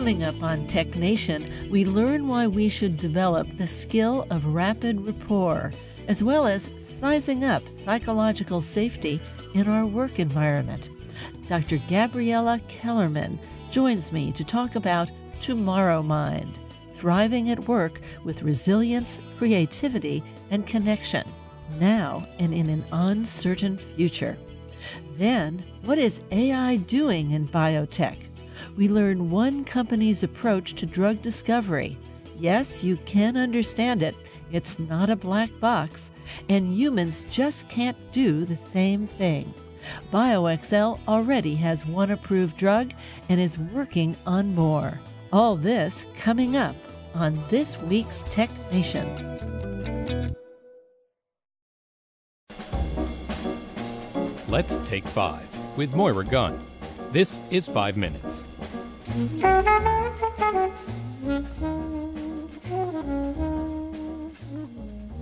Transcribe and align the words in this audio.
Coming 0.00 0.24
up 0.24 0.42
on 0.42 0.66
Tech 0.66 0.96
Nation, 0.96 1.46
we 1.70 1.84
learn 1.84 2.26
why 2.26 2.46
we 2.46 2.70
should 2.70 2.96
develop 2.96 3.46
the 3.58 3.66
skill 3.66 4.26
of 4.30 4.46
rapid 4.46 4.98
rapport, 5.04 5.72
as 6.08 6.24
well 6.24 6.46
as 6.46 6.70
sizing 6.80 7.44
up 7.44 7.68
psychological 7.68 8.62
safety 8.62 9.20
in 9.52 9.68
our 9.68 9.84
work 9.84 10.18
environment. 10.18 10.88
Dr. 11.50 11.76
Gabriella 11.86 12.60
Kellerman 12.66 13.38
joins 13.70 14.10
me 14.10 14.32
to 14.32 14.42
talk 14.42 14.74
about 14.74 15.10
Tomorrow 15.38 16.02
Mind, 16.02 16.58
thriving 16.94 17.50
at 17.50 17.68
work 17.68 18.00
with 18.24 18.42
resilience, 18.42 19.20
creativity, 19.36 20.24
and 20.50 20.66
connection, 20.66 21.28
now 21.78 22.26
and 22.38 22.54
in 22.54 22.70
an 22.70 22.86
uncertain 22.90 23.76
future. 23.76 24.38
Then, 25.18 25.62
what 25.84 25.98
is 25.98 26.22
AI 26.30 26.76
doing 26.76 27.32
in 27.32 27.46
biotech? 27.46 28.29
We 28.76 28.88
learn 28.88 29.30
one 29.30 29.64
company's 29.64 30.22
approach 30.22 30.74
to 30.74 30.86
drug 30.86 31.22
discovery. 31.22 31.98
Yes, 32.38 32.82
you 32.82 32.96
can 32.98 33.36
understand 33.36 34.02
it. 34.02 34.14
It's 34.52 34.78
not 34.78 35.10
a 35.10 35.16
black 35.16 35.50
box, 35.60 36.10
and 36.48 36.74
humans 36.74 37.24
just 37.30 37.68
can't 37.68 37.96
do 38.12 38.44
the 38.44 38.56
same 38.56 39.06
thing. 39.06 39.52
BioXcel 40.12 40.98
already 41.08 41.54
has 41.56 41.86
one 41.86 42.10
approved 42.10 42.56
drug 42.56 42.92
and 43.28 43.40
is 43.40 43.58
working 43.58 44.16
on 44.26 44.54
more. 44.54 45.00
All 45.32 45.56
this 45.56 46.06
coming 46.18 46.56
up 46.56 46.76
on 47.14 47.42
this 47.50 47.78
week's 47.82 48.24
Tech 48.30 48.50
Nation. 48.72 49.06
Let's 54.48 54.76
take 54.88 55.04
five 55.04 55.46
with 55.76 55.94
Moira 55.94 56.24
Gunn. 56.24 56.58
This 57.12 57.38
is 57.50 57.68
Five 57.68 57.96
Minutes. 57.96 58.49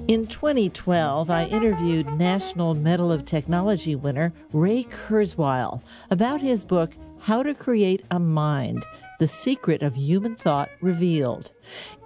In 0.07 0.27
2012, 0.27 1.31
I 1.31 1.47
interviewed 1.47 2.07
National 2.13 2.75
Medal 2.75 3.11
of 3.11 3.25
Technology 3.25 3.95
winner 3.95 4.35
Ray 4.53 4.85
Kurzweil 4.85 5.81
about 6.11 6.43
his 6.43 6.65
book, 6.65 6.93
How 7.21 7.43
to 7.43 7.55
Create 7.55 8.05
a 8.11 8.19
Mind 8.19 8.85
The 9.21 9.29
Secret 9.29 9.83
of 9.83 9.95
Human 9.95 10.37
Thought 10.37 10.69
Revealed. 10.83 11.51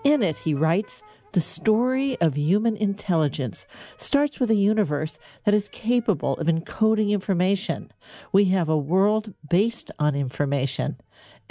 In 0.04 0.22
it, 0.22 0.36
he 0.36 0.54
writes, 0.54 1.02
the 1.32 1.40
story 1.40 2.20
of 2.20 2.36
human 2.36 2.76
intelligence 2.76 3.66
starts 3.96 4.38
with 4.38 4.50
a 4.50 4.54
universe 4.54 5.18
that 5.44 5.54
is 5.54 5.68
capable 5.70 6.36
of 6.36 6.46
encoding 6.46 7.10
information. 7.10 7.90
We 8.32 8.44
have 8.46 8.68
a 8.68 8.76
world 8.76 9.32
based 9.48 9.90
on 9.98 10.14
information, 10.14 10.98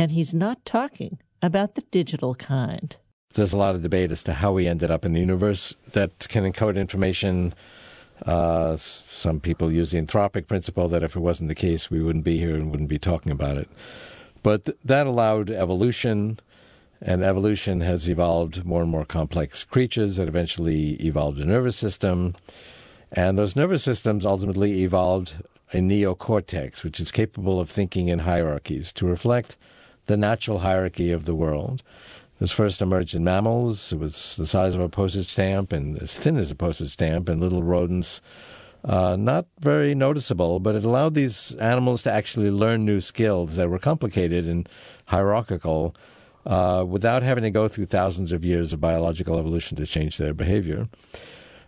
and 0.02 0.12
he's 0.12 0.34
not 0.34 0.66
talking 0.66 1.20
about 1.44 1.76
the 1.76 1.84
digital 1.92 2.34
kind 2.34 2.98
there's 3.34 3.54
a 3.54 3.58
lot 3.58 3.76
of 3.76 3.82
debate 3.82 4.12
as 4.12 4.24
to 4.24 4.34
how 4.34 4.52
we 4.52 4.68
ended 4.68 4.92
up 4.92 5.06
in 5.06 5.14
the 5.14 5.20
universe 5.20 5.76
that 5.94 6.28
can 6.28 6.44
encode 6.44 6.76
information. 6.76 7.54
Uh, 8.26 8.76
some 8.76 9.40
people 9.40 9.72
use 9.72 9.92
the 9.92 10.02
anthropic 10.02 10.48
principle 10.48 10.90
that 10.90 11.04
if 11.04 11.16
it 11.16 11.22
wasn't 11.22 11.48
the 11.48 11.56
case, 11.56 11.90
we 11.90 12.02
wouldn't 12.02 12.26
be 12.26 12.38
here 12.38 12.56
and 12.56 12.70
wouldn't 12.70 12.90
be 12.90 13.00
talking 13.00 13.32
about 13.32 13.58
it. 13.58 13.70
But 14.44 14.66
th- 14.66 14.78
that 14.84 15.08
allowed 15.08 15.50
evolution, 15.50 16.40
and 17.02 17.24
evolution 17.24 17.82
has 17.82 18.10
evolved 18.10 18.66
more 18.66 18.82
and 18.82 18.92
more 18.92 19.06
complex 19.06 19.64
creatures 19.64 20.18
that 20.18 20.28
eventually 20.28 20.96
evolved 20.96 21.40
a 21.40 21.46
nervous 21.46 21.78
system. 21.78 22.36
And 23.14 23.40
those 23.40 23.56
nervous 23.56 23.84
systems 23.84 24.26
ultimately 24.26 24.84
evolved 24.84 25.36
a 25.74 25.78
neocortex, 25.78 26.84
which 26.84 27.00
is 27.00 27.12
capable 27.12 27.62
of 27.62 27.70
thinking 27.70 28.10
in 28.10 28.20
hierarchies 28.20 28.92
to 28.94 29.06
reflect 29.06 29.56
the 30.12 30.18
natural 30.18 30.60
hierarchy 30.60 31.12
of 31.14 31.24
the 31.24 31.34
world. 31.34 31.82
This 32.40 32.52
first 32.52 32.82
emerged 32.82 33.16
in 33.16 33.24
mammals. 33.24 33.94
It 33.94 34.00
was 34.00 34.36
the 34.36 34.46
size 34.46 34.76
of 34.76 34.82
a 34.82 34.90
postage 34.90 35.30
stamp 35.30 35.72
and 35.72 35.98
as 36.02 36.14
thin 36.14 36.36
as 36.36 36.52
a 36.52 36.56
postage 36.56 36.92
stamp, 36.92 37.30
and 37.30 37.40
little 37.40 37.64
rodents. 37.64 38.20
Uh, 38.84 39.16
not 39.16 39.46
very 39.60 39.96
noticeable, 39.96 40.60
but 40.60 40.76
it 40.76 40.84
allowed 40.84 41.14
these 41.14 41.56
animals 41.56 42.04
to 42.04 42.12
actually 42.12 42.52
learn 42.52 42.84
new 42.84 43.00
skills 43.00 43.56
that 43.56 43.70
were 43.70 43.80
complicated 43.80 44.48
and 44.48 44.68
hierarchical 45.06 45.96
uh, 46.46 46.84
without 46.86 47.24
having 47.24 47.44
to 47.44 47.52
go 47.52 47.70
through 47.70 47.86
thousands 47.86 48.34
of 48.34 48.44
years 48.44 48.74
of 48.74 48.82
biological 48.82 49.38
evolution 49.38 49.78
to 49.78 49.86
change 49.86 50.18
their 50.18 50.34
behavior. 50.34 50.90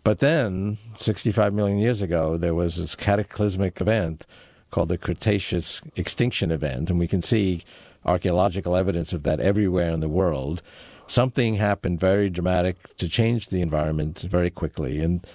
But 0.04 0.20
then, 0.20 0.80
65 0.98 1.54
million 1.54 1.78
years 1.78 2.02
ago, 2.02 2.36
there 2.36 2.56
was 2.56 2.76
this 2.76 2.96
cataclysmic 2.96 3.80
event 3.80 4.26
called 4.70 4.90
the 4.90 4.98
Cretaceous 4.98 5.82
extinction 5.96 6.52
event, 6.52 6.90
and 6.90 7.00
we 7.00 7.08
can 7.08 7.22
see 7.22 7.64
archaeological 8.06 8.76
evidence 8.76 9.14
of 9.14 9.24
that 9.24 9.40
everywhere 9.40 9.92
in 9.92 10.00
the 10.00 10.10
world. 10.10 10.62
Something 11.08 11.56
happened 11.56 12.00
very 12.00 12.30
dramatic 12.30 12.96
to 12.98 13.10
change 13.10 13.50
the 13.50 13.62
environment 13.62 14.20
very 14.30 14.50
quickly. 14.50 15.00
And 15.00 15.26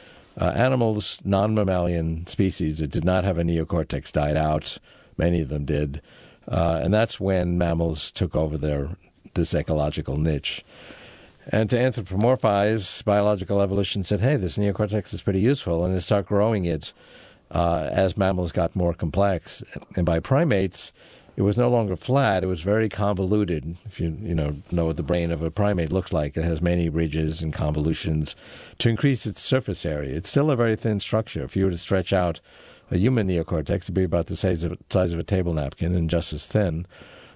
uh, 0.40 0.52
animals, 0.54 1.18
non 1.24 1.54
mammalian 1.54 2.26
species 2.26 2.78
that 2.78 2.90
did 2.90 3.04
not 3.04 3.24
have 3.24 3.38
a 3.38 3.42
neocortex, 3.42 4.12
died 4.12 4.36
out. 4.36 4.78
Many 5.16 5.40
of 5.40 5.48
them 5.48 5.64
did. 5.64 6.00
Uh, 6.46 6.80
and 6.82 6.94
that's 6.94 7.20
when 7.20 7.58
mammals 7.58 8.10
took 8.10 8.34
over 8.34 8.56
their 8.56 8.96
this 9.34 9.54
ecological 9.54 10.16
niche. 10.16 10.64
And 11.50 11.70
to 11.70 11.76
anthropomorphize 11.76 13.04
biological 13.04 13.60
evolution 13.62 14.04
said, 14.04 14.20
hey, 14.20 14.36
this 14.36 14.58
neocortex 14.58 15.14
is 15.14 15.22
pretty 15.22 15.40
useful, 15.40 15.84
and 15.84 15.94
they 15.94 16.00
start 16.00 16.26
growing 16.26 16.66
it 16.66 16.92
uh, 17.50 17.88
as 17.90 18.16
mammals 18.16 18.52
got 18.52 18.76
more 18.76 18.92
complex. 18.92 19.62
And 19.96 20.04
by 20.04 20.20
primates, 20.20 20.92
it 21.38 21.43
was 21.43 21.56
no 21.56 21.71
longer 21.71 21.94
flat; 21.94 22.43
it 22.43 22.49
was 22.49 22.62
very 22.62 22.88
convoluted. 22.88 23.76
If 23.84 24.00
you 24.00 24.19
you 24.21 24.34
know 24.34 24.56
know 24.72 24.87
what 24.87 24.97
the 24.97 25.04
brain 25.04 25.31
of 25.31 25.41
a 25.41 25.53
primate 25.53 25.93
looks 25.93 26.12
like, 26.12 26.37
it 26.37 26.43
has 26.43 26.60
many 26.60 26.88
ridges 26.88 27.43
and 27.43 27.53
convolutions 27.53 28.34
to 28.78 28.88
increase 28.88 29.25
its 29.25 29.41
surface 29.41 29.87
area. 29.87 30.16
It's 30.16 30.28
still 30.28 30.50
a 30.50 30.56
very 30.56 30.75
thin 30.75 30.99
structure. 30.99 31.44
If 31.44 31.54
you 31.54 31.66
were 31.66 31.71
to 31.71 31.78
stretch 31.78 32.12
out 32.12 32.41
a 32.91 32.99
human 32.99 33.28
neocortex, 33.28 33.82
it'd 33.82 33.94
be 33.94 34.03
about 34.03 34.26
the 34.26 34.34
size 34.34 34.65
of 34.65 34.76
size 34.91 35.12
of 35.12 35.21
a 35.21 35.22
table 35.22 35.54
napkin 35.54 35.94
and 35.94 36.10
just 36.10 36.32
as 36.32 36.44
thin. 36.44 36.87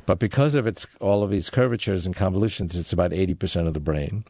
But 0.04 0.18
because 0.18 0.56
of 0.56 0.66
its 0.66 0.84
all 1.00 1.22
of 1.22 1.30
these 1.30 1.48
curvatures 1.48 2.04
and 2.04 2.16
convolutions, 2.16 2.76
it's 2.76 2.92
about 2.92 3.12
eighty 3.12 3.34
percent 3.34 3.68
of 3.68 3.74
the 3.74 3.78
brain. 3.78 4.24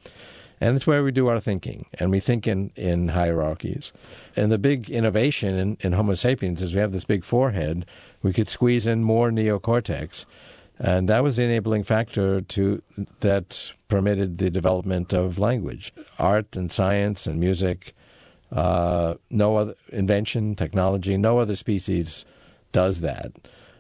And 0.61 0.77
it's 0.77 0.87
where 0.87 1.03
we 1.03 1.11
do 1.11 1.27
our 1.27 1.41
thinking, 1.41 1.87
and 1.99 2.13
we 2.13 2.21
think 2.21 2.47
in, 2.47 2.71
in 2.77 3.09
hierarchies. 3.09 3.91
And 4.37 4.53
the 4.53 4.59
big 4.59 4.89
innovation 4.89 5.59
in, 5.59 5.77
in 5.81 5.93
Homo 5.93 6.15
sapiens 6.15 6.63
is 6.63 6.73
we 6.73 6.79
have 6.79 6.93
this 6.93 7.05
big 7.05 7.25
forehead 7.25 7.85
we 8.23 8.33
could 8.33 8.49
squeeze 8.49 8.87
in 8.87 9.05
more 9.05 9.31
neocortex. 9.31 10.25
And 10.79 11.09
that 11.09 11.23
was 11.23 11.37
the 11.37 11.45
enabling 11.45 11.85
factor 11.85 12.41
to 12.41 12.83
that 13.21 13.73
permitted 13.89 14.39
the 14.39 14.51
development 14.51 15.13
of 15.13 15.39
language, 15.39 15.93
art 16.19 16.57
and 16.57 16.71
science 16.71 17.27
and 17.27 17.39
music. 17.39 17.95
Uh, 18.51 19.15
no 19.31 19.57
other 19.57 19.75
invention, 19.91 20.55
technology, 20.55 21.17
no 21.17 21.39
other 21.39 21.57
species 21.57 22.25
does 22.73 23.01
that. 23.01 23.33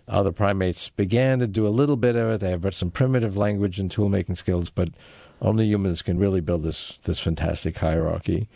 Other 0.09 0.33
primates 0.33 0.89
began 0.91 1.39
to 1.39 1.47
do 1.47 1.67
a 1.67 1.71
little 1.71 1.97
bit 1.97 2.17
of 2.17 2.31
it. 2.31 2.41
They 2.41 2.51
have 2.51 2.75
some 2.75 2.91
primitive 2.91 3.37
language 3.37 3.79
and 3.79 3.91
tool 3.91 4.09
making 4.09 4.37
skills, 4.37 4.71
but 4.71 4.91
only 5.41 5.67
humans 5.67 6.03
can 6.03 6.19
really 6.19 6.41
build 6.41 6.63
this 6.63 6.99
this 7.05 7.19
fantastic 7.19 7.79
hierarchy. 7.79 8.49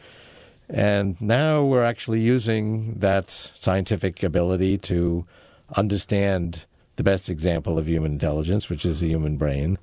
And 0.69 1.21
now 1.21 1.65
we're 1.65 1.85
actually 1.85 2.21
using 2.21 2.95
that 2.99 3.31
scientific 3.31 4.23
ability 4.23 4.79
to 4.79 5.27
understand 5.75 6.65
the 6.97 7.03
best 7.03 7.28
example 7.28 7.78
of 7.78 7.88
human 7.88 8.12
intelligence, 8.12 8.69
which 8.69 8.84
is 8.84 9.00
the 9.00 9.09
human 9.09 9.37
brain. 9.37 9.78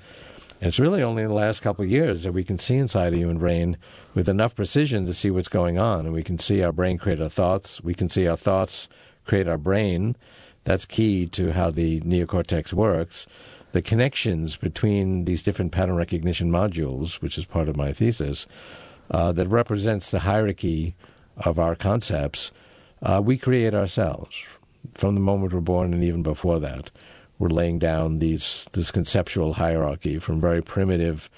And 0.59 0.69
it's 0.69 0.79
really 0.79 1.03
only 1.03 1.23
in 1.23 1.29
the 1.29 1.35
last 1.35 1.61
couple 1.61 1.83
of 1.83 1.91
years 1.91 2.23
that 2.23 2.31
we 2.31 2.43
can 2.43 2.57
see 2.57 2.75
inside 2.75 3.13
a 3.13 3.17
human 3.17 3.37
brain 3.37 3.77
with 4.13 4.29
enough 4.29 4.55
precision 4.55 5.05
to 5.05 5.13
see 5.13 5.29
what's 5.29 5.47
going 5.47 5.77
on. 5.77 6.05
And 6.05 6.13
we 6.13 6.23
can 6.23 6.37
see 6.37 6.63
our 6.63 6.71
brain 6.71 6.97
create 6.97 7.21
our 7.21 7.29
thoughts. 7.29 7.83
We 7.83 7.93
can 7.93 8.09
see 8.09 8.27
our 8.27 8.37
thoughts 8.37 8.87
create 9.25 9.47
our 9.47 9.57
brain. 9.57 10.15
That's 10.63 10.85
key 10.85 11.27
to 11.27 11.51
how 11.51 11.71
the 11.71 11.99
neocortex 12.01 12.73
works. 12.73 13.27
The 13.73 13.81
connections 13.81 14.55
between 14.55 15.25
these 15.25 15.43
different 15.43 15.71
pattern 15.71 15.95
recognition 15.95 16.49
modules, 16.49 17.21
which 17.21 17.37
is 17.37 17.45
part 17.45 17.67
of 17.67 17.75
my 17.75 17.91
thesis, 17.91 18.47
uh, 19.11 19.31
that 19.33 19.47
represents 19.47 20.09
the 20.09 20.19
hierarchy 20.19 20.95
of 21.37 21.59
our 21.59 21.75
concepts, 21.75 22.51
uh, 23.01 23.21
we 23.23 23.37
create 23.37 23.73
ourselves 23.73 24.35
from 24.93 25.15
the 25.15 25.21
moment 25.21 25.53
we're 25.53 25.61
born 25.61 25.93
and 25.93 26.03
even 26.03 26.23
before 26.23 26.59
that, 26.59 26.91
we're 27.39 27.49
laying 27.49 27.79
down 27.79 28.19
these 28.19 28.67
this 28.73 28.91
conceptual 28.91 29.53
hierarchy 29.53 30.19
from 30.19 30.39
very 30.39 30.61
primitive 30.61 31.29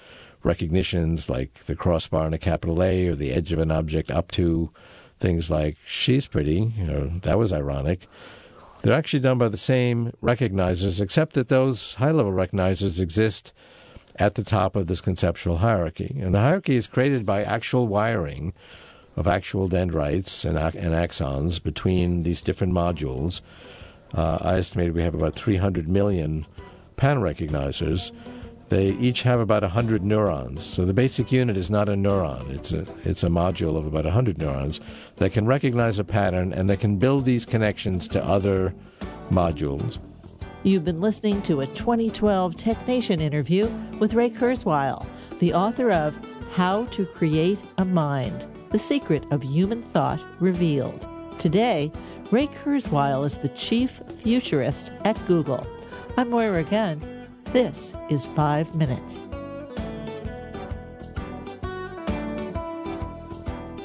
recognitions 0.43 1.29
like 1.29 1.53
the 1.65 1.75
crossbar 1.75 2.25
and 2.25 2.35
a 2.35 2.37
capital 2.37 2.83
A 2.83 3.07
or 3.07 3.15
the 3.15 3.31
edge 3.31 3.51
of 3.51 3.59
an 3.59 3.71
object 3.71 4.11
up 4.11 4.31
to 4.31 4.69
things 5.19 5.49
like 5.49 5.77
she's 5.87 6.27
pretty, 6.27 6.73
know, 6.85 7.07
that 7.21 7.39
was 7.39 7.51
ironic. 7.51 8.07
They're 8.81 8.93
actually 8.93 9.21
done 9.21 9.39
by 9.39 9.49
the 9.49 9.57
same 9.57 10.11
recognizers, 10.21 11.01
except 11.01 11.33
that 11.33 11.49
those 11.49 11.95
high 11.95 12.11
level 12.11 12.31
recognizers 12.31 12.99
exist 12.99 13.51
at 14.17 14.35
the 14.35 14.43
top 14.43 14.75
of 14.75 14.87
this 14.87 15.01
conceptual 15.01 15.57
hierarchy. 15.57 16.15
And 16.21 16.35
the 16.35 16.39
hierarchy 16.39 16.75
is 16.75 16.87
created 16.87 17.25
by 17.25 17.43
actual 17.43 17.87
wiring 17.87 18.53
of 19.15 19.27
actual 19.27 19.67
dendrites 19.67 20.45
and, 20.45 20.57
and 20.57 20.93
axons 20.93 21.61
between 21.61 22.23
these 22.23 22.41
different 22.41 22.73
modules. 22.73 23.41
Uh, 24.13 24.37
I 24.41 24.57
estimate 24.57 24.93
we 24.93 25.03
have 25.03 25.15
about 25.15 25.35
300 25.35 25.87
million 25.87 26.45
pattern 26.95 27.23
recognizers. 27.23 28.11
They 28.69 28.91
each 28.93 29.21
have 29.21 29.39
about 29.39 29.61
100 29.61 30.03
neurons. 30.03 30.65
So 30.65 30.85
the 30.85 30.93
basic 30.93 31.31
unit 31.31 31.55
is 31.55 31.69
not 31.69 31.87
a 31.87 31.93
neuron, 31.93 32.49
it's 32.49 32.73
a, 32.73 32.85
it's 33.03 33.23
a 33.23 33.27
module 33.27 33.77
of 33.77 33.85
about 33.85 34.05
100 34.05 34.37
neurons 34.37 34.79
that 35.17 35.31
can 35.31 35.45
recognize 35.45 35.99
a 35.99 36.03
pattern 36.03 36.51
and 36.51 36.69
that 36.69 36.79
can 36.79 36.97
build 36.97 37.25
these 37.25 37.45
connections 37.45 38.07
to 38.09 38.23
other 38.23 38.73
modules. 39.29 39.99
You've 40.63 40.83
been 40.83 40.99
listening 40.99 41.43
to 41.43 41.61
a 41.61 41.67
2012 41.67 42.55
TechNation 42.55 43.21
interview 43.21 43.69
with 43.99 44.15
Ray 44.15 44.31
Kurzweil, 44.31 45.05
the 45.39 45.53
author 45.53 45.91
of 45.91 46.17
How 46.55 46.85
to 46.85 47.05
Create 47.05 47.59
a 47.77 47.85
Mind 47.85 48.47
The 48.75 48.79
Secret 48.79 49.23
of 49.31 49.41
Human 49.41 49.83
Thought 49.83 50.19
Revealed. 50.41 51.07
Today, 51.39 51.93
Ray 52.29 52.47
Kurzweil 52.47 53.25
is 53.25 53.37
the 53.37 53.47
chief 53.47 54.01
futurist 54.09 54.91
at 55.05 55.17
Google. 55.27 55.65
I'm 56.17 56.29
Moira 56.29 56.65
Gunn. 56.65 56.99
This 57.53 57.93
is 58.09 58.25
Five 58.25 58.75
Minutes. 58.75 59.17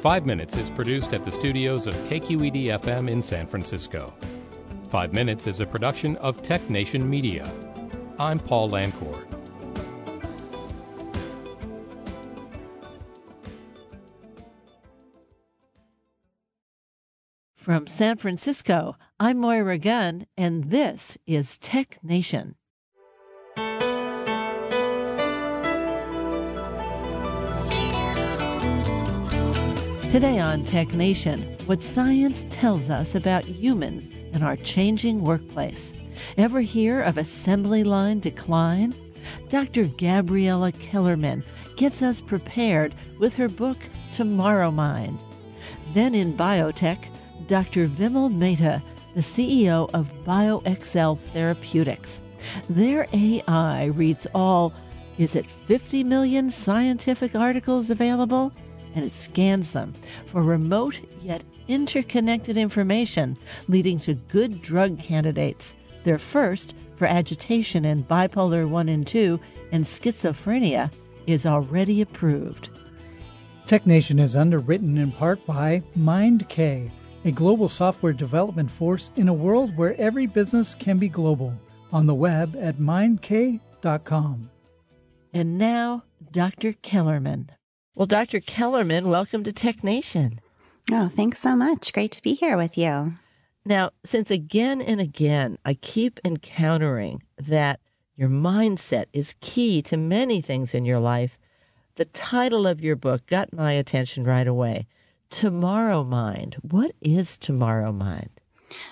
Five 0.03 0.27
Minutes 0.27 0.57
is 0.57 0.69
produced 0.71 1.15
at 1.15 1.25
the 1.25 1.31
studios 1.31 1.87
of 1.87 1.95
KQED 2.09 2.81
FM 2.81 3.09
in 3.09 3.23
San 3.23 3.47
Francisco. 3.47 4.13
Five 4.89 5.13
Minutes 5.13 5.47
is 5.47 5.61
a 5.61 5.67
production 5.67 6.17
of 6.17 6.43
Tech 6.43 6.69
Nation 6.69 7.09
Media. 7.09 7.49
I'm 8.19 8.41
Paul 8.41 8.69
Lancourt. 8.69 9.30
From 17.71 17.87
San 17.87 18.17
Francisco, 18.17 18.97
I'm 19.21 19.39
Moira 19.39 19.79
Gunn, 19.79 20.27
and 20.37 20.73
this 20.73 21.17
is 21.25 21.57
Tech 21.57 22.01
Nation. 22.03 22.57
Today 30.11 30.41
on 30.41 30.65
Tech 30.65 30.93
Nation, 30.95 31.57
what 31.67 31.81
science 31.81 32.45
tells 32.51 32.91
us 32.91 33.15
about 33.15 33.45
humans 33.45 34.11
in 34.35 34.43
our 34.43 34.57
changing 34.57 35.23
workplace. 35.23 35.93
Ever 36.37 36.63
hear 36.63 37.03
of 37.03 37.19
assembly 37.19 37.85
line 37.85 38.19
decline? 38.19 38.93
Dr. 39.49 39.85
Gabriella 39.85 40.73
Kellerman 40.73 41.45
gets 41.77 42.03
us 42.03 42.21
prepared 42.21 42.97
with 43.21 43.37
her 43.37 43.49
book 43.49 43.79
Tomorrow 44.11 44.73
Mind. 44.73 45.23
Then 45.95 46.17
in 46.17 46.37
biotech, 46.37 47.07
Dr. 47.51 47.89
Vimal 47.89 48.33
Mehta, 48.33 48.81
the 49.17 49.21
CEO 49.21 49.91
of 49.93 50.09
BioXcel 50.25 51.19
Therapeutics. 51.33 52.23
Their 52.69 53.09
AI 53.13 53.87
reads 53.87 54.25
all, 54.37 54.73
is 55.19 55.35
it 55.35 55.47
50 55.67 56.05
million 56.05 56.49
scientific 56.49 57.35
articles 57.35 57.91
available? 57.91 58.53
and 58.97 59.05
it 59.05 59.15
scans 59.15 59.71
them 59.71 59.93
for 60.27 60.43
remote 60.43 60.99
yet 61.23 61.45
interconnected 61.69 62.57
information 62.57 63.37
leading 63.69 64.01
to 64.01 64.15
good 64.15 64.61
drug 64.63 64.99
candidates. 64.99 65.75
Their 66.03 66.19
first, 66.19 66.75
for 66.97 67.07
agitation 67.07 67.85
in 67.85 68.03
bipolar 68.03 68.69
1 68.69 68.89
and 68.89 69.07
2 69.07 69.39
and 69.71 69.85
schizophrenia, 69.85 70.93
is 71.29 71.47
already 71.47 72.01
approved. 72.01 72.71
TechNation 73.69 74.21
is 74.21 74.35
underwritten 74.35 74.99
in 74.99 75.13
part 75.13 75.47
by 75.47 75.85
MindK, 75.97 76.91
a 77.25 77.31
global 77.31 77.69
software 77.69 78.13
development 78.13 78.71
force 78.71 79.11
in 79.17 79.29
a 79.29 79.35
world 79.35 79.77
where 79.77 79.99
every 80.01 80.27
business 80.27 80.75
can 80.75 80.99
be 80.99 81.09
global. 81.09 81.55
On 81.93 82.07
the 82.07 82.15
web 82.15 82.57
at 82.61 82.79
mindk.com. 82.79 84.51
And 85.33 85.59
now, 85.59 86.05
Dr. 86.33 86.73
Kellerman. 86.73 87.51
Well, 87.95 88.07
Dr. 88.07 88.41
Kellerman, 88.41 89.09
welcome 89.09 89.45
to 89.45 89.53
Tech 89.53 89.83
Nation. 89.83 90.41
Oh, 90.91 91.09
thanks 91.09 91.41
so 91.41 91.55
much. 91.55 91.93
Great 91.93 92.13
to 92.13 92.23
be 92.23 92.35
here 92.35 92.57
with 92.57 92.79
you. 92.79 93.15
Now, 93.65 93.91
since 94.05 94.31
again 94.31 94.81
and 94.81 95.01
again 95.01 95.59
I 95.65 95.75
keep 95.75 96.19
encountering 96.25 97.23
that 97.39 97.81
your 98.17 98.29
mindset 98.29 99.07
is 99.13 99.35
key 99.41 99.83
to 99.83 99.97
many 99.97 100.41
things 100.41 100.75
in 100.75 100.85
your 100.85 101.01
life, 101.01 101.39
the 101.97 102.07
title 102.07 102.67
of 102.67 102.81
your 102.81 102.97
book 102.97 103.27
got 103.27 103.53
my 103.53 103.73
attention 103.73 104.25
right 104.25 104.47
away. 104.47 104.87
Tomorrow 105.31 106.03
Mind. 106.05 106.57
What 106.61 106.93
is 107.01 107.39
Tomorrow 107.39 107.93
Mind? 107.93 108.31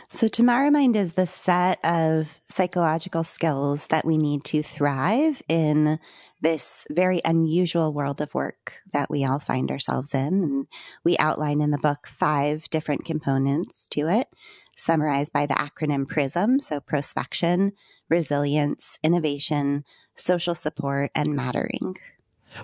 So, 0.08 0.29
Tomorrow 0.29 0.70
Mind 0.70 0.96
is 0.96 1.12
the 1.12 1.26
set 1.26 1.85
of 1.85 2.29
psychological 2.49 3.25
skills 3.25 3.88
that 3.88 4.05
we 4.05 4.17
need 4.17 4.44
to 4.44 4.62
thrive 4.62 5.43
in 5.49 5.99
this 6.40 6.87
very 6.90 7.20
unusual 7.25 7.93
world 7.93 8.20
of 8.20 8.35
work 8.35 8.75
that 8.93 9.11
we 9.11 9.25
all 9.25 9.40
find 9.40 9.70
ourselves 9.70 10.14
in. 10.14 10.43
And 10.43 10.67
we 11.05 11.19
outline 11.19 11.61
in 11.61 11.73
the 11.73 11.79
book 11.79 12.06
five 12.06 12.70
different 12.70 13.05
components 13.05 13.87
to 13.88 14.08
it, 14.08 14.29
summarized 14.76 15.32
by 15.32 15.46
the 15.46 15.55
acronym 15.55 16.06
PRISM. 16.06 16.61
So, 16.61 16.81
prospection, 16.81 17.73
resilience, 18.08 18.99
innovation, 19.02 19.84
social 20.14 20.55
support, 20.55 21.11
and 21.14 21.34
mattering. 21.34 21.96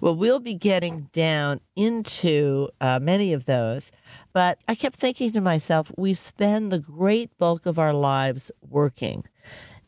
Well, 0.01 0.17
we'll 0.17 0.41
be 0.41 0.55
getting 0.55 1.09
down 1.13 1.61
into 1.77 2.69
uh, 2.81 2.99
many 3.01 3.33
of 3.33 3.45
those. 3.45 3.91
But 4.33 4.59
I 4.69 4.75
kept 4.75 4.99
thinking 4.99 5.33
to 5.33 5.41
myself, 5.41 5.91
we 5.97 6.15
spend 6.15 6.71
the 6.71 6.79
great 6.79 7.37
bulk 7.39 7.67
of 7.67 7.79
our 7.79 7.95
lives 7.95 8.51
working. 8.69 9.25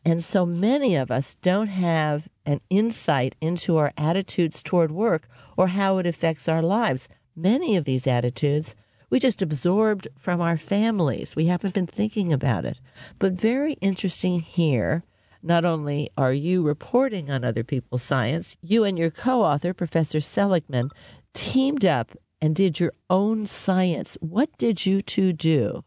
And 0.05 0.23
so 0.23 0.45
many 0.45 0.95
of 0.95 1.11
us 1.11 1.35
don't 1.41 1.67
have 1.67 2.29
an 2.45 2.61
insight 2.69 3.35
into 3.41 3.77
our 3.77 3.91
attitudes 3.97 4.63
toward 4.63 4.91
work 4.91 5.27
or 5.57 5.67
how 5.67 5.97
it 5.97 6.05
affects 6.05 6.47
our 6.47 6.61
lives. 6.61 7.09
Many 7.35 7.75
of 7.75 7.85
these 7.85 8.07
attitudes 8.07 8.73
we 9.09 9.19
just 9.19 9.41
absorbed 9.41 10.07
from 10.17 10.41
our 10.41 10.57
families. 10.57 11.35
We 11.35 11.45
haven't 11.45 11.73
been 11.73 11.87
thinking 11.87 12.33
about 12.33 12.65
it. 12.65 12.79
But 13.19 13.33
very 13.33 13.73
interesting 13.73 14.39
here. 14.39 15.03
Not 15.47 15.63
only 15.63 16.11
are 16.17 16.33
you 16.33 16.61
reporting 16.61 17.31
on 17.31 17.45
other 17.45 17.63
people's 17.63 18.03
science, 18.03 18.57
you 18.61 18.83
and 18.83 18.99
your 18.99 19.09
co 19.09 19.43
author, 19.43 19.73
Professor 19.73 20.19
Seligman, 20.19 20.89
teamed 21.33 21.85
up 21.85 22.11
and 22.41 22.53
did 22.53 22.81
your 22.81 22.91
own 23.09 23.47
science. 23.47 24.17
What 24.19 24.49
did 24.57 24.85
you 24.85 25.01
two 25.01 25.31
do? 25.31 25.85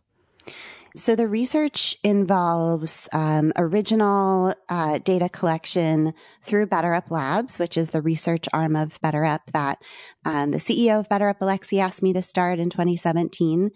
So 0.96 1.14
the 1.14 1.28
research 1.28 1.96
involves 2.02 3.08
um, 3.12 3.52
original 3.55 4.55
uh, 4.69 4.98
data 4.98 5.29
collection 5.29 6.14
through 6.43 6.67
BetterUp 6.67 7.10
Labs, 7.10 7.58
which 7.58 7.76
is 7.76 7.90
the 7.90 8.02
research 8.02 8.48
arm 8.52 8.74
of 8.74 9.00
BetterUp 9.00 9.40
that 9.52 9.79
um, 10.24 10.50
the 10.50 10.58
CEO 10.58 10.98
of 10.98 11.08
BetterUp, 11.08 11.38
Alexi, 11.38 11.81
asked 11.81 12.02
me 12.02 12.12
to 12.14 12.22
start 12.22 12.58
in 12.58 12.70
2017. 12.70 13.70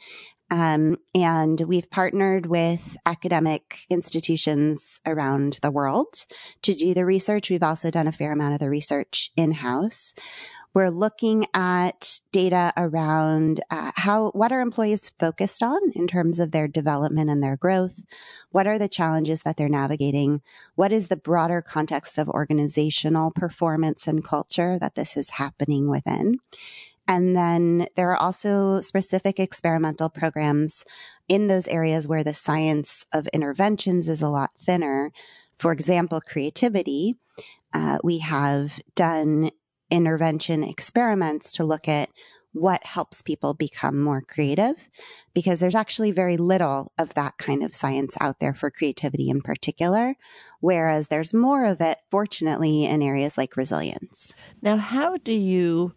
Um, 0.51 0.99
and 1.15 1.61
we've 1.63 1.91
partnered 1.91 2.47
with 2.47 2.97
academic 3.07 3.81
institutions 3.89 5.01
around 5.07 5.59
the 5.63 5.71
world 5.71 6.27
to 6.63 6.75
do 6.75 6.95
the 6.95 7.05
research. 7.05 7.51
We've 7.51 7.63
also 7.63 7.91
done 7.91 8.07
a 8.07 8.13
fair 8.13 8.33
amount 8.33 8.55
of 8.55 8.61
the 8.61 8.71
research 8.71 9.33
in 9.37 9.53
house. 9.53 10.15
We're 10.75 10.91
looking 10.91 11.47
at 11.55 12.19
data 12.33 12.73
around 12.77 13.61
uh, 13.71 13.93
how 13.95 14.31
what 14.31 14.51
are 14.51 14.61
employees 14.61 15.13
focused 15.21 15.63
on 15.63 15.79
in 15.95 16.09
terms 16.09 16.41
of 16.41 16.51
their 16.51 16.67
development 16.67 17.31
and 17.31 17.41
their 17.41 17.57
growth. 17.57 17.95
What 18.51 18.67
are 18.67 18.79
the 18.79 18.89
challenges 18.89 19.43
that 19.43 19.57
they're 19.57 19.69
navigating? 19.69 20.43
What 20.75 20.91
is 20.91 21.07
the 21.07 21.17
broader 21.17 21.63
context 21.63 22.19
of 22.19 22.29
organizational 22.29 23.31
performance 23.31 24.09
and 24.09 24.25
culture 24.25 24.77
that 24.81 24.97
this 24.97 25.17
is 25.17 25.31
happening 25.31 25.89
within? 25.89 26.39
And 27.07 27.37
then 27.37 27.87
there 27.97 28.11
are 28.11 28.17
also 28.17 28.81
specific 28.81 29.39
experimental 29.39 30.09
programs 30.09 30.85
in 31.29 31.49
those 31.49 31.69
areas 31.69 32.09
where 32.09 32.25
the 32.25 32.35
science 32.35 33.05
of 33.13 33.27
interventions 33.29 34.09
is 34.09 34.23
a 34.23 34.31
lot 34.31 34.51
thinner. 34.61 35.13
For 35.59 35.73
example, 35.73 36.21
creativity. 36.21 37.17
Uh, 37.73 37.99
we 38.03 38.19
have 38.19 38.81
done 38.95 39.51
intervention 39.91 40.63
experiments 40.63 41.53
to 41.53 41.65
look 41.65 41.89
at 41.89 42.09
what 42.53 42.87
helps 42.87 43.21
people 43.21 43.53
become 43.53 44.01
more 44.01 44.23
creative 44.23 44.89
because 45.35 45.59
there's 45.59 45.75
actually 45.75 46.13
very 46.13 46.37
little 46.37 46.93
of 46.99 47.13
that 47.15 47.37
kind 47.37 47.65
of 47.65 47.75
science 47.75 48.17
out 48.21 48.39
there 48.39 48.55
for 48.55 48.71
creativity 48.71 49.29
in 49.29 49.43
particular 49.43 50.15
whereas 50.61 51.09
there's 51.09 51.35
more 51.35 51.65
of 51.65 51.81
it 51.81 51.99
fortunately 52.13 52.85
in 52.85 53.03
areas 53.03 53.37
like 53.37 53.57
resilience 53.57 54.33
now 54.63 54.79
how 54.79 55.17
do 55.17 55.33
you 55.33 55.93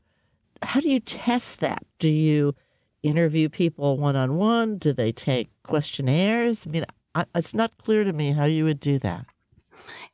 how 0.62 0.80
do 0.80 0.90
you 0.90 1.00
test 1.00 1.60
that? 1.60 1.84
Do 2.00 2.10
you 2.10 2.56
interview 3.04 3.48
people 3.48 3.98
one 3.98 4.16
on 4.16 4.36
one 4.36 4.78
do 4.78 4.92
they 4.94 5.12
take 5.12 5.50
questionnaires? 5.64 6.64
I 6.66 6.70
mean 6.70 6.86
I, 7.16 7.26
it's 7.36 7.54
not 7.54 7.78
clear 7.78 8.04
to 8.04 8.14
me 8.14 8.34
how 8.34 8.46
you 8.46 8.66
would 8.66 8.80
do 8.80 9.00
that. 9.00 9.26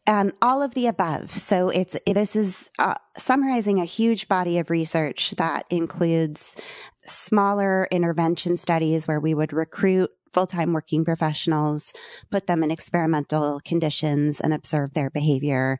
Um, 0.06 0.34
all 0.42 0.62
of 0.62 0.74
the 0.74 0.88
above. 0.88 1.32
So 1.32 1.70
it's 1.70 1.96
this 2.06 2.36
is 2.36 2.70
uh, 2.80 2.96
summarizing 3.18 3.80
a 3.80 3.86
huge 3.86 4.28
body 4.28 4.58
of 4.58 4.70
research 4.70 5.32
that 5.38 5.66
includes 5.70 6.56
smaller 7.06 7.88
intervention 7.92 8.58
studies 8.58 9.08
where 9.08 9.20
we 9.20 9.34
would 9.34 9.54
recruit 9.54 10.12
full-time 10.34 10.74
working 10.74 11.06
professionals, 11.06 11.94
put 12.32 12.48
them 12.48 12.64
in 12.64 12.72
experimental 12.72 13.62
conditions 13.64 14.42
and 14.42 14.54
observe 14.54 14.94
their 14.94 15.10
behavior 15.10 15.78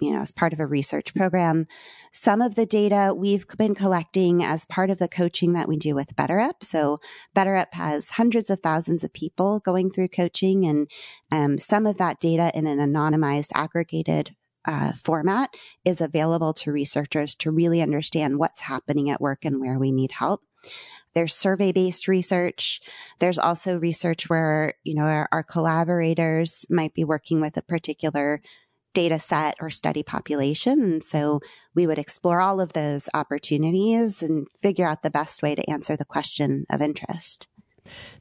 you 0.00 0.12
know, 0.12 0.20
as 0.20 0.32
part 0.32 0.52
of 0.52 0.60
a 0.60 0.66
research 0.66 1.14
program. 1.14 1.66
Some 2.12 2.40
of 2.40 2.54
the 2.54 2.66
data 2.66 3.12
we've 3.16 3.46
been 3.58 3.74
collecting 3.74 4.42
as 4.44 4.64
part 4.64 4.90
of 4.90 4.98
the 4.98 5.08
coaching 5.08 5.52
that 5.54 5.68
we 5.68 5.76
do 5.76 5.94
with 5.94 6.14
BetterUp. 6.16 6.62
So 6.62 6.98
BetterUp 7.36 7.72
has 7.72 8.10
hundreds 8.10 8.50
of 8.50 8.60
thousands 8.60 9.04
of 9.04 9.12
people 9.12 9.60
going 9.60 9.90
through 9.90 10.08
coaching 10.08 10.66
and 10.66 10.90
um, 11.32 11.58
some 11.58 11.86
of 11.86 11.98
that 11.98 12.20
data 12.20 12.50
in 12.54 12.66
an 12.66 12.78
anonymized, 12.78 13.50
aggregated 13.54 14.34
uh, 14.66 14.92
format 15.02 15.50
is 15.84 16.00
available 16.00 16.52
to 16.52 16.72
researchers 16.72 17.34
to 17.34 17.50
really 17.50 17.80
understand 17.80 18.38
what's 18.38 18.60
happening 18.60 19.10
at 19.10 19.20
work 19.20 19.44
and 19.44 19.60
where 19.60 19.78
we 19.78 19.90
need 19.90 20.12
help. 20.12 20.42
There's 21.14 21.34
survey 21.34 21.72
based 21.72 22.06
research. 22.06 22.80
There's 23.18 23.38
also 23.38 23.78
research 23.78 24.28
where, 24.28 24.74
you 24.84 24.94
know, 24.94 25.04
our, 25.04 25.28
our 25.32 25.42
collaborators 25.42 26.64
might 26.70 26.94
be 26.94 27.04
working 27.04 27.40
with 27.40 27.56
a 27.56 27.62
particular 27.62 28.42
data 28.92 29.18
set 29.18 29.54
or 29.60 29.70
study 29.70 30.02
population. 30.02 30.82
And 30.82 31.04
so 31.04 31.40
we 31.74 31.86
would 31.86 31.98
explore 31.98 32.40
all 32.40 32.60
of 32.60 32.72
those 32.72 33.08
opportunities 33.14 34.22
and 34.22 34.46
figure 34.60 34.86
out 34.86 35.02
the 35.02 35.10
best 35.10 35.42
way 35.42 35.54
to 35.54 35.70
answer 35.70 35.96
the 35.96 36.04
question 36.04 36.66
of 36.70 36.80
interest. 36.80 37.46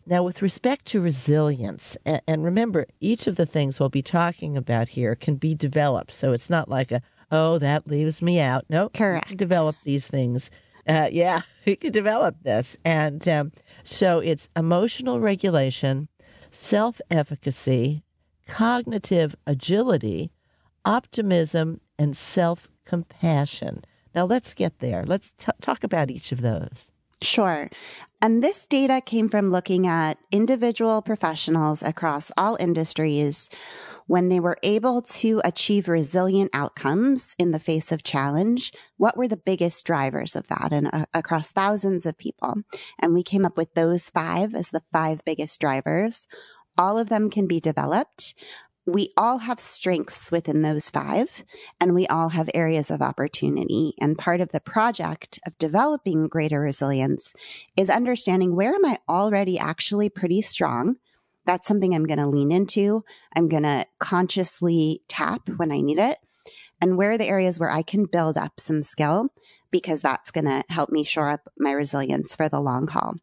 Now, 0.05 0.23
with 0.23 0.41
respect 0.41 0.85
to 0.88 1.01
resilience, 1.01 1.95
and, 2.05 2.43
remember, 2.43 2.88
each 2.99 3.27
of 3.27 3.35
the 3.35 3.45
things 3.45 3.79
we'll 3.79 3.89
be 3.89 4.01
talking 4.01 4.57
about 4.57 4.89
here 4.89 5.15
can 5.15 5.35
be 5.35 5.53
developed. 5.53 6.13
So 6.13 6.31
it's 6.31 6.49
not 6.49 6.69
like 6.69 6.91
a, 6.91 7.01
oh, 7.31 7.59
that 7.59 7.88
leaves 7.88 8.21
me 8.21 8.39
out. 8.39 8.65
No, 8.69 8.89
correct. 8.89 9.38
develop 9.38 9.75
these 9.83 10.07
things. 10.07 10.49
Uh, 10.88 11.09
yeah, 11.11 11.41
you 11.65 11.77
can 11.77 11.91
develop 11.91 12.35
this. 12.41 12.77
And 12.83 13.27
um, 13.27 13.51
so 13.83 14.19
it's 14.19 14.49
emotional 14.55 15.19
regulation, 15.19 16.07
self 16.51 16.99
efficacy, 17.11 18.03
cognitive 18.47 19.35
agility, 19.45 20.31
optimism, 20.89 21.79
and 22.00 22.17
self 22.17 22.67
compassion. 22.84 23.86
Now 24.15 24.25
let's 24.25 24.55
get 24.55 24.79
there. 24.79 25.05
Let's 25.05 25.31
t- 25.38 25.51
talk 25.62 25.84
about 25.84 26.10
each 26.10 26.31
of 26.31 26.41
those. 26.41 26.88
Sure. 27.22 27.69
And 28.22 28.41
this 28.41 28.65
data 28.65 29.01
came 29.05 29.29
from 29.29 29.51
looking 29.51 29.86
at 29.86 30.17
individual 30.31 31.01
professionals 31.01 31.84
across 31.84 32.31
all 32.38 32.58
industries 32.60 33.50
when 34.08 34.29
they 34.29 34.39
were 34.39 34.58
able 34.63 35.01
to 35.03 35.41
achieve 35.43 35.88
resilient 35.88 36.50
outcomes 36.53 37.36
in 37.38 37.51
the 37.51 37.60
face 37.60 37.91
of 37.91 38.03
challenge. 38.03 38.74
What 38.98 39.15
were 39.15 39.27
the 39.27 39.38
biggest 39.38 39.86
drivers 39.86 40.36
of 40.36 40.48
that 40.48 40.72
and 40.72 40.89
uh, 40.91 41.05
across 41.13 41.51
thousands 41.51 42.08
of 42.08 42.17
people? 42.17 42.55
And 42.98 43.13
we 43.13 43.22
came 43.22 43.46
up 43.46 43.58
with 43.58 43.74
those 43.75 44.10
five 44.10 44.55
as 44.55 44.69
the 44.69 44.81
five 44.91 45.24
biggest 45.25 45.62
drivers. 45.62 46.25
All 46.77 46.98
of 46.98 47.10
them 47.10 47.29
can 47.29 47.46
be 47.46 47.60
developed 47.60 48.34
we 48.91 49.12
all 49.17 49.39
have 49.39 49.60
strengths 49.60 50.31
within 50.31 50.62
those 50.62 50.89
five, 50.89 51.43
and 51.79 51.93
we 51.93 52.08
all 52.08 52.29
have 52.29 52.50
areas 52.53 52.91
of 52.91 53.01
opportunity. 53.01 53.93
And 54.00 54.17
part 54.17 54.41
of 54.41 54.51
the 54.51 54.60
project 54.60 55.39
of 55.46 55.58
developing 55.58 56.27
greater 56.27 56.60
resilience 56.60 57.34
is 57.77 57.89
understanding 57.89 58.55
where 58.55 58.74
am 58.74 58.86
I 58.86 59.00
already 59.08 59.58
actually 59.60 60.10
pretty 60.10 60.41
strong? 60.41 60.96
That's 61.46 61.67
something 61.67 61.93
I'm 61.93 62.05
going 62.05 62.19
to 62.19 62.27
lean 62.27 62.51
into. 62.51 63.03
I'm 63.36 63.48
going 63.48 63.63
to 63.63 63.86
consciously 64.00 65.01
tap 65.08 65.50
when 65.58 65.72
I 65.72 65.81
need 65.81 65.98
it. 65.98 66.17
And 66.81 66.98
where 66.98 67.12
are 67.12 67.17
the 67.17 67.27
areas 67.27 67.60
where 67.60 67.72
I 67.72 67.81
can 67.81 68.05
build 68.05 68.38
up 68.38 68.60
some 68.60 68.84
skill 68.84 69.29
because 69.72 70.01
that's 70.01 70.31
going 70.31 70.46
to 70.46 70.63
help 70.69 70.89
me 70.89 71.03
shore 71.03 71.29
up 71.29 71.41
my 71.58 71.72
resilience 71.72 72.36
for 72.36 72.50
the 72.50 72.62
long 72.62 72.88
haul. 72.88 73.15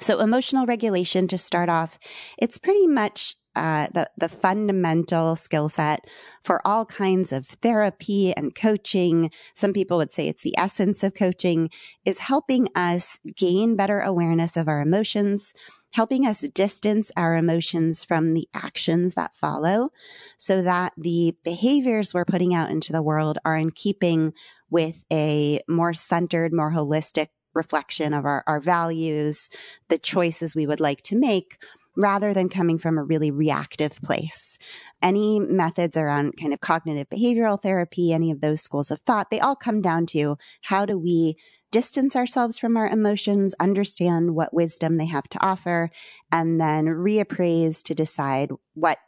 So 0.00 0.20
emotional 0.20 0.66
regulation 0.66 1.28
to 1.28 1.38
start 1.38 1.68
off, 1.68 1.98
it's 2.36 2.58
pretty 2.58 2.86
much 2.86 3.36
uh, 3.56 3.88
the 3.92 4.10
the 4.16 4.28
fundamental 4.28 5.36
skill 5.36 5.68
set 5.68 6.06
for 6.42 6.60
all 6.66 6.84
kinds 6.84 7.32
of 7.32 7.46
therapy 7.46 8.34
and 8.34 8.54
coaching. 8.54 9.30
Some 9.54 9.72
people 9.72 9.96
would 9.98 10.12
say 10.12 10.28
it's 10.28 10.42
the 10.42 10.56
essence 10.58 11.02
of 11.02 11.14
coaching 11.14 11.70
is 12.04 12.18
helping 12.18 12.68
us 12.74 13.18
gain 13.36 13.76
better 13.76 14.00
awareness 14.00 14.56
of 14.56 14.68
our 14.68 14.80
emotions, 14.80 15.52
helping 15.92 16.26
us 16.26 16.40
distance 16.40 17.12
our 17.16 17.36
emotions 17.36 18.04
from 18.04 18.34
the 18.34 18.48
actions 18.54 19.14
that 19.14 19.36
follow, 19.36 19.90
so 20.36 20.62
that 20.62 20.92
the 20.96 21.36
behaviors 21.44 22.12
we're 22.12 22.24
putting 22.24 22.54
out 22.54 22.70
into 22.70 22.92
the 22.92 23.02
world 23.02 23.38
are 23.44 23.56
in 23.56 23.70
keeping 23.70 24.32
with 24.70 25.04
a 25.12 25.60
more 25.68 25.94
centered, 25.94 26.52
more 26.52 26.72
holistic 26.72 27.28
reflection 27.54 28.12
of 28.12 28.24
our, 28.24 28.42
our 28.48 28.58
values, 28.58 29.48
the 29.88 29.98
choices 29.98 30.56
we 30.56 30.66
would 30.66 30.80
like 30.80 31.00
to 31.02 31.16
make 31.16 31.56
rather 31.96 32.34
than 32.34 32.48
coming 32.48 32.78
from 32.78 32.98
a 32.98 33.04
really 33.04 33.30
reactive 33.30 33.92
place. 34.02 34.58
Any 35.02 35.38
methods 35.38 35.96
around 35.96 36.36
kind 36.36 36.52
of 36.52 36.60
cognitive 36.60 37.08
behavioral 37.08 37.60
therapy, 37.60 38.12
any 38.12 38.30
of 38.30 38.40
those 38.40 38.62
schools 38.62 38.90
of 38.90 39.00
thought, 39.00 39.30
they 39.30 39.40
all 39.40 39.56
come 39.56 39.80
down 39.80 40.06
to 40.06 40.36
how 40.62 40.86
do 40.86 40.98
we 40.98 41.36
distance 41.70 42.14
ourselves 42.16 42.58
from 42.58 42.76
our 42.76 42.88
emotions, 42.88 43.54
understand 43.58 44.34
what 44.34 44.54
wisdom 44.54 44.96
they 44.96 45.06
have 45.06 45.28
to 45.28 45.44
offer, 45.44 45.90
and 46.30 46.60
then 46.60 46.86
reappraise 46.86 47.82
to 47.82 47.94
decide 47.94 48.50
what 48.74 48.98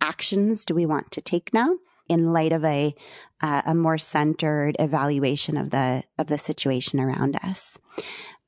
actions 0.00 0.64
do 0.64 0.74
we 0.74 0.86
want 0.86 1.10
to 1.10 1.20
take 1.20 1.52
now 1.52 1.76
in 2.08 2.32
light 2.32 2.52
of 2.52 2.64
a 2.64 2.94
uh, 3.40 3.62
a 3.66 3.74
more 3.74 3.98
centered 3.98 4.74
evaluation 4.78 5.56
of 5.56 5.70
the 5.70 6.02
of 6.18 6.26
the 6.26 6.38
situation 6.38 6.98
around 6.98 7.36
us. 7.36 7.78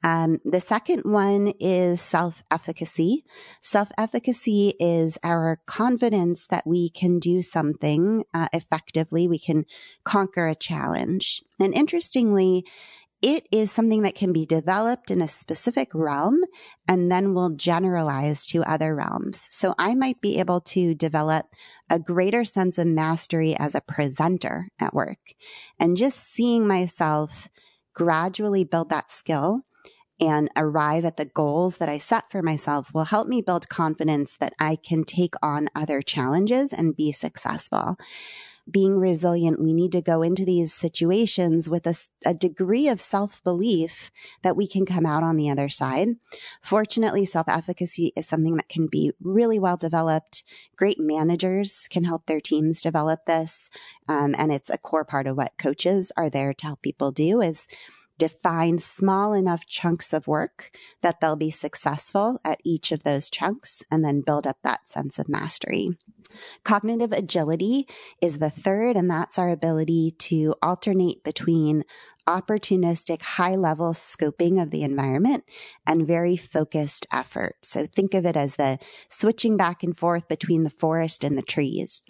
Um, 0.03 0.39
the 0.45 0.61
second 0.61 1.03
one 1.05 1.53
is 1.61 2.01
self 2.01 2.43
efficacy. 2.51 3.25
Self 3.63 3.91
efficacy 3.99 4.75
is 4.81 5.19
our 5.23 5.61
confidence 5.67 6.47
that 6.47 6.67
we 6.67 6.89
can 6.91 7.19
do 7.19 7.43
something 7.43 8.25
uh, 8.33 8.49
effectively. 8.53 9.29
We 9.29 9.39
can 9.39 9.67
conquer 10.05 10.47
a 10.47 10.55
challenge. 10.55 11.43
And 11.59 11.75
interestingly, 11.75 12.65
it 13.23 13.47
is 13.53 13.71
something 13.71 14.03
that 14.03 14.15
can 14.15 14.33
be 14.33 14.47
developed 14.47 15.11
in 15.11 15.21
a 15.21 15.29
specific 15.29 15.91
realm 15.93 16.41
and 16.89 17.13
then 17.13 17.35
will 17.35 17.51
generalize 17.51 18.47
to 18.47 18.65
other 18.65 18.95
realms. 18.95 19.47
So 19.51 19.75
I 19.79 19.95
might 19.95 20.23
be 20.23 20.39
able 20.39 20.63
to 20.63 20.95
develop 20.95 21.47
a 21.91 21.99
greater 21.99 22.47
sense 22.47 22.79
of 22.79 22.87
mastery 22.87 23.55
as 23.59 23.75
a 23.75 23.83
presenter 23.83 24.69
at 24.79 24.95
work 24.95 25.19
and 25.79 25.99
just 25.99 26.33
seeing 26.33 26.67
myself 26.67 27.49
gradually 27.93 28.65
build 28.65 28.89
that 28.89 29.11
skill 29.11 29.65
and 30.21 30.49
arrive 30.57 31.05
at 31.05 31.17
the 31.17 31.25
goals 31.25 31.79
that 31.79 31.89
I 31.89 31.99
set 31.99 32.31
for 32.31 32.43
myself 32.43 32.93
will 32.93 33.05
help 33.05 33.29
me 33.29 33.43
build 33.43 33.69
confidence 33.69 34.37
that 34.37 34.55
I 34.59 34.77
can 34.77 35.05
take 35.05 35.35
on 35.43 35.69
other 35.75 36.03
challenges 36.03 36.73
and 36.73 36.97
be 36.97 37.13
successful 37.13 37.97
being 38.71 38.99
resilient, 38.99 39.61
we 39.61 39.73
need 39.73 39.93
to 39.93 40.03
go 40.03 40.23
into 40.23 40.45
these 40.45 40.73
situations 40.73 41.69
with 41.69 41.87
a, 41.87 41.95
a 42.25 42.35
degree 42.35 42.89
of 42.89 43.01
self 43.01 43.43
belief 43.43 44.11
that 44.43 44.57
we 44.57 44.67
can 44.67 44.87
come 44.87 45.07
out 45.07 45.23
on 45.23 45.37
the 45.37 45.51
other 45.51 45.69
side. 45.69 46.09
Fortunately, 46.63 47.25
self 47.25 47.49
efficacy 47.49 48.13
is 48.17 48.27
something 48.27 48.57
that 48.57 48.69
can 48.69 48.87
be 48.87 49.13
really 49.21 49.59
well 49.59 49.77
developed. 49.77 50.45
Great 50.77 50.99
managers 51.01 51.87
can 51.91 52.05
help 52.05 52.27
their 52.27 52.41
teams 52.41 52.81
develop 52.81 53.27
this. 53.27 53.71
Um, 54.09 54.35
and 54.39 54.53
it's 54.53 54.71
a 54.71 54.79
core 54.79 55.05
part 55.05 55.27
of 55.27 55.37
what 55.37 55.59
coaches 55.59 56.13
are 56.17 56.31
there 56.31 56.55
to 56.55 56.67
help 56.67 56.83
people 56.83 57.13
do 57.13 57.41
is 57.41 57.67
define 58.21 58.79
small 58.79 59.33
enough 59.33 59.67
chunks 59.67 60.13
of 60.13 60.29
work 60.29 60.71
that 61.01 61.21
they'll 61.21 61.37
be 61.37 61.51
successful 61.51 62.39
at 62.45 62.61
each 62.63 62.93
of 62.93 63.03
those 63.03 63.31
chunks 63.31 63.83
and 63.91 64.05
then 64.05 64.21
build 64.21 64.47
up 64.47 64.59
that 64.63 64.91
sense 64.91 65.19
of 65.19 65.29
mastery. 65.29 65.89
Cognitive 66.63 67.13
agility 67.13 67.89
is 68.21 68.39
the 68.39 68.51
third, 68.51 68.95
and 68.95 69.11
that's 69.11 69.39
our 69.39 69.51
ability 69.51 70.15
to 70.19 70.55
alternate 70.63 71.25
between 71.25 71.83
opportunistic 72.29 73.23
high 73.23 73.57
level 73.57 73.93
scoping 73.95 74.63
of 74.63 74.71
the 74.71 74.83
environment 74.83 75.43
and 75.87 76.07
very 76.07 76.37
focused 76.37 77.07
effort. 77.11 77.57
So 77.63 77.87
think 77.87 78.13
of 78.15 78.27
it 78.27 78.37
as 78.37 78.57
the 78.57 78.79
switching 79.09 79.57
back 79.57 79.83
and 79.83 79.99
forth 79.99 80.29
between 80.29 80.63
the 80.63 80.71
forest 80.71 81.25
and 81.25 81.37
the 81.37 81.43
trees. 81.43 82.03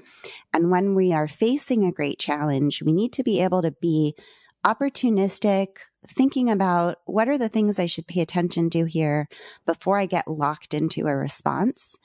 And 0.53 0.71
when 0.71 0.95
we 0.95 1.13
are 1.13 1.29
facing 1.29 1.85
a 1.85 1.93
great 1.93 2.19
challenge, 2.19 2.83
we 2.83 2.93
need 2.93 3.13
to 3.15 3.23
be 3.23 3.41
able 3.41 3.63
to 3.63 3.71
be 3.71 4.17
opportunistic, 4.65 5.69
thinking 6.11 6.51
about 6.51 6.99
what 7.05 7.29
are 7.29 7.39
the 7.39 7.49
things 7.49 7.79
I 7.79 7.87
should 7.87 8.07
pay 8.07 8.21
attention 8.21 8.71
to 8.71 8.85
here 8.85 9.29
before 9.65 9.99
I 9.99 10.07
get 10.07 10.29
locked 10.29 10.75
into 10.75 11.07
a 11.07 11.17
response. 11.17 11.97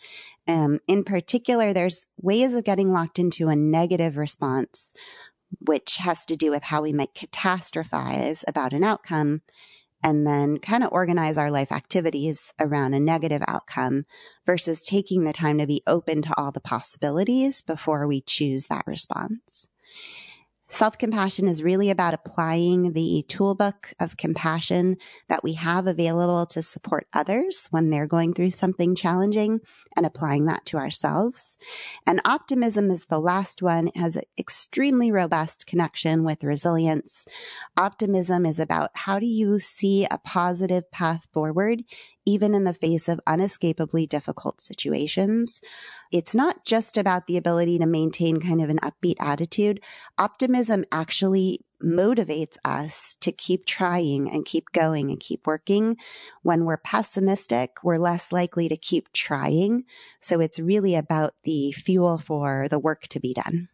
Um, 0.47 0.79
in 0.87 1.03
particular, 1.03 1.73
there's 1.73 2.05
ways 2.21 2.53
of 2.53 2.63
getting 2.63 2.91
locked 2.91 3.19
into 3.19 3.49
a 3.49 3.55
negative 3.55 4.17
response, 4.17 4.93
which 5.59 5.97
has 5.97 6.25
to 6.27 6.35
do 6.35 6.51
with 6.51 6.63
how 6.63 6.81
we 6.81 6.93
might 6.93 7.13
catastrophize 7.13 8.43
about 8.47 8.73
an 8.73 8.83
outcome 8.83 9.41
and 10.03 10.27
then 10.27 10.59
kind 10.59 10.83
of 10.83 10.91
organize 10.91 11.35
our 11.35 11.49
life 11.49 11.71
activities 11.71 12.53
around 12.59 12.93
a 12.93 12.99
negative 12.99 13.41
outcome 13.47 14.05
versus 14.45 14.85
taking 14.85 15.23
the 15.23 15.33
time 15.33 15.57
to 15.57 15.65
be 15.65 15.81
open 15.87 16.21
to 16.21 16.33
all 16.37 16.51
the 16.51 16.59
possibilities 16.59 17.61
before 17.61 18.05
we 18.05 18.21
choose 18.21 18.67
that 18.67 18.85
response. 18.85 19.65
Self 20.75 20.97
compassion 20.97 21.47
is 21.47 21.63
really 21.63 21.89
about 21.89 22.13
applying 22.13 22.91
the 22.91 23.23
toolbook 23.29 23.93
of 23.97 24.17
compassion 24.17 24.97
that 25.29 25.41
we 25.41 25.53
have 25.53 25.87
available 25.87 26.45
to 26.47 26.61
support 26.61 27.07
others 27.13 27.69
when 27.71 27.89
they're 27.89 28.05
going 28.05 28.33
through 28.33 28.51
something 28.51 28.93
challenging 28.93 29.61
and 29.95 30.05
applying 30.05 30.47
that 30.47 30.65
to 30.65 30.77
ourselves. 30.77 31.55
And 32.05 32.19
optimism 32.25 32.91
is 32.91 33.05
the 33.05 33.21
last 33.21 33.61
one. 33.61 33.87
It 33.87 33.95
has 33.95 34.17
an 34.17 34.23
extremely 34.37 35.13
robust 35.13 35.65
connection 35.65 36.25
with 36.25 36.43
resilience. 36.43 37.25
Optimism 37.77 38.45
is 38.45 38.59
about 38.59 38.91
how 38.95 39.17
do 39.17 39.27
you 39.27 39.59
see 39.59 40.05
a 40.11 40.17
positive 40.17 40.91
path 40.91 41.25
forward 41.31 41.85
even 42.25 42.53
in 42.53 42.63
the 42.63 42.73
face 42.73 43.07
of 43.07 43.19
unescapably 43.27 44.07
difficult 44.07 44.61
situations. 44.61 45.61
It's 46.11 46.35
not 46.35 46.65
just 46.65 46.97
about 46.97 47.27
the 47.27 47.37
ability 47.37 47.77
to 47.79 47.85
maintain 47.85 48.39
kind 48.39 48.61
of 48.61 48.69
an 48.69 48.79
upbeat 48.79 49.17
attitude. 49.19 49.81
Optimism 50.17 50.85
actually 50.91 51.61
motivates 51.83 52.57
us 52.65 53.15
to 53.19 53.31
keep 53.31 53.65
trying 53.65 54.29
and 54.31 54.45
keep 54.45 54.71
going 54.71 55.09
and 55.11 55.19
keep 55.19 55.45
working. 55.45 55.97
When 56.41 56.65
we're 56.65 56.77
pessimistic, 56.77 57.83
we're 57.83 57.97
less 57.97 58.31
likely 58.31 58.67
to 58.69 58.77
keep 58.77 59.11
trying. 59.13 59.83
So 60.19 60.39
it's 60.39 60.59
really 60.59 60.95
about 60.95 61.35
the 61.43 61.73
fuel 61.73 62.17
for 62.17 62.67
the 62.69 62.79
work 62.79 63.03
to 63.09 63.19
be 63.19 63.33
done. 63.33 63.69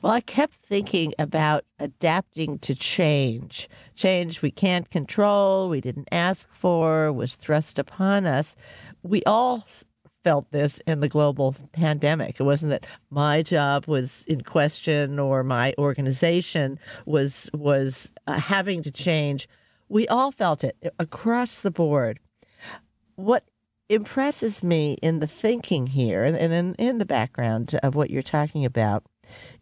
Well, 0.00 0.12
I 0.12 0.20
kept 0.20 0.56
thinking 0.66 1.14
about 1.18 1.64
adapting 1.78 2.58
to 2.60 2.74
change. 2.74 3.68
Change 3.94 4.42
we 4.42 4.50
can't 4.50 4.90
control, 4.90 5.68
we 5.68 5.80
didn't 5.80 6.08
ask 6.10 6.48
for, 6.52 7.12
was 7.12 7.34
thrust 7.34 7.78
upon 7.78 8.26
us. 8.26 8.56
We 9.02 9.22
all 9.24 9.64
felt 10.24 10.50
this 10.50 10.80
in 10.86 11.00
the 11.00 11.08
global 11.08 11.54
pandemic. 11.72 12.38
It 12.38 12.44
wasn't 12.44 12.70
that 12.70 12.86
my 13.10 13.42
job 13.42 13.86
was 13.86 14.24
in 14.26 14.42
question 14.42 15.18
or 15.18 15.42
my 15.42 15.74
organization 15.78 16.78
was 17.06 17.50
was 17.52 18.10
uh, 18.26 18.34
having 18.34 18.82
to 18.82 18.90
change. 18.90 19.48
We 19.88 20.06
all 20.08 20.32
felt 20.32 20.64
it 20.64 20.76
across 20.98 21.58
the 21.58 21.70
board. 21.70 22.18
What 23.16 23.44
impresses 23.88 24.62
me 24.62 24.96
in 25.02 25.18
the 25.18 25.26
thinking 25.26 25.86
here 25.88 26.24
and 26.24 26.36
in, 26.36 26.74
in 26.76 26.98
the 26.98 27.04
background 27.04 27.78
of 27.82 27.94
what 27.94 28.10
you're 28.10 28.22
talking 28.22 28.64
about 28.64 29.04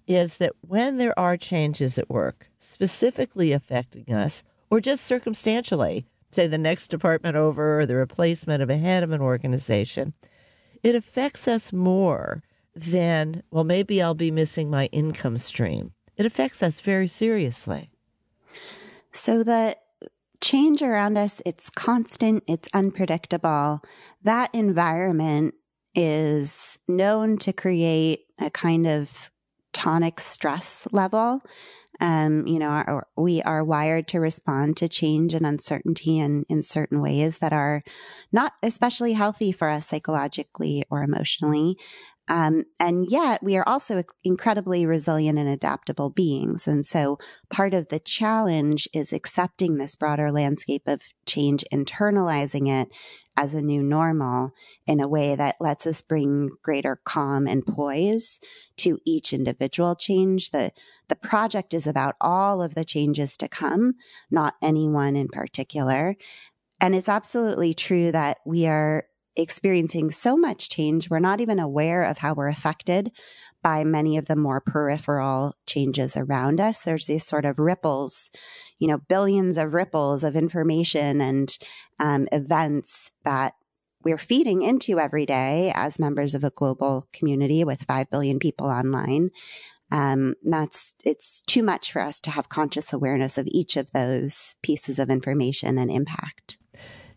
is 0.07 0.39
that 0.39 0.53
when 0.61 0.97
there 0.97 1.19
are 1.19 1.37
changes 1.37 1.99
at 1.99 2.11
work 2.11 2.49
specifically 2.59 3.53
affecting 3.53 4.13
us, 4.13 4.43
or 4.71 4.81
just 4.81 5.05
circumstantially, 5.05 6.07
say 6.33 6.47
the 6.47 6.59
next 6.59 6.89
department 6.89 7.37
over 7.37 7.81
or 7.81 7.87
the 7.87 7.97
replacement 7.97 8.63
of 8.63 8.71
a 8.71 8.77
head 8.77 9.03
of 9.03 9.11
an 9.11 9.21
organization, 9.21 10.15
it 10.83 10.95
affects 10.95 11.49
us 11.49 11.73
more 11.73 12.43
than, 12.75 13.43
well, 13.51 13.65
maybe 13.65 14.01
I'll 14.01 14.15
be 14.15 14.31
missing 14.31 14.71
my 14.71 14.87
income 14.87 15.39
stream. 15.39 15.93
It 16.17 16.27
affects 16.27 16.63
us 16.63 16.81
very 16.81 17.09
seriously. 17.09 17.91
So 19.13 19.43
the 19.43 19.77
change 20.41 20.83
around 20.83 21.19
us, 21.19 21.43
it's 21.45 21.69
constant, 21.71 22.45
it's 22.47 22.69
unpredictable. 22.73 23.83
That 24.23 24.55
environment 24.55 25.55
is 25.95 26.79
known 26.87 27.39
to 27.39 27.53
create 27.53 28.27
a 28.39 28.51
kind 28.51 28.87
of 28.87 29.31
tonic 29.73 30.21
stress 30.21 30.87
level. 30.93 31.43
Um, 32.01 32.47
you 32.47 32.59
know, 32.59 32.69
our, 32.69 33.07
we 33.17 33.43
are 33.43 33.63
wired 33.63 34.09
to 34.09 34.21
respond 34.21 34.79
to 34.79 34.89
change 34.89 35.35
and 35.35 35.47
uncertainty 35.47 36.19
in, 36.19 36.45
in 36.49 36.63
certain 36.63 37.03
ways 37.03 37.39
that 37.39 37.53
are 37.53 37.83
not 38.33 38.55
especially 38.63 39.13
healthy 39.13 39.53
for 39.53 39.69
us 39.69 39.87
psychologically 39.87 40.85
or 40.91 41.03
emotionally. 41.03 41.77
Um, 42.31 42.67
and 42.79 43.11
yet 43.11 43.43
we 43.43 43.57
are 43.57 43.69
also 43.69 44.05
incredibly 44.23 44.87
resilient 44.87 45.37
and 45.37 45.49
adaptable 45.49 46.11
beings. 46.11 46.69
And 46.69 46.87
so 46.87 47.19
part 47.51 47.75
of 47.75 47.89
the 47.89 47.99
challenge 47.99 48.89
is 48.95 49.13
accepting 49.13 49.77
this 49.79 49.97
broader 49.97 50.31
landscape 50.31 50.85
of 50.87 51.03
change, 51.27 51.65
internalizing 51.73 52.69
it 52.69 52.89
as 53.37 53.55
a 53.55 53.61
new 53.61 53.83
normal 53.83 54.53
in 54.87 55.01
a 55.01 55.09
way 55.09 55.35
that 55.35 55.57
lets 55.59 55.89
us 55.89 56.03
bring 56.03 56.51
greater 56.63 57.01
calm 57.05 57.49
and 57.49 57.67
poise 57.67 58.39
to 58.77 59.01
each 59.05 59.33
individual 59.33 59.97
change. 59.97 60.53
The, 60.53 60.71
the 61.09 61.17
project 61.17 61.75
is 61.75 61.89
about 61.89 62.15
all 62.21 62.63
of 62.63 62.77
the 62.77 62.85
changes 62.85 63.37
to 63.39 63.49
come, 63.49 63.95
not 64.31 64.55
anyone 64.63 65.17
in 65.17 65.27
particular. 65.27 66.15
And 66.81 66.95
it's 66.95 67.09
absolutely 67.09 67.75
true 67.75 68.13
that 68.13 68.39
we 68.47 68.69
are 68.69 69.07
experiencing 69.37 70.11
so 70.11 70.37
much 70.37 70.69
change, 70.69 71.09
we're 71.09 71.19
not 71.19 71.41
even 71.41 71.59
aware 71.59 72.05
of 72.05 72.19
how 72.19 72.35
we're 72.35 72.49
affected 72.49 73.13
by 73.63 73.85
many 73.85 74.17
of 74.17 74.27
the 74.27 74.37
more 74.37 74.61
peripheral 74.61 75.55
changes 75.67 76.17
around 76.17 76.61
us. 76.61 76.83
There's 76.83 77.07
these 77.07 77.27
sort 77.27 77.45
of 77.45 77.59
ripples, 77.59 78.31
you 78.79 78.89
know, 78.89 78.99
billions 79.09 79.59
of 79.59 79.75
ripples 79.75 80.25
of 80.25 80.37
information 80.37 81.21
and 81.21 81.59
um, 81.99 82.27
events 82.33 83.13
that 83.25 83.55
we're 84.03 84.19
feeding 84.19 84.63
into 84.63 84.99
every 84.99 85.27
day 85.27 85.73
as 85.75 85.99
members 85.99 86.35
of 86.35 86.43
a 86.43 86.51
global 86.51 87.07
community 87.13 87.65
with 87.65 87.83
5 87.83 88.11
billion 88.11 88.39
people 88.39 88.67
online. 88.67 89.31
Um, 89.93 90.35
that's, 90.43 90.95
it's 91.05 91.43
too 91.43 91.63
much 91.63 91.93
for 91.93 92.01
us 92.01 92.21
to 92.21 92.31
have 92.31 92.49
conscious 92.49 92.93
awareness 92.93 93.37
of 93.37 93.49
each 93.51 93.77
of 93.77 93.89
those 93.93 94.55
pieces 94.63 94.99
of 94.99 95.11
information 95.11 95.79
and 95.79 95.91
impact. 95.91 96.59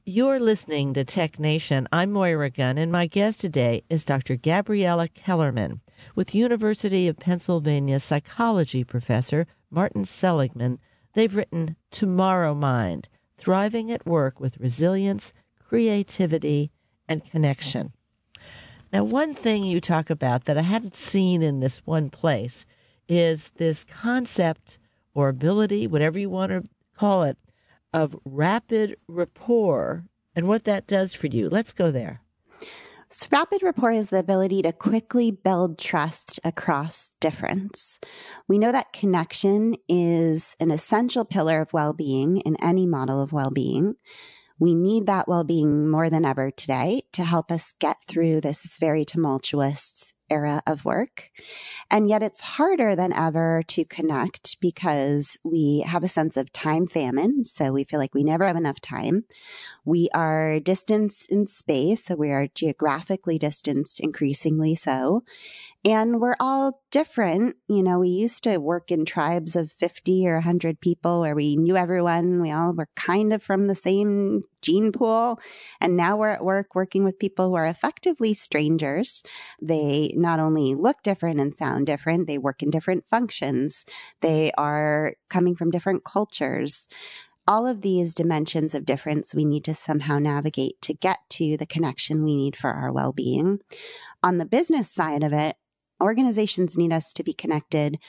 You're 0.05 0.41
listening 0.41 0.93
to 0.95 1.05
Tech 1.05 1.39
Nation. 1.39 1.87
I'm 1.89 2.11
Moira 2.11 2.49
Gunn, 2.49 2.77
and 2.77 2.91
my 2.91 3.07
guest 3.07 3.39
today 3.39 3.85
is 3.89 4.03
Dr. 4.03 4.35
Gabriella 4.35 5.07
Kellerman 5.07 5.79
with 6.13 6.35
University 6.35 7.07
of 7.07 7.19
Pennsylvania 7.19 8.01
psychology 8.01 8.83
professor 8.83 9.47
Martin 9.71 10.03
Seligman. 10.03 10.79
They've 11.13 11.33
written 11.33 11.77
Tomorrow 11.89 12.53
Mind 12.53 13.07
Thriving 13.37 13.93
at 13.93 14.05
Work 14.05 14.41
with 14.41 14.59
Resilience, 14.59 15.31
Creativity, 15.57 16.69
and 17.07 17.23
Connection. 17.23 17.93
Now, 18.91 19.05
one 19.05 19.33
thing 19.33 19.63
you 19.63 19.79
talk 19.79 20.09
about 20.09 20.43
that 20.43 20.57
I 20.57 20.63
hadn't 20.63 20.97
seen 20.97 21.41
in 21.41 21.61
this 21.61 21.77
one 21.85 22.09
place 22.09 22.65
is 23.07 23.51
this 23.55 23.85
concept 23.85 24.77
or 25.13 25.29
ability, 25.29 25.87
whatever 25.87 26.19
you 26.19 26.29
want 26.29 26.51
to 26.51 26.69
call 26.97 27.23
it, 27.23 27.37
of 27.93 28.17
rapid 28.25 28.97
rapport 29.07 30.05
and 30.35 30.47
what 30.47 30.63
that 30.65 30.87
does 30.87 31.13
for 31.13 31.27
you. 31.27 31.49
Let's 31.49 31.73
go 31.73 31.91
there. 31.91 32.21
So 33.09 33.27
rapid 33.31 33.61
rapport 33.61 33.91
is 33.91 34.09
the 34.09 34.17
ability 34.17 34.63
to 34.63 34.71
quickly 34.71 35.29
build 35.29 35.77
trust 35.77 36.39
across 36.43 37.11
difference. 37.19 37.99
We 38.47 38.57
know 38.57 38.71
that 38.71 38.91
connection 38.91 39.75
is 39.87 40.55
an 40.59 40.71
essential 40.71 41.23
pillar 41.23 41.61
of 41.61 41.73
well 41.73 41.93
being 41.93 42.37
in 42.37 42.55
any 42.59 42.87
model 42.87 43.21
of 43.21 43.31
well 43.31 43.51
being. 43.51 43.95
We 44.57 44.73
need 44.73 45.05
that 45.05 45.27
well 45.27 45.43
being 45.43 45.89
more 45.89 46.09
than 46.09 46.25
ever 46.25 46.49
today 46.49 47.03
to 47.11 47.23
help 47.23 47.51
us 47.51 47.73
get 47.79 47.97
through 48.07 48.41
this 48.41 48.77
very 48.77 49.05
tumultuous 49.05 50.12
era 50.33 50.61
of 50.65 50.85
work. 50.85 51.29
And 51.89 52.09
yet 52.09 52.23
it's 52.23 52.41
harder 52.41 52.95
than 52.95 53.13
ever 53.13 53.63
to 53.67 53.85
connect 53.85 54.59
because 54.59 55.37
we 55.43 55.83
have 55.85 56.03
a 56.03 56.07
sense 56.17 56.37
of 56.37 56.51
time 56.51 56.87
famine. 56.87 57.45
So 57.45 57.71
we 57.71 57.83
feel 57.83 57.99
like 57.99 58.15
we 58.15 58.23
never 58.23 58.45
have 58.45 58.55
enough 58.55 58.81
time. 58.81 59.25
We 59.85 60.09
are 60.13 60.59
distanced 60.59 61.31
in 61.31 61.47
space. 61.47 62.05
So 62.05 62.15
we 62.15 62.31
are 62.31 62.47
geographically 62.47 63.37
distanced 63.37 63.99
increasingly 63.99 64.75
so. 64.75 65.23
And 65.85 66.21
we're 66.21 66.37
all 66.39 66.81
different. 66.91 67.57
You 67.67 67.83
know, 67.83 67.99
we 67.99 68.07
used 68.07 68.45
to 68.45 68.57
work 68.57 68.89
in 68.89 69.03
tribes 69.03 69.57
of 69.57 69.69
50 69.73 70.25
or 70.27 70.35
100 70.35 70.79
people 70.79 71.19
where 71.19 71.35
we 71.35 71.57
knew 71.57 71.75
everyone. 71.75 72.41
We 72.41 72.51
all 72.51 72.73
were 72.73 72.87
kind 72.95 73.33
of 73.33 73.43
from 73.43 73.67
the 73.67 73.75
same 73.75 74.43
gene 74.61 74.93
pool. 74.93 75.41
And 75.81 75.97
now 75.97 76.15
we're 76.15 76.29
at 76.29 76.45
work 76.45 76.73
working 76.73 77.03
with 77.03 77.19
people 77.19 77.49
who 77.49 77.55
are 77.55 77.67
effectively 77.67 78.33
strangers. 78.33 79.23
They 79.61 80.13
not 80.15 80.39
only 80.39 80.73
look 80.73 81.03
different 81.03 81.41
and 81.41 81.57
sound 81.57 81.85
different, 81.85 82.27
they 82.27 82.37
work 82.37 82.63
in 82.63 82.69
different 82.69 83.05
functions. 83.05 83.83
They 84.21 84.53
are 84.57 85.15
coming 85.29 85.55
from 85.55 85.69
different 85.69 86.05
cultures 86.05 86.87
all 87.45 87.67
of 87.67 87.81
these 87.81 88.15
dimensions 88.15 88.73
of 88.73 88.85
difference 88.85 89.35
we 89.35 89.43
need 89.43 89.65
to 89.65 89.73
somehow 89.73 90.17
navigate 90.17 90.81
to 90.81 90.93
get 90.93 91.17
to 91.29 91.57
the 91.57 91.65
connection 91.65 92.23
we 92.23 92.37
need 92.37 92.55
for 92.55 92.69
our 92.69 92.91
well 92.91 93.11
being. 93.11 93.59
On 94.23 94.37
the 94.37 94.45
business 94.45 94.89
side 94.89 95.23
of 95.23 95.33
it, 95.33 95.57
organizations 96.01 96.77
need 96.77 96.93
us 96.93 97.13
to 97.13 97.23
be 97.23 97.33
connected 97.33 97.99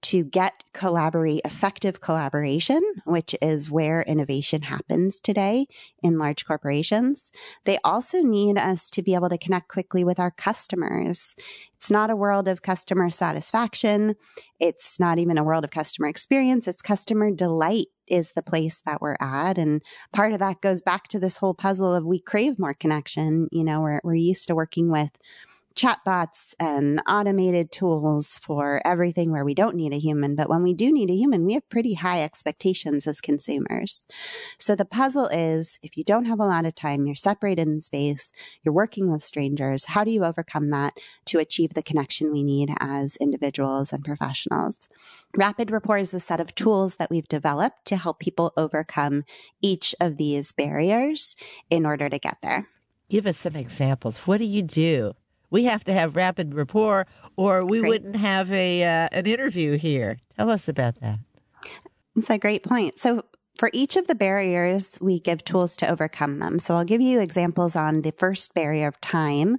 to 0.00 0.22
get 0.24 0.62
collaborate 0.74 1.40
effective 1.44 2.00
collaboration, 2.00 2.80
which 3.04 3.34
is 3.42 3.70
where 3.70 4.02
innovation 4.02 4.62
happens 4.62 5.20
today 5.20 5.66
in 6.02 6.18
large 6.18 6.46
corporations. 6.46 7.30
They 7.64 7.78
also 7.82 8.22
need 8.22 8.58
us 8.58 8.90
to 8.92 9.02
be 9.02 9.14
able 9.14 9.28
to 9.28 9.38
connect 9.38 9.68
quickly 9.68 10.04
with 10.04 10.20
our 10.20 10.30
customers. 10.30 11.34
It's 11.74 11.90
not 11.90 12.10
a 12.10 12.16
world 12.16 12.46
of 12.46 12.62
customer 12.62 13.10
satisfaction. 13.10 14.14
It's 14.60 15.00
not 15.00 15.18
even 15.18 15.36
a 15.36 15.44
world 15.44 15.64
of 15.64 15.70
customer 15.70 16.06
experience. 16.06 16.68
It's 16.68 16.82
customer 16.82 17.32
delight 17.32 17.88
is 18.06 18.32
the 18.32 18.42
place 18.42 18.80
that 18.86 19.00
we're 19.00 19.16
at. 19.20 19.58
And 19.58 19.82
part 20.12 20.32
of 20.32 20.38
that 20.38 20.60
goes 20.60 20.80
back 20.80 21.08
to 21.08 21.18
this 21.18 21.36
whole 21.36 21.54
puzzle 21.54 21.94
of 21.94 22.04
we 22.04 22.20
crave 22.20 22.58
more 22.58 22.74
connection. 22.74 23.48
You 23.52 23.64
know, 23.64 23.80
we're, 23.80 24.00
we're 24.04 24.14
used 24.14 24.46
to 24.48 24.54
working 24.54 24.90
with 24.90 25.10
chatbots 25.78 26.54
and 26.58 27.00
automated 27.06 27.70
tools 27.70 28.38
for 28.42 28.82
everything 28.84 29.30
where 29.30 29.44
we 29.44 29.54
don't 29.54 29.76
need 29.76 29.92
a 29.92 29.98
human. 29.98 30.34
But 30.34 30.48
when 30.48 30.64
we 30.64 30.74
do 30.74 30.92
need 30.92 31.08
a 31.08 31.14
human, 31.14 31.46
we 31.46 31.54
have 31.54 31.68
pretty 31.68 31.94
high 31.94 32.22
expectations 32.24 33.06
as 33.06 33.20
consumers. 33.20 34.04
So 34.58 34.74
the 34.74 34.84
puzzle 34.84 35.28
is 35.28 35.78
if 35.82 35.96
you 35.96 36.02
don't 36.02 36.24
have 36.24 36.40
a 36.40 36.46
lot 36.46 36.66
of 36.66 36.74
time, 36.74 37.06
you're 37.06 37.14
separated 37.14 37.68
in 37.68 37.80
space, 37.80 38.32
you're 38.64 38.74
working 38.74 39.12
with 39.12 39.24
strangers, 39.24 39.84
how 39.84 40.02
do 40.02 40.10
you 40.10 40.24
overcome 40.24 40.70
that 40.70 40.98
to 41.26 41.38
achieve 41.38 41.74
the 41.74 41.82
connection 41.82 42.32
we 42.32 42.42
need 42.42 42.70
as 42.80 43.14
individuals 43.16 43.92
and 43.92 44.04
professionals? 44.04 44.88
Rapid 45.36 45.70
Rapport 45.70 45.98
is 45.98 46.12
a 46.12 46.18
set 46.18 46.40
of 46.40 46.56
tools 46.56 46.96
that 46.96 47.10
we've 47.10 47.28
developed 47.28 47.84
to 47.86 47.96
help 47.96 48.18
people 48.18 48.52
overcome 48.56 49.22
each 49.62 49.94
of 50.00 50.16
these 50.16 50.50
barriers 50.50 51.36
in 51.70 51.86
order 51.86 52.08
to 52.08 52.18
get 52.18 52.38
there. 52.42 52.66
Give 53.08 53.26
us 53.28 53.38
some 53.38 53.54
examples. 53.54 54.18
What 54.18 54.38
do 54.38 54.44
you 54.44 54.62
do? 54.62 55.14
We 55.50 55.64
have 55.64 55.84
to 55.84 55.92
have 55.92 56.16
rapid 56.16 56.54
rapport, 56.54 57.06
or 57.36 57.62
we 57.64 57.80
great. 57.80 57.88
wouldn't 57.88 58.16
have 58.16 58.50
a 58.52 58.82
uh, 58.82 59.08
an 59.12 59.26
interview 59.26 59.78
here. 59.78 60.18
Tell 60.36 60.50
us 60.50 60.68
about 60.68 61.00
that. 61.00 61.18
It's 62.16 62.30
a 62.30 62.38
great 62.38 62.64
point. 62.64 62.98
So, 62.98 63.24
for 63.58 63.70
each 63.72 63.96
of 63.96 64.06
the 64.06 64.14
barriers, 64.14 64.98
we 65.00 65.18
give 65.18 65.44
tools 65.44 65.76
to 65.78 65.90
overcome 65.90 66.38
them. 66.38 66.60
So 66.60 66.76
I'll 66.76 66.84
give 66.84 67.00
you 67.00 67.18
examples 67.18 67.74
on 67.74 68.02
the 68.02 68.12
first 68.12 68.54
barrier 68.54 68.86
of 68.86 69.00
time, 69.00 69.56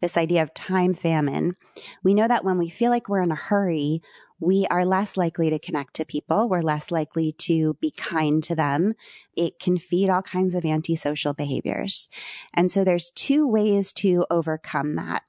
this 0.00 0.16
idea 0.16 0.42
of 0.42 0.54
time 0.54 0.94
famine. 0.94 1.56
We 2.04 2.14
know 2.14 2.28
that 2.28 2.44
when 2.44 2.58
we 2.58 2.68
feel 2.68 2.90
like 2.90 3.08
we're 3.08 3.22
in 3.22 3.32
a 3.32 3.36
hurry, 3.36 4.02
we 4.38 4.66
are 4.70 4.86
less 4.86 5.16
likely 5.16 5.50
to 5.50 5.58
connect 5.58 5.94
to 5.94 6.04
people. 6.04 6.48
We're 6.48 6.62
less 6.62 6.92
likely 6.92 7.32
to 7.32 7.74
be 7.74 7.90
kind 7.90 8.42
to 8.44 8.54
them. 8.54 8.94
It 9.36 9.58
can 9.58 9.78
feed 9.78 10.08
all 10.08 10.22
kinds 10.22 10.54
of 10.54 10.64
antisocial 10.64 11.34
behaviors. 11.34 12.08
And 12.54 12.70
so 12.70 12.84
there's 12.84 13.10
two 13.10 13.46
ways 13.48 13.92
to 13.94 14.26
overcome 14.30 14.94
that. 14.94 15.24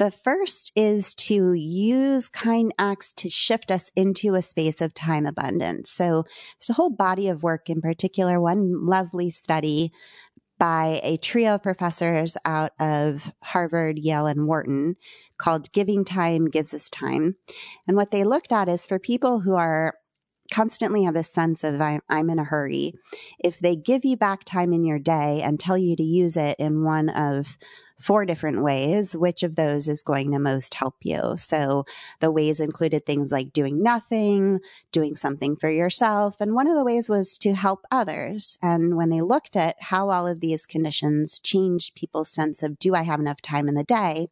The 0.00 0.10
first 0.10 0.72
is 0.74 1.12
to 1.26 1.52
use 1.52 2.30
kind 2.30 2.72
acts 2.78 3.12
to 3.18 3.28
shift 3.28 3.70
us 3.70 3.90
into 3.94 4.34
a 4.34 4.40
space 4.40 4.80
of 4.80 4.94
time 4.94 5.26
abundance. 5.26 5.90
So 5.90 6.24
there's 6.58 6.70
a 6.70 6.72
whole 6.72 6.88
body 6.88 7.28
of 7.28 7.42
work, 7.42 7.68
in 7.68 7.82
particular, 7.82 8.40
one 8.40 8.86
lovely 8.86 9.28
study 9.28 9.92
by 10.58 11.02
a 11.02 11.18
trio 11.18 11.56
of 11.56 11.62
professors 11.62 12.38
out 12.46 12.72
of 12.80 13.30
Harvard, 13.42 13.98
Yale, 13.98 14.26
and 14.26 14.46
Wharton 14.46 14.96
called 15.36 15.70
Giving 15.72 16.06
Time 16.06 16.48
Gives 16.48 16.72
Us 16.72 16.88
Time. 16.88 17.36
And 17.86 17.94
what 17.94 18.10
they 18.10 18.24
looked 18.24 18.52
at 18.52 18.70
is 18.70 18.86
for 18.86 18.98
people 18.98 19.40
who 19.40 19.54
are 19.54 19.92
constantly 20.50 21.04
have 21.04 21.14
this 21.14 21.30
sense 21.30 21.62
of 21.62 21.78
I'm, 21.82 22.00
in 22.08 22.38
a 22.38 22.44
hurry, 22.44 22.94
if 23.38 23.58
they 23.58 23.76
give 23.76 24.06
you 24.06 24.16
back 24.16 24.44
time 24.44 24.72
in 24.72 24.82
your 24.82 24.98
day 24.98 25.42
and 25.42 25.60
tell 25.60 25.76
you 25.76 25.94
to 25.94 26.02
use 26.02 26.38
it 26.38 26.56
in 26.58 26.84
one 26.84 27.10
of 27.10 27.58
four 28.00 28.24
different 28.24 28.62
ways, 28.62 29.16
which 29.16 29.42
of 29.42 29.56
those 29.56 29.88
is 29.88 30.02
going 30.02 30.32
to 30.32 30.38
most 30.38 30.74
help 30.74 30.96
you? 31.02 31.34
So 31.36 31.84
the 32.20 32.30
ways 32.30 32.60
included 32.60 33.04
things 33.04 33.30
like 33.30 33.52
doing 33.52 33.82
nothing, 33.82 34.60
doing 34.92 35.16
something 35.16 35.56
for 35.56 35.70
yourself. 35.70 36.40
And 36.40 36.54
one 36.54 36.66
of 36.66 36.76
the 36.76 36.84
ways 36.84 37.08
was 37.08 37.38
to 37.38 37.54
help 37.54 37.84
others. 37.90 38.58
And 38.62 38.96
when 38.96 39.10
they 39.10 39.20
looked 39.20 39.56
at 39.56 39.76
how 39.80 40.10
all 40.10 40.26
of 40.26 40.40
these 40.40 40.66
conditions 40.66 41.38
changed 41.40 41.94
people's 41.94 42.30
sense 42.30 42.62
of, 42.62 42.78
do 42.78 42.94
I 42.94 43.02
have 43.02 43.20
enough 43.20 43.40
time 43.40 43.68
in 43.68 43.74
the 43.74 43.84
day? 43.84 44.28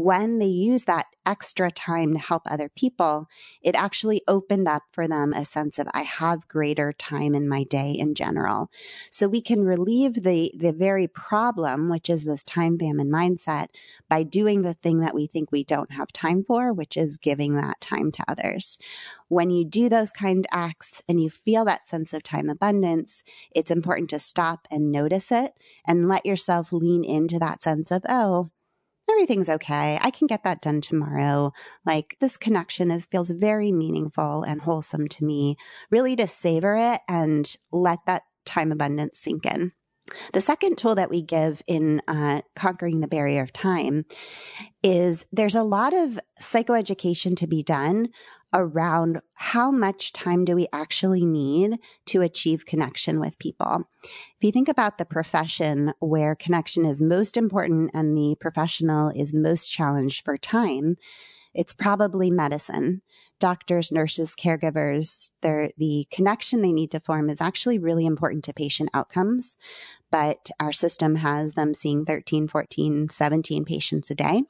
When 0.00 0.38
they 0.38 0.46
use 0.46 0.84
that 0.84 1.06
extra 1.26 1.70
time 1.70 2.14
to 2.14 2.18
help 2.18 2.42
other 2.46 2.68
people, 2.68 3.28
it 3.62 3.74
actually 3.74 4.22
opened 4.26 4.66
up 4.66 4.82
for 4.92 5.06
them 5.06 5.32
a 5.32 5.44
sense 5.44 5.78
of 5.78 5.86
I 5.92 6.02
have 6.02 6.48
greater 6.48 6.92
time 6.92 7.34
in 7.34 7.48
my 7.48 7.64
day 7.64 7.92
in 7.92 8.14
general. 8.14 8.70
So 9.10 9.28
we 9.28 9.40
can 9.40 9.62
relieve 9.62 10.22
the 10.22 10.52
the 10.56 10.72
very 10.72 11.06
problem, 11.06 11.88
which 11.88 12.08
is 12.08 12.24
this 12.24 12.44
time 12.44 12.78
famine 12.78 13.10
mindset, 13.10 13.68
by 14.08 14.22
doing 14.22 14.62
the 14.62 14.74
thing 14.74 15.00
that 15.00 15.14
we 15.14 15.26
think 15.26 15.52
we 15.52 15.64
don't 15.64 15.92
have 15.92 16.12
time 16.12 16.44
for, 16.44 16.72
which 16.72 16.96
is 16.96 17.16
giving 17.16 17.56
that 17.56 17.80
time 17.80 18.10
to 18.12 18.24
others. 18.26 18.78
When 19.28 19.50
you 19.50 19.64
do 19.64 19.88
those 19.88 20.10
kind 20.10 20.46
acts 20.50 21.02
and 21.08 21.20
you 21.20 21.30
feel 21.30 21.64
that 21.66 21.86
sense 21.86 22.12
of 22.12 22.22
time 22.22 22.48
abundance, 22.48 23.22
it's 23.52 23.70
important 23.70 24.10
to 24.10 24.18
stop 24.18 24.66
and 24.70 24.90
notice 24.90 25.30
it 25.30 25.54
and 25.86 26.08
let 26.08 26.26
yourself 26.26 26.72
lean 26.72 27.04
into 27.04 27.38
that 27.38 27.62
sense 27.62 27.90
of, 27.90 28.02
oh, 28.08 28.50
everything's 29.10 29.48
okay. 29.48 29.98
I 30.00 30.10
can 30.10 30.26
get 30.26 30.44
that 30.44 30.62
done 30.62 30.80
tomorrow. 30.80 31.52
Like 31.84 32.16
this 32.20 32.36
connection 32.36 32.90
is, 32.90 33.04
feels 33.06 33.30
very 33.30 33.72
meaningful 33.72 34.42
and 34.42 34.60
wholesome 34.60 35.08
to 35.08 35.24
me. 35.24 35.56
Really 35.90 36.16
to 36.16 36.26
savor 36.26 36.76
it 36.76 37.00
and 37.08 37.54
let 37.72 38.00
that 38.06 38.22
time 38.44 38.72
abundance 38.72 39.20
sink 39.20 39.46
in. 39.46 39.72
The 40.32 40.40
second 40.40 40.76
tool 40.76 40.96
that 40.96 41.10
we 41.10 41.22
give 41.22 41.62
in 41.66 42.02
uh, 42.08 42.42
conquering 42.56 43.00
the 43.00 43.08
barrier 43.08 43.42
of 43.42 43.52
time 43.52 44.04
is 44.82 45.24
there's 45.32 45.54
a 45.54 45.62
lot 45.62 45.94
of 45.94 46.18
psychoeducation 46.40 47.36
to 47.36 47.46
be 47.46 47.62
done 47.62 48.08
around 48.52 49.20
how 49.34 49.70
much 49.70 50.12
time 50.12 50.44
do 50.44 50.54
we 50.54 50.66
actually 50.72 51.24
need 51.24 51.78
to 52.06 52.22
achieve 52.22 52.66
connection 52.66 53.20
with 53.20 53.38
people. 53.38 53.84
If 54.04 54.42
you 54.42 54.52
think 54.52 54.68
about 54.68 54.98
the 54.98 55.04
profession 55.04 55.92
where 56.00 56.34
connection 56.34 56.84
is 56.84 57.00
most 57.00 57.36
important 57.36 57.90
and 57.94 58.16
the 58.16 58.36
professional 58.40 59.10
is 59.10 59.32
most 59.32 59.68
challenged 59.68 60.24
for 60.24 60.36
time, 60.36 60.96
it's 61.54 61.72
probably 61.72 62.30
medicine 62.30 63.02
doctors, 63.40 63.90
nurses, 63.90 64.36
caregivers, 64.38 65.30
the 65.40 66.06
connection 66.12 66.60
they 66.60 66.72
need 66.72 66.90
to 66.90 67.00
form 67.00 67.30
is 67.30 67.40
actually 67.40 67.78
really 67.78 68.06
important 68.06 68.44
to 68.44 68.52
patient 68.52 68.90
outcomes. 68.94 69.56
But 70.10 70.50
our 70.60 70.72
system 70.72 71.16
has 71.16 71.54
them 71.54 71.72
seeing 71.72 72.04
13, 72.04 72.46
14, 72.46 73.08
17 73.08 73.64
patients 73.64 74.10
a 74.10 74.14
day. 74.14 74.42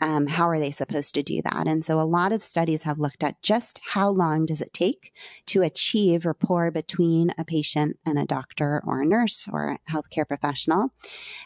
Um, 0.00 0.26
how 0.26 0.48
are 0.48 0.58
they 0.58 0.70
supposed 0.70 1.14
to 1.14 1.22
do 1.22 1.42
that? 1.42 1.66
And 1.66 1.84
so 1.84 2.00
a 2.00 2.02
lot 2.02 2.32
of 2.32 2.42
studies 2.42 2.82
have 2.84 2.98
looked 2.98 3.22
at 3.22 3.42
just 3.42 3.80
how 3.88 4.08
long 4.10 4.46
does 4.46 4.60
it 4.60 4.72
take 4.72 5.12
to 5.46 5.62
achieve 5.62 6.24
rapport 6.24 6.70
between 6.70 7.34
a 7.38 7.44
patient 7.44 7.98
and 8.06 8.18
a 8.18 8.26
doctor 8.26 8.82
or 8.86 9.02
a 9.02 9.06
nurse 9.06 9.46
or 9.52 9.68
a 9.68 9.90
healthcare 9.90 10.26
professional. 10.26 10.92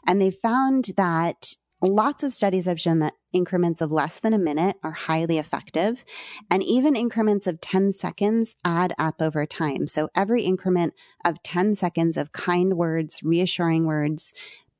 And 0.06 0.20
they 0.20 0.30
found 0.30 0.92
that 0.96 1.54
Lots 1.86 2.22
of 2.22 2.32
studies 2.32 2.64
have 2.64 2.80
shown 2.80 3.00
that 3.00 3.12
increments 3.34 3.82
of 3.82 3.92
less 3.92 4.18
than 4.18 4.32
a 4.32 4.38
minute 4.38 4.76
are 4.82 4.92
highly 4.92 5.36
effective, 5.36 6.02
and 6.50 6.62
even 6.62 6.96
increments 6.96 7.46
of 7.46 7.60
10 7.60 7.92
seconds 7.92 8.56
add 8.64 8.94
up 8.98 9.20
over 9.20 9.44
time. 9.44 9.86
So 9.86 10.08
every 10.14 10.44
increment 10.44 10.94
of 11.26 11.42
10 11.42 11.74
seconds 11.74 12.16
of 12.16 12.32
kind 12.32 12.78
words, 12.78 13.22
reassuring 13.22 13.84
words, 13.84 14.32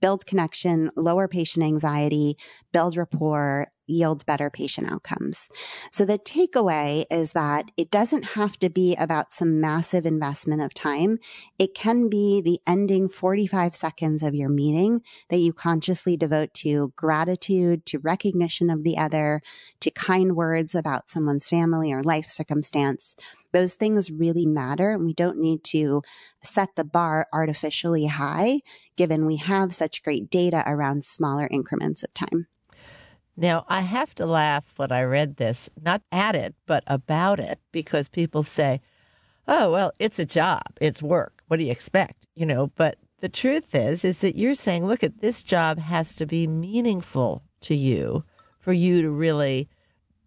builds 0.05 0.23
connection, 0.23 0.91
lower 0.97 1.27
patient 1.27 1.65
anxiety, 1.65 2.37
builds 2.73 2.95
rapport, 2.95 3.69
yields 3.87 4.23
better 4.23 4.51
patient 4.51 4.93
outcomes. 4.93 5.49
So 5.93 6.05
the 6.05 6.19
takeaway 6.19 7.07
is 7.11 7.33
that 7.33 7.71
it 7.79 7.91
doesn't 7.91 8.23
have 8.23 8.59
to 8.59 8.69
be 8.69 8.95
about 8.97 9.33
some 9.33 9.63
massive 9.63 10.05
investment 10.05 10.61
of 10.61 10.75
time. 10.75 11.21
It 11.59 11.75
can 11.75 12.11
be 12.11 12.43
the 12.43 12.61
ending 12.67 13.09
45 13.09 13.75
seconds 13.75 14.23
of 14.23 14.35
your 14.35 14.51
meeting 14.51 15.01
that 15.31 15.39
you 15.39 15.55
consciously 15.55 16.19
devote 16.19 16.53
to 16.55 16.93
gratitude, 16.97 17.87
to 17.87 17.99
recognition 17.99 18.69
of 18.69 18.85
the 18.85 18.99
other, 18.99 19.41
to 19.81 19.91
kind 19.91 20.37
words 20.37 20.75
about 20.75 21.09
someone's 21.09 21.49
family 21.49 21.95
or 21.95 22.03
life 22.03 22.29
circumstance 22.29 23.15
those 23.55 23.73
things 23.73 24.11
really 24.11 24.45
matter. 24.45 24.91
And 24.91 25.07
we 25.07 25.15
don't 25.15 25.39
need 25.39 25.65
to 25.65 26.03
set 26.43 26.77
the 26.77 26.85
bar 26.85 27.27
artificially 27.33 28.05
high, 28.05 28.61
given 28.97 29.25
we 29.25 29.37
have 29.37 29.75
such 29.75 30.03
great 30.03 30.29
data 30.29 30.63
around 30.67 31.07
smaller 31.07 31.49
increments 31.51 32.03
of 32.03 32.13
time. 32.13 32.49
Now, 33.37 33.65
I 33.69 33.81
have 33.81 34.15
to 34.17 34.27
laugh 34.27 34.65
when 34.77 34.93
I 34.93 35.03
read 35.03 35.37
this, 35.37 35.71
not 35.81 36.03
at 36.13 36.37
it, 36.37 36.55
but 36.67 36.85
about 36.87 37.41
it, 37.41 37.59
because 37.73 38.09
people 38.09 38.43
say, 38.43 38.81
oh, 39.49 39.73
well, 39.73 39.93
it's 39.99 40.19
a 40.19 40.25
job, 40.25 40.63
it's 40.81 41.03
work. 41.03 41.43
What 41.49 41.57
do 41.57 41.65
you 41.65 41.73
expect? 41.73 42.27
You 42.35 42.47
know, 42.47 42.71
but 42.77 42.97
the 43.21 43.29
truth 43.29 43.75
is, 43.75 44.05
is 44.05 44.19
that 44.19 44.37
you're 44.37 44.55
saying, 44.55 44.87
look 44.87 45.03
at 45.03 45.21
this 45.21 45.43
job 45.43 45.79
has 45.79 46.15
to 46.17 46.27
be 46.27 46.47
meaningful 46.47 47.43
to 47.63 47.75
you 47.75 48.25
for 48.61 48.73
you 48.73 49.03
to 49.03 49.11
really 49.11 49.69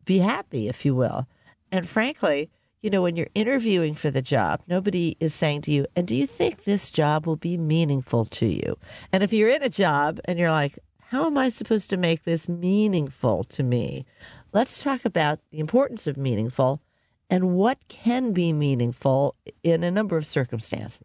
be 0.04 0.20
happy, 0.20 0.68
if 0.68 0.84
you 0.84 0.96
will. 0.96 1.28
And 1.72 1.88
frankly, 1.88 2.50
you 2.82 2.90
know, 2.90 3.02
when 3.02 3.16
you're 3.16 3.28
interviewing 3.34 3.96
for 3.96 4.12
the 4.12 4.22
job, 4.22 4.62
nobody 4.68 5.18
is 5.20 5.34
saying 5.34 5.62
to 5.64 5.72
you, 5.72 5.88
and 5.96 6.08
do 6.08 6.16
you 6.16 6.28
think 6.28 6.64
this 6.64 6.90
job 6.90 7.26
will 7.26 7.36
be 7.36 7.58
meaningful 7.58 8.26
to 8.26 8.46
you? 8.46 8.78
And 9.12 9.24
if 9.24 9.34
you're 9.34 9.50
in 9.50 9.64
a 9.64 9.70
job 9.70 10.20
and 10.26 10.38
you're 10.38 10.52
like, 10.52 10.78
how 11.00 11.26
am 11.26 11.38
I 11.38 11.50
supposed 11.50 11.90
to 11.90 11.98
make 11.98 12.24
this 12.24 12.48
meaningful 12.48 13.46
to 13.46 13.64
me? 13.64 14.06
Let's 14.54 14.82
talk 14.84 15.06
about 15.06 15.40
the 15.52 15.60
importance 15.60 16.06
of 16.06 16.18
meaningful 16.18 16.82
and 17.30 17.56
what 17.56 17.78
can 17.88 18.34
be 18.34 18.54
meaningful 18.54 19.36
in 19.64 19.84
a 19.84 19.92
number 19.92 20.18
of 20.18 20.26
circumstances. 20.26 21.04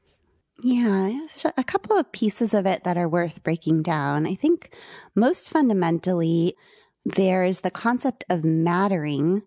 Yeah, 0.63 1.27
a 1.57 1.65
couple 1.65 1.99
of 1.99 2.13
pieces 2.13 2.55
of 2.55 2.67
it 2.67 2.85
that 2.85 2.97
are 2.97 3.09
worth 3.09 3.43
breaking 3.43 3.83
down. 3.83 4.27
I 4.27 4.35
think 4.35 4.75
most 5.15 5.51
fundamentally, 5.51 6.57
there's 7.05 7.61
the 7.61 7.71
concept 7.71 8.25
of 8.29 8.45
mattering, 8.45 9.43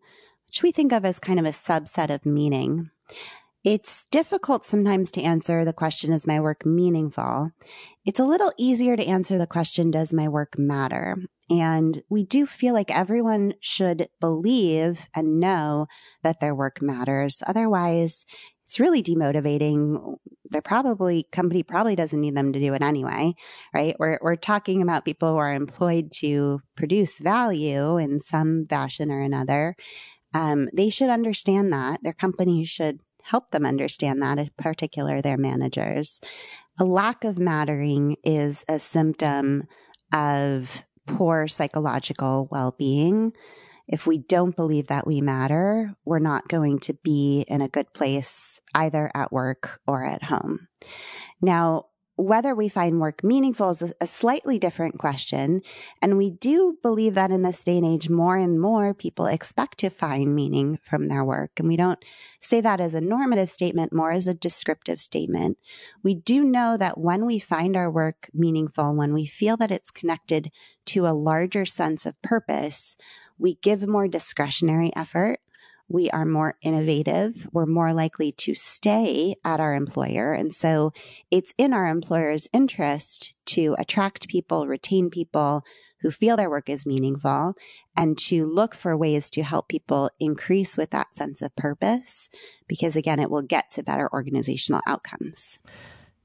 which 0.47 0.63
we 0.63 0.71
think 0.71 0.91
of 0.91 1.05
as 1.05 1.19
kind 1.19 1.39
of 1.39 1.45
a 1.45 1.49
subset 1.49 2.13
of 2.13 2.25
meaning. 2.25 2.89
It's 3.63 4.05
difficult 4.11 4.63
sometimes 4.63 5.11
to 5.13 5.23
answer 5.23 5.65
the 5.65 5.73
question, 5.73 6.13
is 6.13 6.27
my 6.27 6.39
work 6.39 6.65
meaningful? 6.67 7.49
It's 8.05 8.19
a 8.19 8.25
little 8.25 8.53
easier 8.57 8.95
to 8.95 9.05
answer 9.05 9.39
the 9.39 9.47
question, 9.47 9.89
does 9.89 10.13
my 10.13 10.27
work 10.27 10.57
matter? 10.59 11.17
And 11.49 12.01
we 12.07 12.23
do 12.23 12.45
feel 12.45 12.75
like 12.75 12.95
everyone 12.95 13.55
should 13.61 14.07
believe 14.19 15.07
and 15.15 15.39
know 15.39 15.87
that 16.21 16.39
their 16.39 16.53
work 16.53 16.81
matters. 16.81 17.41
Otherwise, 17.47 18.25
it's 18.65 18.79
really 18.79 19.03
demotivating. 19.03 20.15
They're 20.49 20.61
probably 20.61 21.27
company 21.31 21.61
probably 21.63 21.95
doesn't 21.95 22.19
need 22.19 22.35
them 22.35 22.53
to 22.53 22.59
do 22.59 22.73
it 22.73 22.81
anyway, 22.81 23.33
right? 23.73 23.95
We're 23.99 24.17
we're 24.21 24.35
talking 24.35 24.81
about 24.81 25.05
people 25.05 25.31
who 25.31 25.37
are 25.37 25.53
employed 25.53 26.11
to 26.19 26.61
produce 26.75 27.19
value 27.19 27.97
in 27.97 28.19
some 28.19 28.65
fashion 28.67 29.11
or 29.11 29.21
another. 29.21 29.75
Um, 30.35 30.67
they 30.73 30.89
should 30.89 31.09
understand 31.09 31.71
that. 31.71 32.03
Their 32.03 32.13
company 32.13 32.65
should 32.65 32.99
help 33.23 33.51
them 33.51 33.65
understand 33.65 34.21
that, 34.21 34.37
in 34.37 34.51
particular 34.57 35.21
their 35.21 35.37
managers. 35.37 36.19
A 36.77 36.83
lack 36.83 37.23
of 37.23 37.39
mattering 37.39 38.17
is 38.23 38.65
a 38.67 38.77
symptom 38.77 39.63
of 40.13 40.83
poor 41.07 41.47
psychological 41.47 42.49
well 42.51 42.75
being. 42.77 43.31
If 43.87 44.05
we 44.05 44.17
don't 44.17 44.55
believe 44.55 44.87
that 44.87 45.07
we 45.07 45.21
matter, 45.21 45.95
we're 46.03 46.19
not 46.19 46.49
going 46.49 46.79
to 46.79 46.93
be 46.95 47.45
in 47.47 47.61
a 47.61 47.69
good 47.69 47.93
place 47.93 48.59
either 48.73 49.09
at 49.15 49.31
work 49.31 49.79
or 49.87 50.03
at 50.03 50.23
home. 50.23 50.67
Now, 51.41 51.85
whether 52.17 52.55
we 52.55 52.69
find 52.69 52.99
work 52.99 53.23
meaningful 53.23 53.69
is 53.71 53.93
a, 53.99 54.07
slightly 54.07 54.57
different 54.57 54.97
question. 54.97 55.61
And 56.01 56.17
we 56.17 56.31
do 56.31 56.77
believe 56.81 57.15
that 57.15 57.31
in 57.31 57.41
this 57.41 57.63
day 57.63 57.77
and 57.77 57.85
age, 57.85 58.09
more 58.09 58.37
and 58.37 58.59
more 58.59 58.93
people 58.93 59.25
expect 59.25 59.79
to 59.79 59.89
find 59.89 60.33
meaning 60.33 60.79
from 60.89 61.07
their 61.07 61.23
work. 61.23 61.51
And 61.57 61.67
we 61.67 61.75
don't 61.75 61.99
say 62.39 62.61
that 62.61 62.79
as 62.79 62.93
a 62.93 63.01
normative 63.01 63.49
statement, 63.49 63.91
more 63.91 64.11
as 64.11 64.27
a 64.27 64.33
descriptive 64.33 65.01
statement. 65.01 65.57
We 66.03 66.15
do 66.15 66.43
know 66.43 66.77
that 66.77 66.97
when 66.97 67.25
we 67.25 67.39
find 67.39 67.75
our 67.75 67.91
work 67.91 68.29
meaningful, 68.33 68.95
when 68.95 69.13
we 69.13 69.25
feel 69.25 69.57
that 69.57 69.71
it's 69.71 69.91
connected 69.91 70.51
to 70.85 71.07
a 71.07 71.09
larger 71.09 71.65
sense 71.65 72.05
of 72.05 72.21
purpose, 72.21 72.95
we 73.37 73.55
give 73.55 73.85
more 73.85 74.07
discretionary 74.07 74.93
effort 74.95 75.39
we 75.87 76.09
are 76.09 76.25
more 76.25 76.55
innovative. 76.61 77.47
We're 77.51 77.65
more 77.65 77.93
likely 77.93 78.31
to 78.33 78.55
stay 78.55 79.35
at 79.45 79.59
our 79.59 79.75
employer. 79.75 80.33
And 80.33 80.53
so 80.53 80.93
it's 81.29 81.53
in 81.57 81.73
our 81.73 81.87
employer's 81.87 82.47
interest 82.51 83.33
to 83.47 83.75
attract 83.77 84.27
people, 84.27 84.67
retain 84.67 85.09
people 85.09 85.63
who 86.01 86.11
feel 86.11 86.37
their 86.37 86.49
work 86.49 86.69
is 86.69 86.85
meaningful 86.85 87.53
and 87.95 88.17
to 88.17 88.45
look 88.45 88.73
for 88.73 88.97
ways 88.97 89.29
to 89.31 89.43
help 89.43 89.67
people 89.67 90.09
increase 90.19 90.75
with 90.75 90.89
that 90.91 91.15
sense 91.15 91.41
of 91.41 91.55
purpose. 91.55 92.29
Because 92.67 92.95
again, 92.95 93.19
it 93.19 93.29
will 93.29 93.43
get 93.43 93.69
to 93.71 93.83
better 93.83 94.11
organizational 94.11 94.81
outcomes. 94.87 95.59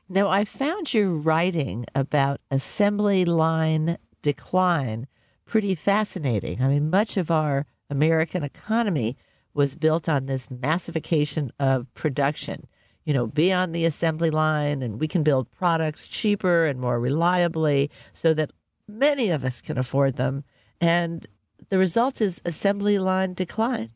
Now, 0.08 0.28
I 0.28 0.44
found 0.44 0.92
your 0.92 1.10
writing 1.10 1.86
about 1.94 2.40
assembly 2.50 3.24
line 3.24 3.98
decline 4.22 5.06
pretty 5.46 5.74
fascinating. 5.74 6.62
I 6.62 6.68
mean, 6.68 6.90
much 6.90 7.16
of 7.16 7.30
our 7.30 7.66
American 7.88 8.42
economy 8.42 9.16
was 9.54 9.74
built 9.74 10.08
on 10.08 10.26
this 10.26 10.48
massification 10.50 11.52
of 11.58 11.92
production. 11.94 12.66
You 13.04 13.14
know, 13.14 13.26
be 13.26 13.52
on 13.52 13.72
the 13.72 13.84
assembly 13.84 14.30
line 14.30 14.82
and 14.82 15.00
we 15.00 15.08
can 15.08 15.22
build 15.22 15.50
products 15.50 16.06
cheaper 16.06 16.66
and 16.66 16.78
more 16.78 17.00
reliably 17.00 17.90
so 18.12 18.34
that 18.34 18.52
many 18.86 19.30
of 19.30 19.44
us 19.44 19.60
can 19.60 19.78
afford 19.78 20.16
them. 20.16 20.44
And 20.80 21.26
the 21.68 21.78
result 21.78 22.20
is 22.20 22.40
assembly 22.44 22.98
line 22.98 23.34
decline. 23.34 23.90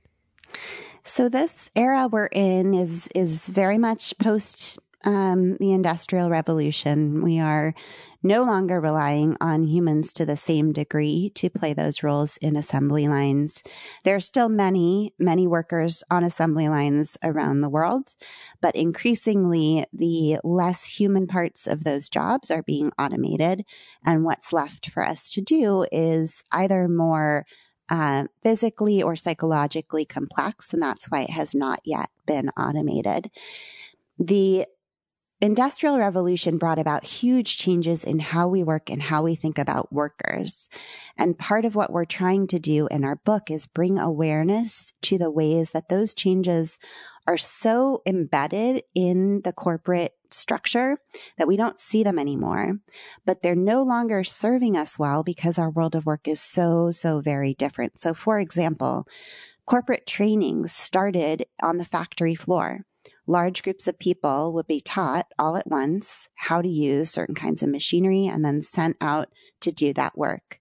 So 1.05 1.29
this 1.29 1.71
era 1.77 2.09
we're 2.09 2.27
in 2.27 2.73
is 2.73 3.09
is 3.15 3.49
very 3.49 3.77
much 3.79 4.17
post 4.19 4.79
um, 5.05 5.57
the 5.59 5.73
Industrial 5.73 6.29
Revolution. 6.29 7.23
We 7.23 7.39
are 7.39 7.75
no 8.23 8.43
longer 8.43 8.81
relying 8.81 9.37
on 9.41 9.65
humans 9.65 10.13
to 10.15 10.25
the 10.25 10.37
same 10.37 10.73
degree 10.73 11.31
to 11.35 11.51
play 11.51 11.75
those 11.75 12.03
roles 12.03 12.39
in 12.39 12.57
assembly 12.57 13.07
lines. 13.07 13.63
There 14.03 14.17
are 14.17 14.21
still 14.21 14.49
many, 14.49 15.15
many 15.19 15.47
workers 15.47 16.03
on 16.11 16.25
assembly 16.25 16.69
lines 16.69 17.19
around 17.23 17.61
the 17.61 17.69
world, 17.69 18.15
but 18.63 18.75
increasingly 18.75 19.85
the 19.93 20.39
less 20.43 20.87
human 20.87 21.27
parts 21.27 21.67
of 21.67 21.85
those 21.85 22.09
jobs 22.09 22.51
are 22.51 22.63
being 22.63 22.91
automated. 22.99 23.65
And 24.05 24.25
what's 24.25 24.53
left 24.53 24.91
for 24.91 25.05
us 25.05 25.31
to 25.33 25.43
do 25.43 25.87
is 25.93 26.43
either 26.51 26.89
more 26.89 27.45
uh, 27.91 28.25
physically 28.43 29.03
or 29.03 29.15
psychologically 29.17 30.07
complex, 30.07 30.73
and 30.73 30.83
that's 30.83 31.07
why 31.11 31.23
it 31.23 31.31
has 31.31 31.55
not 31.55 31.81
yet 31.85 32.09
been 32.27 32.49
automated. 32.57 33.31
The 34.19 34.67
industrial 35.41 35.99
revolution 35.99 36.59
brought 36.59 36.79
about 36.79 37.05
huge 37.05 37.59
changes 37.59 38.05
in 38.05 38.19
how 38.19 38.49
we 38.49 38.63
work 38.63 38.91
and 38.91 39.03
how 39.03 39.23
we 39.23 39.35
think 39.35 39.59
about 39.59 39.93
workers. 39.93 40.69
And 41.17 41.39
part 41.39 41.65
of 41.65 41.75
what 41.75 41.93
we're 41.93 42.05
trying 42.05 42.47
to 42.49 42.59
do 42.59 42.87
in 42.89 43.05
our 43.05 43.17
book 43.17 43.51
is 43.51 43.67
bring 43.67 43.99
awareness 43.99 44.93
to 45.03 45.19
the 45.19 45.31
ways 45.31 45.73
that 45.73 45.89
those 45.89 46.15
changes 46.15 46.79
are 47.27 47.37
so 47.37 48.03
embedded 48.07 48.85
in 48.95 49.41
the 49.43 49.53
corporate 49.53 50.13
structure 50.31 50.99
that 51.39 51.47
we 51.49 51.57
don't 51.57 51.81
see 51.81 52.03
them 52.03 52.19
anymore, 52.19 52.79
but 53.25 53.43
they're 53.43 53.55
no 53.55 53.83
longer 53.83 54.25
serving 54.25 54.77
us 54.77 54.99
well 54.99 55.23
because 55.23 55.59
our 55.59 55.71
world 55.71 55.95
of 55.95 56.07
work 56.07 56.27
is 56.27 56.41
so, 56.41 56.91
so 56.91 57.21
very 57.21 57.55
different. 57.55 57.99
So 57.99 58.15
for 58.15 58.39
example, 58.39 59.07
corporate 59.67 60.07
trainings 60.07 60.73
started 60.73 61.47
on 61.63 61.79
the 61.79 61.85
factory 61.85 62.35
floor 62.35 62.85
large 63.27 63.63
groups 63.63 63.89
of 63.89 63.99
people 63.99 64.53
would 64.53 64.67
be 64.67 64.81
taught 64.81 65.27
all 65.39 65.57
at 65.57 65.67
once 65.67 66.29
how 66.35 66.61
to 66.61 66.69
use 66.69 67.11
certain 67.11 67.35
kinds 67.35 67.63
of 67.63 67.69
machinery 67.69 68.27
and 68.27 68.45
then 68.45 68.63
sent 68.63 68.97
out 69.01 69.29
to 69.61 69.73
do 69.73 69.93
that 69.93 70.17
work. 70.17 70.61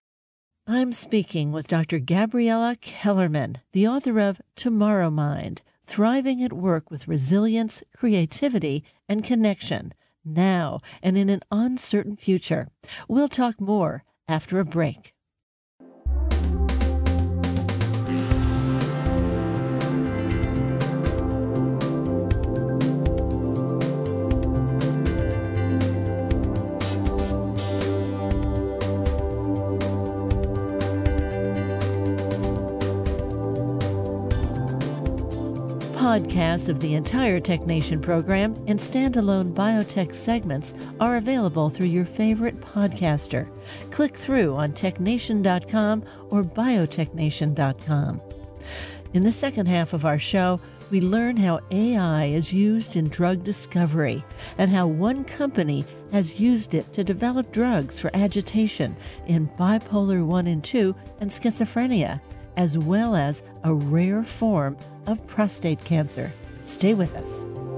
I'm 0.65 0.93
speaking 0.93 1.51
with 1.51 1.67
Dr. 1.67 1.99
Gabriella 1.99 2.77
Kellerman, 2.79 3.57
the 3.73 3.87
author 3.87 4.19
of 4.19 4.41
Tomorrow 4.55 5.09
Mind 5.09 5.61
Thriving 5.85 6.41
at 6.41 6.53
Work 6.53 6.89
with 6.89 7.07
Resilience, 7.07 7.83
Creativity, 7.95 8.83
and 9.09 9.23
Connection, 9.23 9.93
now 10.23 10.79
and 11.01 11.17
in 11.17 11.29
an 11.29 11.41
uncertain 11.51 12.15
future. 12.15 12.69
We'll 13.09 13.27
talk 13.27 13.59
more 13.59 14.03
after 14.27 14.59
a 14.59 14.65
break. 14.65 15.12
Podcasts 36.13 36.69
of 36.69 36.79
the 36.79 36.93
entire 36.93 37.39
TechNation 37.39 37.99
program 37.99 38.53
and 38.67 38.79
standalone 38.79 39.51
biotech 39.51 40.13
segments 40.13 40.75
are 40.99 41.17
available 41.17 41.71
through 41.71 41.87
your 41.87 42.05
favorite 42.05 42.61
podcaster. 42.61 43.49
Click 43.89 44.15
through 44.15 44.55
on 44.55 44.73
technation.com 44.73 46.03
or 46.29 46.43
biotechnation.com. 46.43 48.21
In 49.13 49.23
the 49.23 49.31
second 49.31 49.65
half 49.65 49.93
of 49.93 50.05
our 50.05 50.19
show, 50.19 50.59
we 50.91 51.01
learn 51.01 51.35
how 51.35 51.61
AI 51.71 52.25
is 52.25 52.53
used 52.53 52.95
in 52.95 53.09
drug 53.09 53.43
discovery 53.43 54.23
and 54.59 54.69
how 54.69 54.85
one 54.85 55.23
company 55.23 55.83
has 56.11 56.39
used 56.39 56.75
it 56.75 56.93
to 56.93 57.03
develop 57.03 57.51
drugs 57.51 57.97
for 57.97 58.15
agitation 58.15 58.95
in 59.25 59.49
bipolar 59.57 60.23
1 60.23 60.45
and 60.45 60.63
2 60.63 60.95
and 61.21 61.31
schizophrenia 61.31 62.21
as 62.55 62.77
well 62.77 63.15
as 63.15 63.41
a 63.63 63.73
rare 63.73 64.23
form 64.23 64.77
of 65.07 65.25
prostate 65.27 65.83
cancer. 65.83 66.31
Stay 66.65 66.93
with 66.93 67.15
us. 67.15 67.72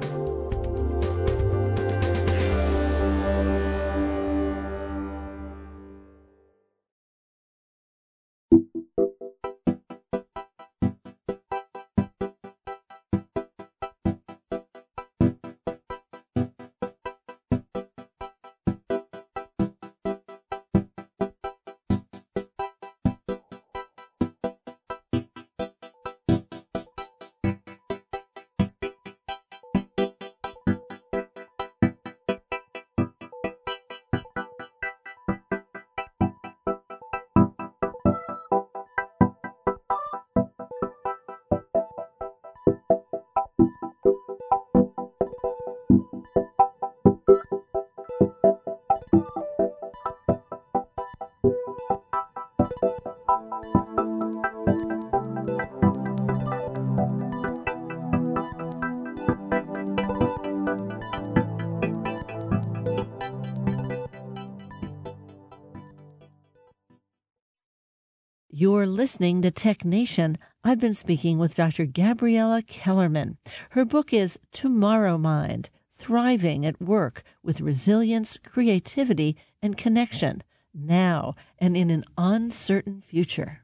You're 68.85 68.93
listening 68.93 69.41
to 69.41 69.49
Tech 69.49 69.83
Nation. 69.83 70.37
I've 70.63 70.79
been 70.79 70.93
speaking 70.93 71.39
with 71.39 71.55
Dr. 71.55 71.87
Gabriella 71.87 72.61
Kellerman. 72.61 73.39
Her 73.71 73.83
book 73.83 74.13
is 74.13 74.37
Tomorrow 74.51 75.17
Mind 75.17 75.71
Thriving 75.97 76.67
at 76.67 76.79
Work 76.79 77.23
with 77.41 77.61
Resilience, 77.61 78.37
Creativity, 78.45 79.37
and 79.59 79.75
Connection, 79.75 80.43
now 80.71 81.33
and 81.57 81.75
in 81.75 81.89
an 81.89 82.05
uncertain 82.15 83.01
future. 83.01 83.63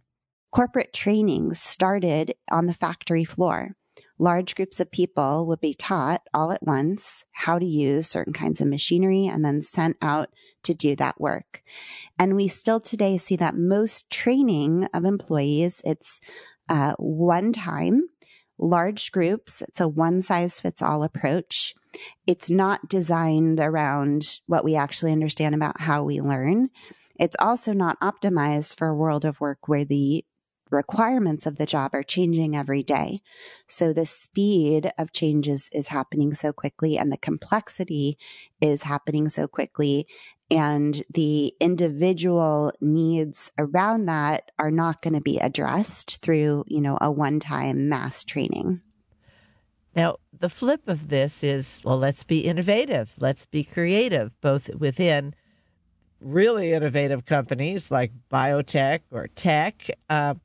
Corporate 0.52 0.92
trainings 0.92 1.62
started 1.62 2.34
on 2.50 2.66
the 2.66 2.74
factory 2.74 3.24
floor 3.24 3.76
large 4.22 4.54
groups 4.54 4.80
of 4.80 4.92
people 4.92 5.48
would 5.48 5.60
be 5.60 5.74
taught 5.74 6.22
all 6.32 6.52
at 6.52 6.62
once 6.62 7.26
how 7.32 7.58
to 7.58 7.66
use 7.66 8.08
certain 8.08 8.34
kinds 8.34 8.62
of 8.62 8.68
machinery 8.68 9.26
and 9.26 9.44
then 9.44 9.64
sent 9.64 9.98
out 10.00 10.30
to 10.62 10.76
do 10.76 10.96
that 10.96 11.20
work. 11.20 11.64
And 12.20 12.36
we 12.36 12.48
still 12.48 12.80
today 12.80 13.18
see 13.18 13.36
that 13.38 13.58
most 13.58 14.12
training 14.12 14.86
of 14.94 15.06
employees, 15.06 15.82
it's 15.84 16.22
uh, 16.70 16.94
one 17.00 17.52
time, 17.52 18.10
large 18.60 19.12
groups. 19.12 19.64
It's 19.64 19.82
a 19.82 19.88
one 19.88 20.22
size 20.22 20.60
fits 20.60 20.84
all 20.84 21.02
approach. 21.02 21.74
It's 22.28 22.52
not 22.52 22.88
designed 22.88 23.60
around 23.60 24.40
what 24.46 24.64
we 24.64 24.76
actually 24.76 25.14
understand 25.14 25.56
about 25.56 25.82
how 25.82 26.04
we 26.04 26.22
learn. 26.22 26.70
It's 27.20 27.36
also 27.40 27.74
not 27.74 28.00
optimized 28.02 28.78
for 28.78 28.88
a 28.88 28.96
world 28.96 29.26
of 29.26 29.42
work 29.42 29.68
where 29.68 29.84
the 29.84 30.24
requirements 30.72 31.46
of 31.46 31.58
the 31.58 31.66
job 31.66 31.92
are 31.94 32.04
changing 32.04 32.56
every 32.56 32.84
day. 32.84 33.22
So 33.68 33.94
the 33.94 34.06
speed 34.06 34.92
of 34.98 35.12
changes 35.12 35.70
is 35.74 35.88
happening 35.88 36.34
so 36.34 36.54
quickly 36.54 36.98
and 36.98 37.12
the 37.12 37.18
complexity 37.18 38.18
is 38.60 38.84
happening 38.84 39.30
so 39.30 39.48
quickly. 39.48 40.08
And 40.50 41.04
the 41.10 41.54
individual 41.60 42.74
needs 42.82 43.52
around 43.58 44.08
that 44.08 44.52
are 44.60 44.72
not 44.72 45.02
going 45.02 45.14
to 45.14 45.22
be 45.22 45.40
addressed 45.40 46.22
through, 46.22 46.66
you 46.68 46.82
know, 46.82 46.98
a 47.00 47.10
one 47.10 47.40
time 47.40 47.88
mass 47.88 48.24
training. 48.24 48.82
Now, 49.96 50.18
the 50.38 50.50
flip 50.50 50.88
of 50.88 51.10
this 51.10 51.44
is 51.44 51.82
well, 51.84 51.98
let's 51.98 52.24
be 52.24 52.40
innovative, 52.42 53.12
let's 53.20 53.46
be 53.46 53.64
creative, 53.64 54.32
both 54.42 54.70
within 54.76 55.36
really 56.22 56.72
innovative 56.74 57.26
companies 57.26 57.92
like 57.92 58.12
biotech 58.32 59.02
or 59.12 59.28
tech, 59.28 59.90
uh, 60.10 60.36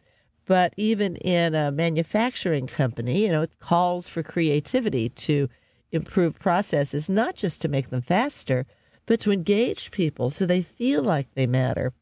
but 0.47 0.73
even 0.77 1.17
in 1.17 1.55
a 1.55 1.73
manufacturing 1.73 2.67
company, 2.67 3.25
you 3.25 3.29
know, 3.29 3.43
it 3.43 3.59
calls 3.59 4.09
for 4.09 4.23
creativity 4.23 5.09
to 5.11 5.49
improve 5.91 6.39
processes, 6.39 7.09
not 7.09 7.35
just 7.35 7.61
to 7.61 7.69
make 7.69 7.91
them 7.91 8.03
faster, 8.03 8.65
but 9.07 9.21
to 9.21 9.33
engage 9.33 9.91
people 9.91 10.31
so 10.31 10.47
they 10.47 10.63
feel 10.63 11.03
like 11.03 11.27
they 11.35 11.47
matter. 11.47 11.93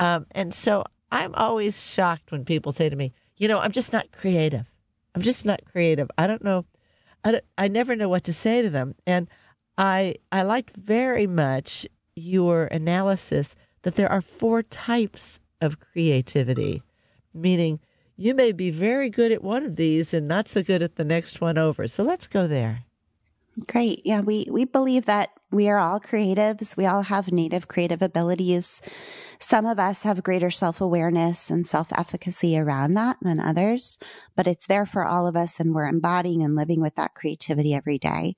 Um, 0.00 0.26
and 0.30 0.54
so 0.54 0.84
I'm 1.10 1.34
always 1.34 1.86
shocked 1.86 2.32
when 2.32 2.44
people 2.44 2.72
say 2.72 2.88
to 2.88 2.96
me, 2.96 3.12
you 3.36 3.48
know, 3.48 3.58
I'm 3.58 3.72
just 3.72 3.92
not 3.92 4.10
creative. 4.12 4.66
I'm 5.14 5.22
just 5.22 5.44
not 5.44 5.64
creative. 5.70 6.10
I 6.16 6.26
don't 6.26 6.44
know. 6.44 6.64
I, 7.24 7.32
don't, 7.32 7.44
I 7.58 7.68
never 7.68 7.94
know 7.94 8.08
what 8.08 8.24
to 8.24 8.32
say 8.32 8.62
to 8.62 8.70
them. 8.70 8.94
And 9.06 9.28
I, 9.76 10.16
I 10.30 10.42
liked 10.42 10.76
very 10.76 11.26
much 11.26 11.86
your 12.14 12.66
analysis 12.66 13.54
that 13.82 13.96
there 13.96 14.10
are 14.10 14.22
four 14.22 14.62
types 14.62 15.40
of 15.60 15.80
creativity 15.80 16.82
meaning 17.34 17.80
you 18.16 18.34
may 18.34 18.52
be 18.52 18.70
very 18.70 19.10
good 19.10 19.32
at 19.32 19.42
one 19.42 19.64
of 19.64 19.76
these 19.76 20.14
and 20.14 20.28
not 20.28 20.48
so 20.48 20.62
good 20.62 20.82
at 20.82 20.96
the 20.96 21.04
next 21.04 21.40
one 21.40 21.58
over. 21.58 21.88
So 21.88 22.02
let's 22.02 22.26
go 22.26 22.46
there. 22.46 22.84
Great. 23.66 24.02
Yeah, 24.04 24.20
we, 24.20 24.46
we 24.50 24.64
believe 24.64 25.06
that 25.06 25.30
we 25.52 25.68
are 25.68 25.78
all 25.78 26.00
creatives. 26.00 26.76
We 26.76 26.86
all 26.86 27.02
have 27.02 27.30
native 27.30 27.68
creative 27.68 28.00
abilities. 28.00 28.80
Some 29.38 29.66
of 29.66 29.78
us 29.78 30.02
have 30.02 30.22
greater 30.22 30.50
self 30.50 30.80
awareness 30.80 31.50
and 31.50 31.66
self 31.66 31.92
efficacy 31.92 32.56
around 32.56 32.92
that 32.92 33.18
than 33.20 33.38
others, 33.38 33.98
but 34.34 34.46
it's 34.46 34.66
there 34.66 34.86
for 34.86 35.04
all 35.04 35.26
of 35.26 35.36
us 35.36 35.60
and 35.60 35.74
we're 35.74 35.88
embodying 35.88 36.42
and 36.42 36.56
living 36.56 36.80
with 36.80 36.94
that 36.94 37.14
creativity 37.14 37.74
every 37.74 37.98
day. 37.98 38.36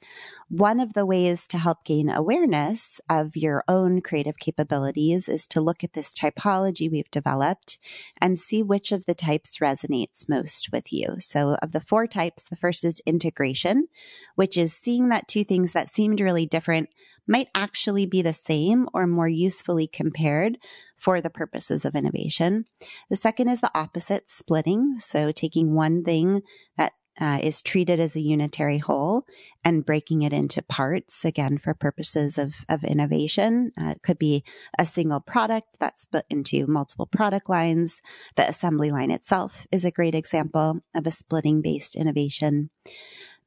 One 0.48 0.80
of 0.80 0.94
the 0.94 1.06
ways 1.06 1.46
to 1.48 1.58
help 1.58 1.84
gain 1.84 2.10
awareness 2.10 3.00
of 3.08 3.36
your 3.36 3.62
own 3.68 4.00
creative 4.00 4.38
capabilities 4.38 5.28
is 5.28 5.46
to 5.48 5.60
look 5.60 5.84
at 5.84 5.92
this 5.92 6.12
typology 6.12 6.90
we've 6.90 7.10
developed 7.10 7.78
and 8.20 8.40
see 8.40 8.62
which 8.62 8.90
of 8.90 9.06
the 9.06 9.14
types 9.14 9.58
resonates 9.58 10.28
most 10.28 10.72
with 10.72 10.92
you. 10.92 11.16
So, 11.20 11.54
of 11.62 11.70
the 11.70 11.80
four 11.80 12.08
types, 12.08 12.44
the 12.44 12.56
first 12.56 12.82
is 12.82 13.00
integration, 13.06 13.86
which 14.34 14.56
is 14.56 14.72
seeing 14.72 15.10
that 15.10 15.28
two 15.28 15.44
things 15.44 15.72
that 15.72 15.88
seemed 15.88 16.20
really 16.20 16.46
different 16.46 16.88
might 17.26 17.48
actually 17.54 18.06
be 18.06 18.22
the 18.22 18.32
same 18.32 18.88
or 18.92 19.06
more 19.06 19.28
usefully 19.28 19.86
compared 19.86 20.58
for 20.96 21.20
the 21.20 21.30
purposes 21.30 21.84
of 21.84 21.94
innovation. 21.94 22.64
The 23.10 23.16
second 23.16 23.48
is 23.48 23.60
the 23.60 23.70
opposite 23.74 24.30
splitting. 24.30 24.98
So 24.98 25.32
taking 25.32 25.74
one 25.74 26.04
thing 26.04 26.42
that 26.76 26.92
uh, 27.20 27.38
is 27.42 27.62
treated 27.62 28.00
as 28.00 28.16
a 28.16 28.20
unitary 28.20 28.78
whole 28.78 29.24
and 29.64 29.86
breaking 29.86 30.22
it 30.22 30.32
into 30.32 30.62
parts 30.62 31.24
again 31.24 31.58
for 31.58 31.74
purposes 31.74 32.38
of, 32.38 32.54
of 32.68 32.82
innovation. 32.82 33.70
Uh, 33.80 33.90
it 33.90 34.02
could 34.02 34.18
be 34.18 34.42
a 34.78 34.84
single 34.84 35.20
product 35.20 35.76
that's 35.78 36.02
split 36.02 36.24
into 36.28 36.66
multiple 36.66 37.06
product 37.06 37.48
lines. 37.48 38.00
The 38.36 38.48
assembly 38.48 38.90
line 38.90 39.10
itself 39.10 39.66
is 39.70 39.84
a 39.84 39.90
great 39.90 40.14
example 40.14 40.80
of 40.94 41.06
a 41.06 41.12
splitting 41.12 41.62
based 41.62 41.94
innovation. 41.94 42.70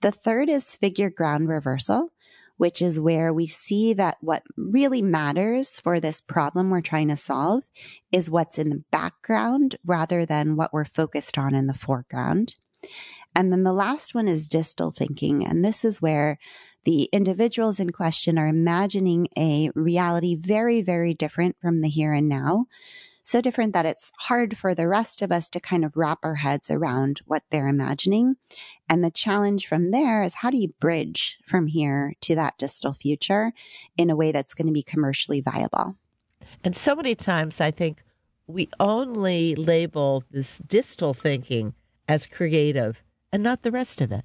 The 0.02 0.12
third 0.12 0.48
is 0.50 0.76
figure 0.76 1.10
ground 1.10 1.50
reversal 1.50 2.10
which 2.58 2.82
is 2.82 3.00
where 3.00 3.34
we 3.34 3.48
see 3.48 3.94
that 3.94 4.18
what 4.22 4.44
really 4.58 5.02
matters 5.02 5.80
for 5.80 6.00
this 6.00 6.22
problem 6.22 6.70
we're 6.70 6.82
trying 6.82 7.08
to 7.08 7.18
solve 7.18 7.64
is 8.12 8.30
what's 8.30 8.60
in 8.60 8.70
the 8.70 8.84
background 8.92 9.76
rather 9.86 10.26
than 10.26 10.56
what 10.56 10.74
we're 10.74 10.86
focused 10.86 11.38
on 11.38 11.56
in 11.56 11.68
the 11.68 11.74
foreground. 11.74 12.56
And 13.36 13.52
then 13.52 13.64
the 13.64 13.74
last 13.74 14.16
one 14.16 14.28
is 14.28 14.50
distal 14.50 14.92
thinking. 14.92 15.46
And 15.46 15.64
this 15.64 15.86
is 15.86 16.02
where 16.02 16.40
the 16.86 17.04
individuals 17.12 17.80
in 17.80 17.92
question 17.92 18.40
are 18.40 18.48
imagining 18.48 19.28
a 19.38 19.70
reality 19.76 20.36
very, 20.36 20.82
very 20.82 21.14
different 21.14 21.56
from 21.62 21.82
the 21.82 21.90
here 21.90 22.14
and 22.14 22.28
now 22.28 22.66
so 23.28 23.42
different 23.42 23.74
that 23.74 23.86
it's 23.86 24.10
hard 24.20 24.58
for 24.58 24.74
the 24.74 24.88
rest 24.88 25.22
of 25.22 25.34
us 25.34 25.50
to 25.50 25.60
kind 25.60 25.84
of 25.84 25.98
wrap 25.98 26.20
our 26.24 26.36
heads 26.36 26.72
around 26.72 27.20
what 27.26 27.44
they're 27.50 27.68
imagining. 27.68 28.38
And 28.90 29.04
the 29.04 29.12
challenge 29.12 29.68
from 29.68 29.92
there 29.92 30.24
is 30.24 30.36
how 30.36 30.50
do 30.50 30.58
you 30.58 30.70
bridge 30.80 31.38
from 31.46 31.68
here 31.68 32.14
to 32.22 32.36
that 32.36 32.58
distal 32.58 32.94
future 32.94 33.52
in 33.98 34.10
a 34.10 34.16
way 34.16 34.32
that's 34.32 34.54
going 34.54 34.68
to 34.68 34.74
be 34.74 34.82
commercially 34.82 35.42
viable? 35.42 35.98
And 36.64 36.74
so 36.74 36.96
many 36.96 37.16
times 37.16 37.60
I 37.60 37.70
think 37.70 38.02
we 38.48 38.70
only 38.80 39.56
label 39.56 40.24
this 40.32 40.60
distal 40.66 41.14
thinking 41.14 41.74
as 42.08 42.28
creative 42.28 43.04
and 43.34 43.44
not 43.44 43.64
the 43.64 43.72
rest 43.72 44.00
of 44.00 44.14
it. 44.14 44.24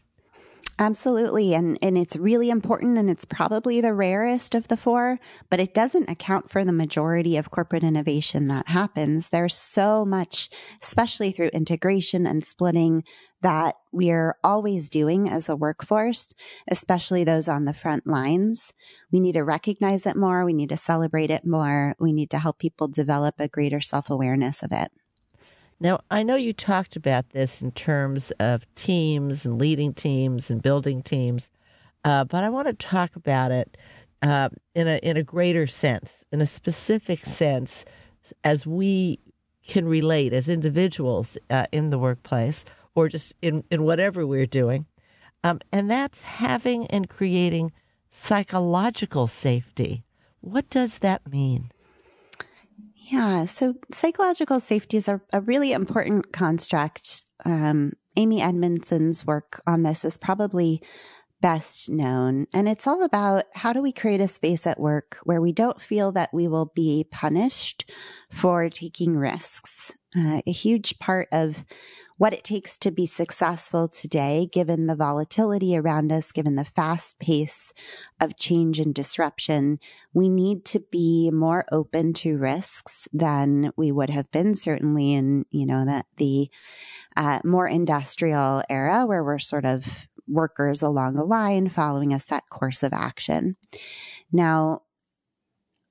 Absolutely. 0.79 1.55
And, 1.55 1.79
and 1.83 1.99
it's 1.99 2.17
really 2.17 2.49
important 2.49 2.97
and 2.97 3.11
it's 3.11 3.27
probably 3.27 3.81
the 3.81 3.93
rarest 3.93 4.55
of 4.55 4.69
the 4.69 4.77
four, 4.77 5.21
but 5.51 5.61
it 5.61 5.75
doesn't 5.75 6.09
account 6.09 6.51
for 6.51 6.65
the 6.65 6.73
majority 6.73 7.37
of 7.37 7.51
corporate 7.51 7.85
innovation 7.85 8.49
that 8.49 8.69
happens. 8.69 9.29
There's 9.29 9.55
so 9.55 10.05
much, 10.05 10.49
especially 10.83 11.31
through 11.31 11.49
integration 11.49 12.27
and 12.27 12.45
splitting 12.45 13.05
that 13.43 13.77
we're 13.93 14.37
always 14.43 14.89
doing 14.89 15.29
as 15.29 15.49
a 15.49 15.57
workforce, 15.57 16.33
especially 16.69 17.23
those 17.23 17.49
on 17.49 17.65
the 17.65 17.75
front 17.75 18.07
lines. 18.07 18.73
We 19.11 19.21
need 19.21 19.33
to 19.33 19.45
recognize 19.45 20.07
it 20.07 20.17
more. 20.17 20.45
We 20.45 20.55
need 20.55 20.71
to 20.71 20.77
celebrate 20.77 21.31
it 21.31 21.45
more. 21.45 21.95
We 22.01 22.13
need 22.13 22.31
to 22.31 22.39
help 22.39 22.59
people 22.59 22.89
develop 22.89 23.35
a 23.39 23.49
greater 23.49 23.81
self 23.81 24.09
awareness 24.09 24.63
of 24.63 24.73
it. 24.73 24.91
Now, 25.83 25.99
I 26.13 26.23
know 26.23 26.37
you 26.37 26.53
talked 26.53 26.95
about 26.95 27.31
this 27.31 27.61
in 27.61 27.73
terms 27.73 28.31
of 28.39 28.73
teams 28.77 29.45
and 29.45 29.59
leading 29.59 29.93
teams 29.93 30.49
and 30.49 30.63
building 30.63 31.03
teams, 31.03 31.51
uh, 32.05 32.23
but 32.23 32.45
I 32.45 32.51
want 32.51 32.69
to 32.69 32.73
talk 32.73 33.17
about 33.17 33.51
it 33.51 33.77
uh, 34.23 34.51
in 34.77 34.87
a 34.87 34.99
in 34.99 35.17
a 35.17 35.25
greater 35.25 35.67
sense, 35.67 36.25
in 36.31 36.41
a 36.41 36.47
specific 36.47 37.27
sense, 37.27 37.85
as 38.45 38.65
we 38.65 39.19
can 39.67 39.89
relate 39.89 40.33
as 40.33 40.49
individuals 40.49 41.37
uh, 41.51 41.67
in 41.73 41.91
the 41.91 41.99
workplace 41.99 42.65
or 42.95 43.09
just 43.09 43.35
in 43.43 43.65
in 43.69 43.83
whatever 43.83 44.25
we're 44.25 44.47
doing, 44.47 44.87
um, 45.43 45.59
and 45.73 45.91
that's 45.91 46.23
having 46.23 46.87
and 46.93 47.09
creating 47.09 47.73
psychological 48.09 49.27
safety. 49.27 50.05
What 50.43 50.71
does 50.71 51.01
that 51.01 51.29
mean? 51.29 51.73
Yeah, 53.13 53.45
so 53.45 53.75
psychological 53.93 54.59
safety 54.59 54.97
is 54.97 55.07
a, 55.07 55.21
a 55.35 55.43
really 55.43 55.73
important 55.73 56.33
construct. 56.33 57.25
Um, 57.45 57.93
Amy 58.17 58.41
Edmondson's 58.41 59.27
work 59.27 59.61
on 59.67 59.83
this 59.83 60.07
is 60.07 60.17
probably 60.17 60.83
best 61.43 61.91
known. 61.91 62.47
And 62.55 62.67
it's 62.67 62.87
all 62.87 63.03
about 63.03 63.45
how 63.53 63.75
do 63.75 63.83
we 63.83 63.93
create 63.93 64.23
a 64.23 64.29
space 64.29 64.67
at 64.67 64.81
work 64.81 65.19
where 65.25 65.43
we 65.43 65.53
don't 65.53 65.79
feel 65.79 66.13
that 66.13 66.33
we 66.33 66.49
will 66.49 66.73
be 66.75 67.07
punished 67.11 67.91
for 68.31 68.71
taking 68.71 69.15
risks. 69.15 69.93
Uh, 70.17 70.41
a 70.47 70.53
huge 70.53 70.99
part 70.99 71.29
of 71.33 71.67
what 72.23 72.33
it 72.33 72.45
takes 72.45 72.79
to 72.79 72.93
be 72.93 73.05
successful 73.05 73.89
today, 73.89 74.49
given 74.53 74.87
the 74.87 74.95
volatility 74.95 75.77
around 75.77 76.13
us, 76.13 76.31
given 76.31 76.55
the 76.55 76.65
fast 76.65 77.19
pace 77.19 77.73
of 78.21 78.37
change 78.37 78.79
and 78.79 78.95
disruption, 78.95 79.81
we 80.15 80.29
need 80.29 80.65
to 80.65 80.79
be 80.93 81.33
more 81.33 81.65
open 81.73 82.13
to 82.13 82.39
risks 82.39 83.09
than 83.13 83.73
we 83.77 83.91
would 83.91 84.09
have 84.09 84.31
been 84.31 84.55
certainly 84.55 85.15
in, 85.15 85.45
you 85.51 85.67
know, 85.67 85.85
that 85.85 86.07
the 86.17 86.49
uh, 87.17 87.41
more 87.43 87.67
industrial 87.67 88.63
era 88.71 89.05
where 89.05 89.25
we're 89.25 89.41
sort 89.41 89.65
of 89.65 89.85
workers 90.29 90.81
along 90.81 91.17
a 91.17 91.25
line 91.25 91.69
following 91.69 92.13
a 92.13 92.21
set 92.21 92.49
course 92.49 92.85
of 92.85 92.93
action. 92.93 93.57
Now, 94.31 94.83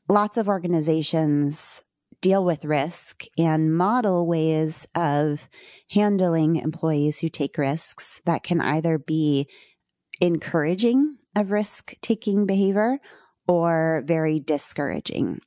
lots 0.07 0.37
of 0.37 0.47
organizations 0.47 1.83
deal 2.21 2.45
with 2.45 2.65
risk 2.65 3.25
and 3.37 3.75
model 3.75 4.27
ways 4.27 4.87
of 4.95 5.49
handling 5.89 6.55
employees 6.57 7.19
who 7.19 7.29
take 7.29 7.57
risks 7.57 8.21
that 8.25 8.43
can 8.43 8.61
either 8.61 8.97
be 8.97 9.47
encouraging 10.21 11.17
of 11.35 11.51
risk 11.51 11.93
taking 12.01 12.45
behavior 12.45 12.99
or 13.47 14.03
very 14.05 14.39
discouraging. 14.39 15.39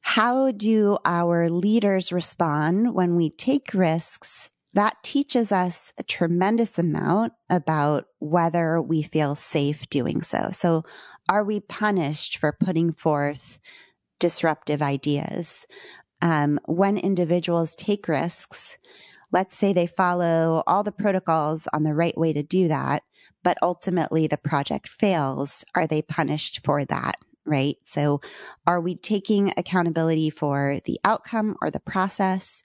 How 0.00 0.50
do 0.50 0.98
our 1.04 1.48
leaders 1.48 2.12
respond 2.12 2.94
when 2.94 3.16
we 3.16 3.30
take 3.30 3.72
risks? 3.74 4.50
That 4.74 4.96
teaches 5.02 5.52
us 5.52 5.92
a 5.98 6.02
tremendous 6.02 6.78
amount 6.78 7.32
about 7.48 8.06
whether 8.18 8.82
we 8.82 9.02
feel 9.02 9.34
safe 9.34 9.88
doing 9.88 10.20
so. 10.22 10.48
So, 10.50 10.84
are 11.28 11.44
we 11.44 11.60
punished 11.60 12.38
for 12.38 12.52
putting 12.52 12.92
forth 12.92 13.58
disruptive 14.18 14.82
ideas? 14.82 15.66
Um, 16.24 16.58
when 16.64 16.96
individuals 16.96 17.76
take 17.76 18.08
risks, 18.08 18.78
let's 19.30 19.54
say 19.54 19.72
they 19.72 19.86
follow 19.86 20.64
all 20.66 20.82
the 20.82 20.90
protocols 20.90 21.68
on 21.74 21.82
the 21.82 21.94
right 21.94 22.16
way 22.16 22.32
to 22.32 22.42
do 22.42 22.66
that, 22.66 23.02
but 23.42 23.58
ultimately 23.60 24.26
the 24.26 24.38
project 24.38 24.88
fails, 24.88 25.66
are 25.74 25.86
they 25.86 26.00
punished 26.00 26.62
for 26.64 26.84
that? 26.86 27.16
Right. 27.44 27.76
So 27.84 28.22
are 28.66 28.80
we 28.80 28.96
taking 28.96 29.52
accountability 29.58 30.30
for 30.30 30.80
the 30.86 30.98
outcome 31.04 31.56
or 31.60 31.70
the 31.70 31.78
process? 31.78 32.62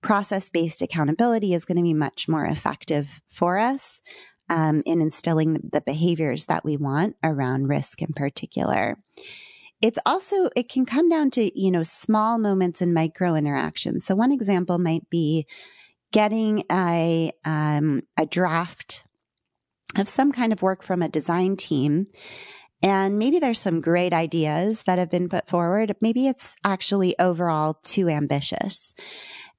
Process 0.00 0.48
based 0.48 0.80
accountability 0.80 1.52
is 1.52 1.66
going 1.66 1.76
to 1.76 1.82
be 1.82 1.92
much 1.92 2.26
more 2.26 2.46
effective 2.46 3.20
for 3.30 3.58
us 3.58 4.00
um, 4.48 4.82
in 4.86 5.02
instilling 5.02 5.58
the 5.72 5.82
behaviors 5.82 6.46
that 6.46 6.64
we 6.64 6.78
want 6.78 7.16
around 7.22 7.68
risk 7.68 8.00
in 8.00 8.14
particular 8.14 8.96
it's 9.84 9.98
also 10.06 10.48
it 10.56 10.70
can 10.70 10.86
come 10.86 11.10
down 11.10 11.30
to 11.30 11.60
you 11.60 11.70
know 11.70 11.82
small 11.82 12.38
moments 12.38 12.80
and 12.80 12.94
micro 12.94 13.34
interactions. 13.34 14.06
So 14.06 14.14
one 14.14 14.32
example 14.32 14.78
might 14.78 15.10
be 15.10 15.46
getting 16.10 16.64
a 16.72 17.30
um, 17.44 18.02
a 18.16 18.24
draft 18.24 19.04
of 19.94 20.08
some 20.08 20.32
kind 20.32 20.54
of 20.54 20.62
work 20.62 20.82
from 20.82 21.02
a 21.02 21.08
design 21.10 21.56
team. 21.56 22.06
And 22.82 23.18
maybe 23.18 23.38
there's 23.38 23.60
some 23.60 23.82
great 23.82 24.14
ideas 24.14 24.84
that 24.84 24.98
have 24.98 25.10
been 25.10 25.28
put 25.28 25.48
forward. 25.48 25.94
Maybe 26.00 26.28
it's 26.28 26.56
actually 26.64 27.14
overall 27.18 27.74
too 27.82 28.08
ambitious. 28.08 28.94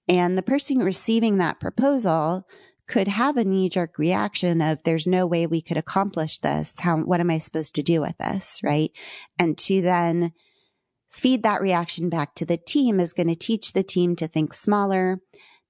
And 0.07 0.35
the 0.35 0.43
person 0.43 0.79
receiving 0.79 1.37
that 1.37 1.59
proposal 1.59 2.47
could 2.87 3.07
have 3.07 3.37
a 3.37 3.43
knee 3.43 3.69
jerk 3.69 3.97
reaction 3.97 4.61
of 4.61 4.83
there's 4.83 5.07
no 5.07 5.25
way 5.25 5.47
we 5.47 5.61
could 5.61 5.77
accomplish 5.77 6.39
this. 6.39 6.79
How, 6.79 6.97
what 6.99 7.19
am 7.19 7.31
I 7.31 7.37
supposed 7.39 7.75
to 7.75 7.83
do 7.83 8.01
with 8.01 8.17
this? 8.17 8.59
Right. 8.63 8.91
And 9.39 9.57
to 9.59 9.81
then 9.81 10.33
feed 11.09 11.43
that 11.43 11.61
reaction 11.61 12.09
back 12.09 12.35
to 12.35 12.45
the 12.45 12.57
team 12.57 12.99
is 12.99 13.13
going 13.13 13.27
to 13.27 13.35
teach 13.35 13.73
the 13.73 13.83
team 13.83 14.15
to 14.17 14.27
think 14.27 14.53
smaller, 14.53 15.19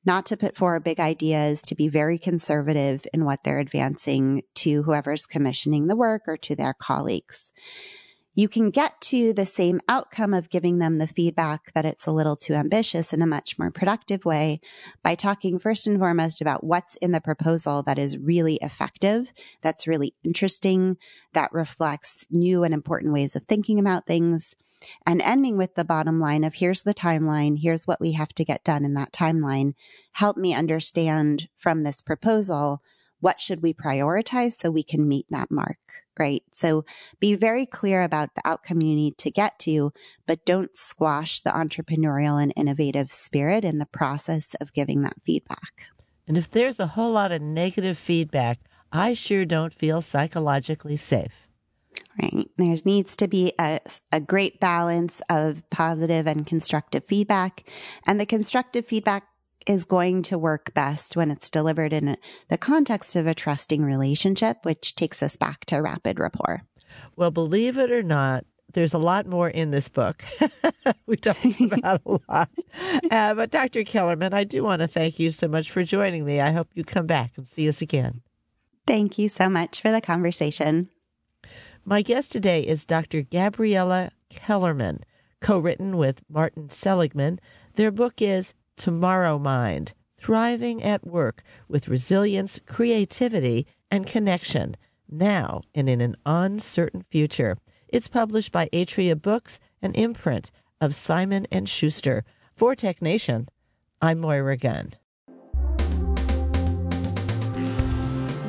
not 0.06 0.26
to 0.28 0.38
put 0.38 0.56
forward 0.56 0.84
big 0.84 1.00
ideas, 1.00 1.62
to 1.64 1.76
be 1.76 1.88
very 1.88 2.18
conservative 2.18 3.06
in 3.14 3.26
what 3.26 3.44
they're 3.44 3.60
advancing 3.60 4.44
to 4.56 4.84
whoever's 4.84 5.26
commissioning 5.26 5.88
the 5.88 5.96
work 5.96 6.24
or 6.28 6.38
to 6.38 6.56
their 6.56 6.74
colleagues 6.74 7.52
you 8.36 8.50
can 8.50 8.70
get 8.70 9.00
to 9.00 9.34
the 9.34 9.46
same 9.46 9.80
outcome 9.88 10.34
of 10.34 10.50
giving 10.50 10.78
them 10.78 10.98
the 10.98 11.08
feedback 11.08 11.72
that 11.74 11.86
it's 11.86 12.06
a 12.06 12.12
little 12.12 12.36
too 12.36 12.54
ambitious 12.54 13.14
in 13.14 13.22
a 13.22 13.28
much 13.28 13.58
more 13.58 13.72
productive 13.72 14.26
way 14.26 14.60
by 15.02 15.16
talking 15.16 15.58
first 15.58 15.88
and 15.88 15.98
foremost 15.98 16.42
about 16.42 16.64
what's 16.64 16.96
in 16.98 17.14
the 17.14 17.22
proposal 17.22 17.82
that 17.84 17.98
is 17.98 18.18
really 18.18 18.60
effective, 18.62 19.32
that's 19.62 19.88
really 19.88 20.14
interesting, 20.24 20.98
that 21.34 21.52
reflects 21.54 22.26
new 22.30 22.64
and 22.64 22.74
important 22.74 23.14
ways 23.14 23.36
of 23.36 23.44
thinking 23.48 23.80
about 23.80 24.06
things. 24.06 24.54
And 25.08 25.22
ending 25.22 25.58
with 25.58 25.76
the 25.76 25.86
bottom 25.86 26.20
line 26.20 26.44
of 26.44 26.56
here's 26.56 26.84
the 26.84 26.94
timeline, 26.94 27.58
here's 27.60 27.88
what 27.88 28.02
we 28.02 28.12
have 28.12 28.34
to 28.36 28.46
get 28.46 28.64
done 28.64 28.84
in 28.84 28.94
that 28.96 29.14
timeline. 29.14 29.74
Help 30.12 30.36
me 30.36 30.54
understand 30.54 31.48
from 31.58 31.84
this 31.84 32.02
proposal 32.02 32.82
what 33.26 33.42
should 33.42 33.64
we 33.64 33.74
prioritize 33.74 34.54
so 34.54 34.70
we 34.70 34.84
can 34.84 35.08
meet 35.08 35.26
that 35.32 35.50
mark, 35.50 35.80
right? 36.20 36.44
So 36.52 36.86
be 37.20 37.34
very 37.34 37.66
clear 37.66 38.04
about 38.04 38.36
the 38.36 38.44
outcome 38.46 38.84
you 38.84 38.94
need 38.94 39.18
to 39.18 39.32
get 39.32 39.58
to, 39.62 39.92
but 40.28 40.46
don't 40.46 40.78
squash 40.78 41.42
the 41.42 41.50
entrepreneurial 41.50 42.40
and 42.40 42.54
innovative 42.56 43.12
spirit 43.12 43.66
in 43.66 43.80
the 43.80 43.88
process 43.88 44.54
of 44.62 44.74
giving 44.74 45.02
that 45.02 45.16
feedback. 45.26 45.88
And 46.28 46.38
if 46.38 46.52
there's 46.52 46.80
a 46.80 46.86
whole 46.86 47.14
lot 47.14 47.32
of 47.32 47.42
negative 47.42 47.98
feedback, 47.98 48.60
I 48.92 49.14
sure 49.14 49.44
don't 49.44 49.74
feel 49.74 50.04
psychologically 50.04 50.96
safe. 50.96 51.34
Right. 52.22 52.48
There 52.58 52.76
needs 52.86 53.16
to 53.16 53.28
be 53.28 53.54
a, 53.60 53.80
a 54.12 54.20
great 54.20 54.60
balance 54.60 55.24
of 55.32 55.68
positive 55.72 56.28
and 56.28 56.46
constructive 56.46 57.06
feedback. 57.06 57.68
And 58.06 58.20
the 58.20 58.28
constructive 58.28 58.86
feedback 58.86 59.24
is 59.66 59.84
going 59.84 60.22
to 60.24 60.38
work 60.38 60.74
best 60.74 61.16
when 61.16 61.32
it's 61.32 61.50
delivered 61.50 61.94
in 61.94 62.18
the 62.50 62.58
context 62.58 63.16
of 63.16 63.28
a 63.28 63.34
trusting 63.34 63.84
relationship, 63.84 64.58
which 64.64 64.96
takes 64.96 65.24
us 65.24 65.36
back 65.36 65.66
to 65.66 65.78
rapid 65.78 66.20
rapport. 66.20 66.64
Well, 67.16 67.32
believe 67.32 67.78
it 67.78 67.92
or 67.92 68.04
not, 68.04 68.46
there's 68.74 68.94
a 68.94 69.00
lot 69.00 69.26
more 69.26 69.50
in 69.50 69.72
this 69.72 69.88
book. 69.88 70.24
we 71.06 71.18
talked 71.18 71.46
about 71.62 72.02
a 72.06 72.20
lot. 72.30 72.50
Uh, 73.10 73.34
but 73.34 73.50
Dr. 73.50 73.84
Kellerman, 73.84 74.34
I 74.34 74.44
do 74.44 74.64
want 74.64 74.82
to 74.82 74.88
thank 74.88 75.18
you 75.18 75.32
so 75.32 75.48
much 75.48 75.72
for 75.72 75.84
joining 75.84 76.26
me. 76.26 76.42
I 76.42 76.52
hope 76.52 76.68
you 76.74 76.84
come 76.84 77.08
back 77.08 77.32
and 77.38 77.48
see 77.48 77.68
us 77.68 77.82
again. 77.82 78.22
Thank 78.86 79.18
you 79.18 79.30
so 79.30 79.50
much 79.50 79.82
for 79.82 79.92
the 79.92 80.02
conversation. 80.02 80.90
My 81.86 82.02
guest 82.02 82.32
today 82.32 82.62
is 82.62 82.86
Dr. 82.86 83.22
Gabriella 83.22 84.12
Kellerman, 84.30 85.04
co 85.40 85.58
written 85.58 85.98
with 85.98 86.22
Martin 86.30 86.70
Seligman. 86.70 87.40
Their 87.76 87.92
book 87.92 88.22
is 88.22 88.54
Tomorrow 88.78 89.40
Mind, 89.40 89.94
thriving 90.18 90.84
at 90.84 91.06
work 91.06 91.44
with 91.68 91.88
resilience, 91.88 92.60
creativity, 92.66 93.68
and 93.90 94.06
connection, 94.06 94.76
now 95.10 95.62
and 95.74 95.90
in 95.90 96.02
an 96.02 96.16
uncertain 96.26 97.04
future. 97.10 97.58
It's 97.88 98.08
published 98.08 98.52
by 98.52 98.70
Atria 98.74 99.22
Books, 99.22 99.60
an 99.82 99.94
imprint 99.94 100.52
of 100.82 100.96
Simon 100.96 101.48
and 101.52 101.70
Schuster. 101.70 102.24
For 102.56 102.76
Tech 102.76 103.02
Nation, 103.02 103.50
I'm 104.02 104.20
Moira 104.20 104.58
Gunn. 104.58 104.94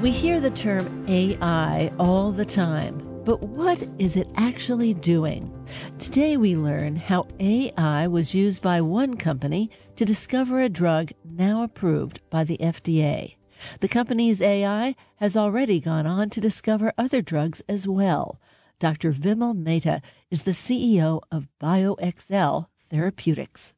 We 0.02 0.10
hear 0.10 0.40
the 0.40 0.50
term 0.50 1.04
AI 1.08 1.90
all 1.98 2.30
the 2.30 2.44
time. 2.44 3.02
But 3.24 3.42
what 3.42 3.82
is 3.98 4.14
it 4.14 4.28
actually 4.36 4.94
doing? 4.94 5.52
Today 5.98 6.36
we 6.36 6.54
learn 6.54 6.94
how 6.94 7.26
AI 7.40 8.06
was 8.06 8.32
used 8.32 8.62
by 8.62 8.80
one 8.80 9.16
company 9.16 9.68
to 9.96 10.04
discover 10.04 10.60
a 10.60 10.68
drug 10.68 11.10
now 11.24 11.62
approved 11.62 12.20
by 12.28 12.44
the 12.44 12.58
FDA. 12.58 13.36
The 13.80 13.88
company's 13.88 14.42
AI 14.42 14.94
has 15.16 15.36
already 15.36 15.80
gone 15.80 16.06
on 16.06 16.28
to 16.30 16.40
discover 16.40 16.92
other 16.98 17.22
drugs 17.22 17.62
as 17.68 17.88
well. 17.88 18.38
Dr. 18.78 19.12
Vimal 19.12 19.56
Mehta 19.56 20.02
is 20.30 20.42
the 20.42 20.50
CEO 20.50 21.22
of 21.32 21.48
BioXcel 21.60 22.66
Therapeutics. 22.90 23.72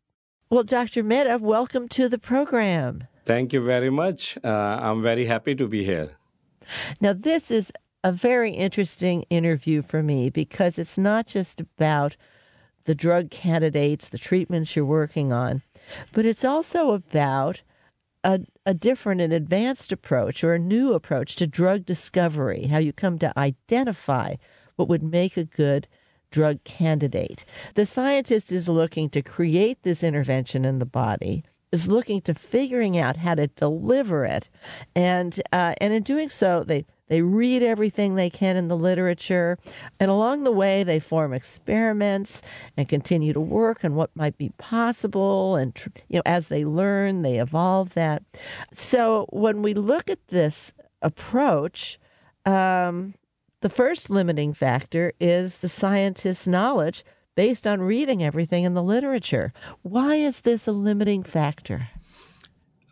Well, 0.51 0.65
Dr. 0.65 1.05
Mehta, 1.05 1.39
welcome 1.39 1.89
to 1.91 2.09
the 2.09 2.19
program. 2.19 3.05
Thank 3.25 3.53
you 3.53 3.63
very 3.65 3.91
much. 3.91 4.37
Uh, 4.43 4.49
I'm 4.49 5.03
very 5.03 5.27
happy 5.27 5.55
to 5.55 5.69
be 5.69 5.85
here. 5.85 6.17
Now, 7.01 7.13
this 7.13 7.51
is 7.51 7.71
a 8.03 8.11
very 8.11 8.53
interesting 8.53 9.23
interview 9.31 9.83
for 9.83 10.03
me 10.03 10.31
because 10.31 10.79
it's 10.79 10.99
not 10.99 11.27
just 11.27 11.61
about 11.61 12.17
the 12.89 12.95
drug 12.95 13.31
candidates, 13.31 14.09
the 14.09 14.19
treatments 14.19 14.75
you're 14.75 14.85
working 14.85 15.31
on, 15.31 15.63
but 16.13 16.27
it's 16.27 16.45
also 16.45 16.93
about 16.93 17.63
a, 18.25 18.41
a 18.67 18.75
different 18.75 19.21
and 19.21 19.33
advanced 19.33 19.93
approach 19.93 20.43
or 20.43 20.55
a 20.55 20.59
new 20.59 20.93
approach 20.93 21.37
to 21.37 21.47
drug 21.47 21.85
discovery, 21.87 22.67
how 22.67 22.79
you 22.79 22.93
come 22.93 23.19
to 23.19 23.39
identify 23.39 24.35
what 24.77 24.89
would 24.89 25.03
make 25.03 25.37
a 25.37 25.45
good 25.45 25.87
drug 26.31 26.63
candidate. 26.65 27.45
The 27.75 27.87
scientist 27.87 28.53
is 28.53 28.69
looking 28.69 29.09
to 29.11 29.23
create 29.23 29.83
this 29.83 30.03
intervention 30.03 30.65
in 30.65 30.79
the 30.79 30.85
body 30.85 31.45
is 31.73 31.87
looking 31.87 32.21
to 32.23 32.35
figuring 32.35 32.97
out 32.97 33.17
how 33.17 33.35
to 33.35 33.47
deliver 33.49 34.25
it, 34.25 34.49
and 34.95 35.41
uh, 35.53 35.75
and 35.81 35.93
in 35.93 36.03
doing 36.03 36.31
so, 36.31 36.65
they 36.67 36.87
They 37.09 37.23
read 37.23 37.63
everything 37.63 38.15
they 38.15 38.31
can 38.31 38.57
in 38.57 38.69
the 38.69 38.77
literature. 38.77 39.59
And 39.99 40.11
along 40.11 40.45
the 40.45 40.53
way, 40.53 40.85
they 40.85 41.01
form 41.01 41.33
experiments 41.33 42.43
and 42.77 42.89
continue 42.89 43.33
to 43.33 43.41
work 43.41 43.85
on 43.85 43.95
what 43.95 44.15
might 44.15 44.39
be 44.39 44.51
possible. 44.59 45.57
And, 45.57 45.77
you 46.09 46.17
know, 46.17 46.23
as 46.25 46.49
they 46.49 46.65
learn, 46.65 47.23
they 47.23 47.39
evolve 47.39 47.95
that. 47.95 48.23
So 48.73 49.27
when 49.31 49.63
we 49.63 49.75
look 49.75 50.09
at 50.09 50.29
this 50.29 50.73
approach, 51.03 51.99
um, 52.45 53.15
the 53.61 53.69
first 53.69 54.09
limiting 54.09 54.55
factor 54.55 55.13
is 55.19 55.59
the 55.59 55.69
scientist's 55.69 56.47
knowledge 56.47 57.05
based 57.35 57.67
on 57.67 57.81
reading 57.81 58.23
everything 58.23 58.65
in 58.65 58.75
the 58.75 58.83
literature. 58.83 59.53
Why 59.83 60.17
is 60.17 60.41
this 60.41 60.67
a 60.67 60.73
limiting 60.73 61.23
factor? 61.23 61.89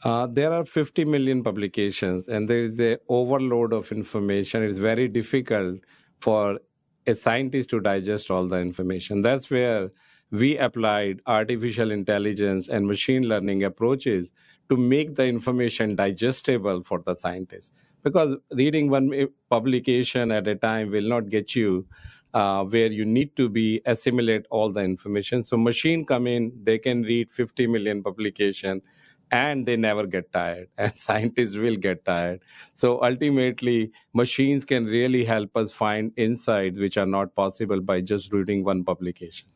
Uh, 0.04 0.26
there 0.26 0.52
are 0.52 0.64
50 0.64 1.04
million 1.04 1.42
publications 1.42 2.28
and 2.28 2.48
there 2.48 2.60
is 2.60 2.80
a 2.80 2.98
overload 3.08 3.72
of 3.72 3.90
information. 3.92 4.62
It's 4.62 4.78
very 4.78 5.08
difficult 5.08 5.80
for 6.20 6.58
a 7.06 7.14
scientist 7.14 7.70
to 7.70 7.80
digest 7.80 8.30
all 8.30 8.46
the 8.46 8.58
information. 8.58 9.22
That's 9.22 9.50
where 9.50 9.90
we 10.30 10.58
applied 10.58 11.22
artificial 11.26 11.90
intelligence 11.90 12.68
and 12.68 12.86
machine 12.86 13.22
learning 13.22 13.62
approaches 13.62 14.30
to 14.68 14.76
make 14.76 15.14
the 15.14 15.26
information 15.26 15.94
digestible 15.94 16.82
for 16.82 17.00
the 17.06 17.14
scientists. 17.14 17.70
Because 18.02 18.36
reading 18.52 18.90
one 18.90 19.28
publication 19.50 20.30
at 20.30 20.46
a 20.46 20.56
time 20.56 20.90
will 20.90 21.08
not 21.08 21.28
get 21.28 21.54
you 21.56 21.86
uh, 22.34 22.64
where 22.64 22.90
you 22.92 23.04
need 23.04 23.34
to 23.36 23.48
be 23.48 23.80
assimilate 23.86 24.46
all 24.50 24.70
the 24.70 24.82
information. 24.82 25.42
So 25.42 25.56
machine 25.56 26.04
come 26.04 26.26
in, 26.26 26.52
they 26.62 26.78
can 26.78 27.02
read 27.02 27.32
50 27.32 27.66
million 27.68 28.02
publication 28.02 28.82
and 29.30 29.66
they 29.66 29.76
never 29.76 30.06
get 30.06 30.32
tired 30.32 30.68
and 30.78 30.92
scientists 30.96 31.56
will 31.56 31.76
get 31.76 32.04
tired. 32.04 32.40
So 32.74 33.02
ultimately 33.02 33.92
machines 34.14 34.64
can 34.64 34.86
really 34.86 35.24
help 35.24 35.56
us 35.56 35.72
find 35.72 36.12
insights 36.16 36.78
which 36.78 36.96
are 36.96 37.06
not 37.06 37.34
possible 37.34 37.80
by 37.80 38.00
just 38.00 38.32
reading 38.32 38.64
one 38.64 38.84
publication. 38.84 39.48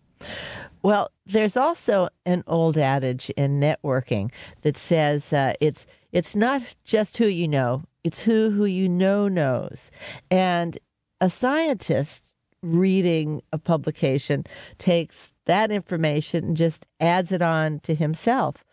Well 0.82 1.10
there's 1.26 1.56
also 1.56 2.08
an 2.26 2.44
old 2.46 2.76
adage 2.76 3.30
in 3.36 3.60
networking 3.60 4.30
that 4.62 4.76
says 4.76 5.32
uh, 5.32 5.54
it's 5.60 5.86
it's 6.12 6.34
not 6.34 6.62
just 6.84 7.16
who 7.18 7.26
you 7.26 7.48
know 7.48 7.84
it's 8.04 8.20
who 8.20 8.50
who 8.50 8.64
you 8.64 8.88
know 8.88 9.28
knows. 9.28 9.90
And 10.30 10.78
a 11.20 11.30
scientist 11.30 12.34
reading 12.62 13.42
a 13.52 13.58
publication 13.58 14.44
takes 14.78 15.32
that 15.46 15.70
information 15.70 16.44
and 16.44 16.56
just 16.56 16.86
adds 17.00 17.32
it 17.32 17.42
on 17.42 17.80
to 17.80 17.94
himself 17.94 18.64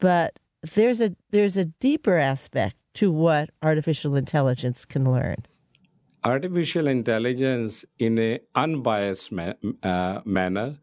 but 0.00 0.38
there's 0.74 1.00
a 1.00 1.14
there's 1.30 1.56
a 1.56 1.66
deeper 1.66 2.16
aspect 2.16 2.76
to 2.94 3.10
what 3.12 3.50
artificial 3.62 4.16
intelligence 4.16 4.84
can 4.84 5.10
learn. 5.10 5.36
Artificial 6.24 6.86
intelligence, 6.86 7.84
in 7.98 8.18
an 8.18 8.40
unbiased 8.54 9.32
ma- 9.32 9.54
uh, 9.82 10.20
manner, 10.24 10.76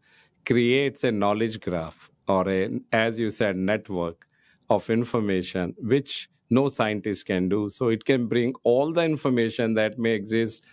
creates 0.46 1.04
a 1.04 1.12
knowledge 1.12 1.60
graph 1.60 2.10
or 2.26 2.48
a, 2.48 2.80
as 2.92 3.18
you 3.18 3.30
said, 3.30 3.56
network 3.56 4.26
of 4.68 4.90
information 4.90 5.74
which 5.78 6.28
no 6.50 6.68
scientist 6.68 7.26
can 7.26 7.48
do. 7.48 7.70
So 7.70 7.88
it 7.88 8.04
can 8.04 8.26
bring 8.26 8.54
all 8.64 8.92
the 8.92 9.04
information 9.04 9.74
that 9.74 9.98
may 9.98 10.12
exist 10.12 10.64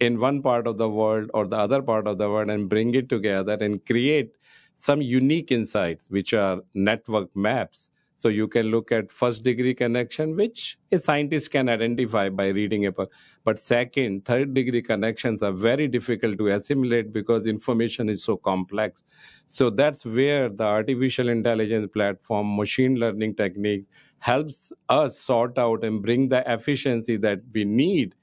in 0.00 0.18
one 0.18 0.42
part 0.42 0.66
of 0.66 0.78
the 0.78 0.88
world 0.88 1.30
or 1.34 1.46
the 1.46 1.56
other 1.58 1.82
part 1.82 2.06
of 2.06 2.18
the 2.18 2.28
world 2.28 2.50
and 2.50 2.68
bring 2.68 2.94
it 2.94 3.08
together 3.08 3.58
and 3.60 3.84
create 3.84 4.36
some 4.74 5.02
unique 5.02 5.52
insights, 5.52 6.08
which 6.08 6.32
are 6.32 6.60
network 6.74 7.34
maps 7.36 7.90
so 8.16 8.28
you 8.28 8.46
can 8.48 8.66
look 8.66 8.92
at 8.92 9.10
first 9.10 9.42
degree 9.42 9.74
connection, 9.74 10.36
which 10.36 10.78
a 10.92 10.98
scientist 10.98 11.50
can 11.50 11.68
identify 11.68 12.28
by 12.28 12.48
reading 12.48 12.86
a 12.86 12.92
book. 12.92 13.12
But 13.44 13.58
second, 13.58 14.24
third 14.24 14.54
degree 14.54 14.82
connections 14.82 15.42
are 15.42 15.52
very 15.52 15.88
difficult 15.88 16.38
to 16.38 16.48
assimilate 16.48 17.12
because 17.12 17.46
information 17.46 18.08
is 18.08 18.22
so 18.22 18.36
complex. 18.36 19.02
So 19.46 19.70
that's 19.70 20.04
where 20.04 20.48
the 20.48 20.64
artificial 20.64 21.28
intelligence 21.28 21.90
platform, 21.92 22.56
machine 22.56 22.96
learning 22.96 23.34
techniques 23.34 23.86
helps 24.20 24.72
us 24.88 25.18
sort 25.18 25.58
out 25.58 25.84
and 25.84 26.00
bring 26.00 26.28
the 26.28 26.42
efficiency 26.50 27.16
that 27.18 27.40
we 27.52 27.64
need 27.64 28.14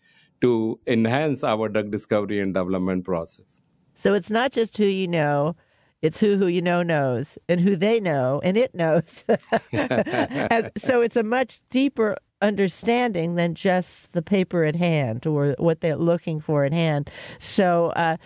to 0.42 0.80
enhance 0.88 1.44
our 1.44 1.70
drug 1.70 1.92
discovery 1.92 2.40
and 2.40 2.54
development 2.54 3.06
process. 3.06 3.62
So 3.96 4.16
it's 4.16 4.32
not 4.32 4.52
just 4.52 4.76
who 4.78 4.86
you 4.86 5.08
know, 5.08 5.56
it's 6.02 6.20
who 6.20 6.38
who 6.38 6.48
you 6.48 6.62
know 6.62 6.84
knows 6.84 7.38
and 7.48 7.60
who 7.60 7.76
they 7.76 8.00
know 8.00 8.42
and 8.44 8.58
it 8.58 8.74
knows. 8.74 9.24
and 9.72 10.72
so 10.78 11.02
it's 11.02 11.16
a 11.16 11.24
much 11.24 11.62
deeper 11.70 12.18
understanding 12.42 13.36
than 13.36 13.54
just 13.54 14.12
the 14.14 14.22
paper 14.22 14.64
at 14.64 14.76
hand 14.76 15.28
or 15.28 15.56
what 15.60 15.82
they're 15.82 15.96
looking 15.96 16.40
for 16.40 16.66
at 16.66 16.74
hand. 16.74 17.10
So 17.40 17.88
uh, 17.96 18.18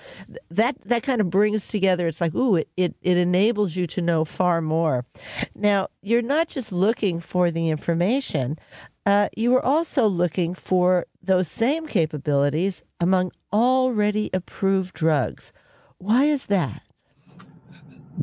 that 0.50 0.78
that 0.86 1.04
kind 1.04 1.22
of 1.22 1.30
brings 1.30 1.68
together. 1.68 2.08
It's 2.08 2.22
like, 2.22 2.34
ooh, 2.34 2.56
it, 2.56 2.70
it, 2.78 2.96
it 3.02 3.18
enables 3.18 3.76
you 3.76 3.88
to 3.88 4.02
know 4.02 4.26
far 4.26 4.62
more. 4.62 5.06
Now 5.54 5.90
you're 6.02 6.22
not 6.22 6.48
just 6.48 6.72
looking 6.72 7.20
for 7.20 7.52
the 7.52 7.70
information. 7.70 8.58
Uh, 9.06 9.30
you 9.38 9.56
are 9.56 9.64
also 9.64 10.08
looking 10.08 10.56
for 10.56 11.06
those 11.22 11.48
same 11.48 11.86
capabilities 11.86 12.82
among 13.00 13.32
already 13.54 14.32
approved 14.34 14.96
drugs. 14.96 15.54
Why 16.00 16.26
is 16.26 16.48
that? 16.48 16.82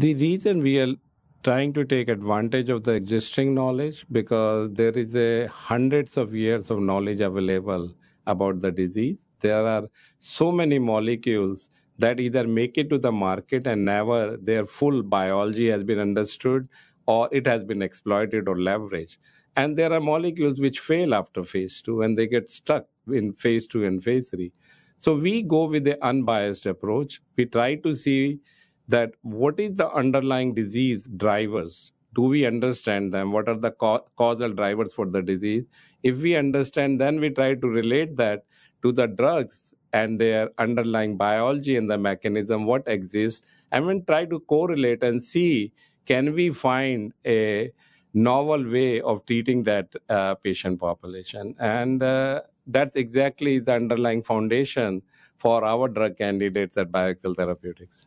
The 0.02 0.14
reason 0.14 0.64
we 0.64 0.80
are 0.80 0.96
trying 1.44 1.72
to 1.74 1.84
take 1.84 2.08
advantage 2.08 2.68
of 2.70 2.82
the 2.82 2.90
existing 2.90 3.54
knowledge 3.54 4.04
because 4.10 4.72
there 4.72 4.90
is 4.90 5.14
a 5.14 5.46
hundreds 5.46 6.16
of 6.16 6.34
years 6.34 6.72
of 6.72 6.80
knowledge 6.80 7.20
available 7.20 7.94
about 8.26 8.60
the 8.62 8.72
disease. 8.72 9.24
There 9.38 9.64
are 9.64 9.84
so 10.18 10.50
many 10.50 10.80
molecules 10.80 11.70
that 12.00 12.18
either 12.18 12.48
make 12.48 12.78
it 12.78 12.90
to 12.90 12.98
the 12.98 13.12
market 13.12 13.68
and 13.68 13.84
never 13.84 14.36
their 14.38 14.66
full 14.66 15.04
biology 15.04 15.68
has 15.68 15.84
been 15.84 16.00
understood 16.00 16.68
or 17.06 17.28
it 17.30 17.46
has 17.46 17.62
been 17.62 17.80
exploited 17.80 18.48
or 18.48 18.56
leveraged. 18.56 19.18
And 19.54 19.78
there 19.78 19.92
are 19.92 20.00
molecules 20.00 20.58
which 20.58 20.80
fail 20.80 21.14
after 21.14 21.44
phase 21.44 21.80
two 21.80 22.02
and 22.02 22.18
they 22.18 22.26
get 22.26 22.50
stuck 22.50 22.86
in 23.06 23.34
phase 23.34 23.68
two 23.68 23.84
and 23.84 24.02
phase 24.02 24.30
three. 24.30 24.50
So 24.96 25.14
we 25.14 25.42
go 25.42 25.70
with 25.70 25.84
the 25.84 26.04
unbiased 26.04 26.66
approach. 26.66 27.20
We 27.36 27.46
try 27.46 27.76
to 27.76 27.94
see 27.94 28.40
that 28.88 29.12
what 29.22 29.58
is 29.60 29.76
the 29.76 29.90
underlying 29.90 30.54
disease 30.54 31.08
drivers? 31.16 31.92
Do 32.14 32.22
we 32.22 32.44
understand 32.44 33.12
them? 33.14 33.32
What 33.32 33.48
are 33.48 33.56
the 33.56 33.70
ca- 33.70 34.02
causal 34.16 34.52
drivers 34.52 34.92
for 34.92 35.06
the 35.06 35.22
disease? 35.22 35.64
If 36.02 36.22
we 36.22 36.36
understand 36.36 37.00
then 37.00 37.20
we 37.20 37.30
try 37.30 37.54
to 37.54 37.66
relate 37.68 38.16
that 38.16 38.44
to 38.82 38.92
the 38.92 39.06
drugs 39.06 39.72
and 39.92 40.20
their 40.20 40.50
underlying 40.58 41.16
biology 41.16 41.76
and 41.76 41.90
the 41.90 41.98
mechanism 41.98 42.66
what 42.66 42.82
exists 42.86 43.42
and 43.70 43.88
then 43.88 44.04
try 44.04 44.24
to 44.24 44.40
correlate 44.40 45.02
and 45.02 45.22
see 45.22 45.72
can 46.06 46.34
we 46.34 46.50
find 46.50 47.12
a 47.26 47.70
novel 48.14 48.68
way 48.68 49.00
of 49.00 49.24
treating 49.26 49.62
that 49.64 49.92
uh, 50.08 50.34
patient 50.34 50.80
population? 50.80 51.54
And 51.58 52.02
uh, 52.02 52.42
that's 52.66 52.96
exactly 52.96 53.58
the 53.58 53.74
underlying 53.74 54.22
foundation 54.22 55.02
for 55.36 55.64
our 55.64 55.88
drug 55.88 56.16
candidates 56.18 56.76
at 56.76 56.90
BioXcel 56.90 57.36
Therapeutics. 57.36 58.06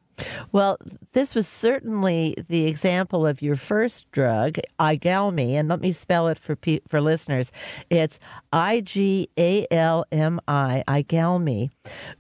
Well, 0.52 0.78
this 1.14 1.36
was 1.36 1.48
certainly 1.48 2.36
the 2.48 2.66
example 2.66 3.26
of 3.26 3.42
your 3.42 3.56
first 3.56 4.10
drug, 4.12 4.58
IGALMI, 4.80 5.52
and 5.54 5.68
let 5.68 5.82
me 5.82 5.92
spell 5.92 6.28
it 6.28 6.40
for 6.40 6.58
for 6.88 7.02
listeners. 7.02 7.52
It's 7.90 8.20
I 8.52 8.82
G 8.82 9.30
A 9.38 9.68
L 9.72 10.06
M 10.12 10.40
I, 10.48 10.84
IGALMI, 10.88 11.70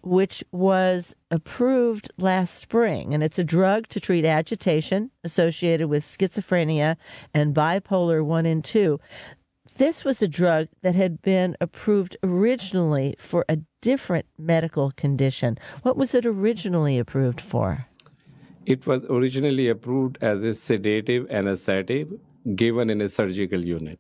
which 0.02 0.43
was 0.52 1.16
approved 1.32 2.12
last 2.18 2.56
spring, 2.56 3.14
and 3.14 3.24
it's 3.24 3.39
a 3.39 3.43
drug 3.43 3.88
to 3.89 4.00
treat 4.00 4.26
agitation 4.26 5.12
associated 5.24 5.88
with 5.88 6.04
schizophrenia 6.04 6.98
and 7.34 7.56
bipolar 7.56 8.24
1 8.24 8.46
and 8.46 8.64
2 8.64 9.00
this 9.78 10.05
was 10.05 10.22
a 10.22 10.28
drug 10.28 10.68
that 10.82 10.95
had 10.95 11.22
been 11.22 11.57
approved 11.59 12.16
originally 12.24 13.16
for 13.20 13.45
a 13.49 13.57
different 13.82 14.26
medical 14.38 14.91
condition. 14.91 15.57
What 15.82 15.97
was 15.97 16.13
it 16.13 16.26
originally 16.26 16.97
approved 16.99 17.41
for? 17.41 17.86
It 18.66 18.88
was 18.88 19.03
originally 19.09 19.68
approved 19.68 20.18
as 20.22 20.43
a 20.43 20.53
sedative 20.53 21.30
anesthetic 21.30 22.07
given 22.55 22.89
in 22.89 23.01
a 23.01 23.09
surgical 23.09 23.63
unit. 23.63 23.99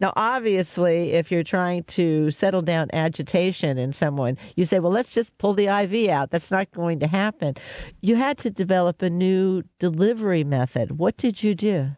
Now, 0.00 0.12
obviously, 0.16 1.12
if 1.12 1.32
you're 1.32 1.42
trying 1.42 1.84
to 1.84 2.30
settle 2.30 2.62
down 2.62 2.88
agitation 2.92 3.76
in 3.78 3.92
someone, 3.92 4.38
you 4.56 4.64
say, 4.64 4.78
well, 4.78 4.92
let's 4.92 5.10
just 5.10 5.36
pull 5.38 5.54
the 5.54 5.66
IV 5.66 6.10
out. 6.10 6.30
That's 6.30 6.50
not 6.50 6.70
going 6.72 7.00
to 7.00 7.06
happen. 7.06 7.54
You 8.00 8.16
had 8.16 8.38
to 8.38 8.50
develop 8.50 9.02
a 9.02 9.10
new 9.10 9.62
delivery 9.78 10.44
method. 10.44 10.98
What 10.98 11.16
did 11.16 11.42
you 11.42 11.54
do? 11.54 11.96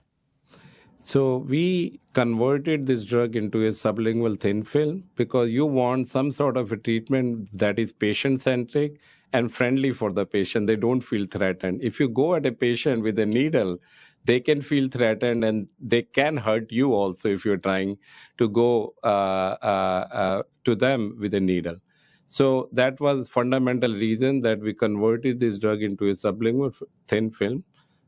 So 1.06 1.36
we 1.36 2.00
converted 2.14 2.86
this 2.86 3.04
drug 3.04 3.36
into 3.36 3.64
a 3.64 3.70
sublingual 3.70 4.40
thin 4.40 4.64
film 4.64 5.04
because 5.14 5.50
you 5.50 5.64
want 5.64 6.08
some 6.08 6.32
sort 6.32 6.56
of 6.56 6.72
a 6.72 6.76
treatment 6.76 7.48
that 7.56 7.78
is 7.78 7.92
patient 7.92 8.40
centric 8.40 8.98
and 9.32 9.52
friendly 9.52 9.92
for 9.92 10.10
the 10.10 10.26
patient. 10.26 10.66
They 10.66 10.74
don't 10.74 11.02
feel 11.02 11.24
threatened. 11.24 11.80
If 11.80 12.00
you 12.00 12.08
go 12.08 12.34
at 12.34 12.44
a 12.44 12.50
patient 12.50 13.04
with 13.04 13.20
a 13.20 13.26
needle, 13.26 13.78
they 14.24 14.40
can 14.40 14.60
feel 14.60 14.88
threatened 14.88 15.44
and 15.44 15.68
they 15.78 16.02
can 16.02 16.36
hurt 16.38 16.72
you 16.72 16.92
also 16.92 17.28
if 17.28 17.44
you're 17.44 17.56
trying 17.56 17.98
to 18.38 18.48
go 18.48 18.92
uh, 19.04 19.58
uh, 19.62 20.08
uh, 20.10 20.42
to 20.64 20.74
them 20.74 21.16
with 21.20 21.34
a 21.34 21.40
needle. 21.40 21.76
So 22.26 22.68
that 22.72 22.98
was 22.98 23.28
fundamental 23.28 23.92
reason 23.92 24.40
that 24.40 24.58
we 24.58 24.74
converted 24.74 25.38
this 25.38 25.60
drug 25.60 25.84
into 25.84 26.08
a 26.08 26.14
sublingual 26.14 26.74
thin 27.06 27.30
film. 27.30 27.62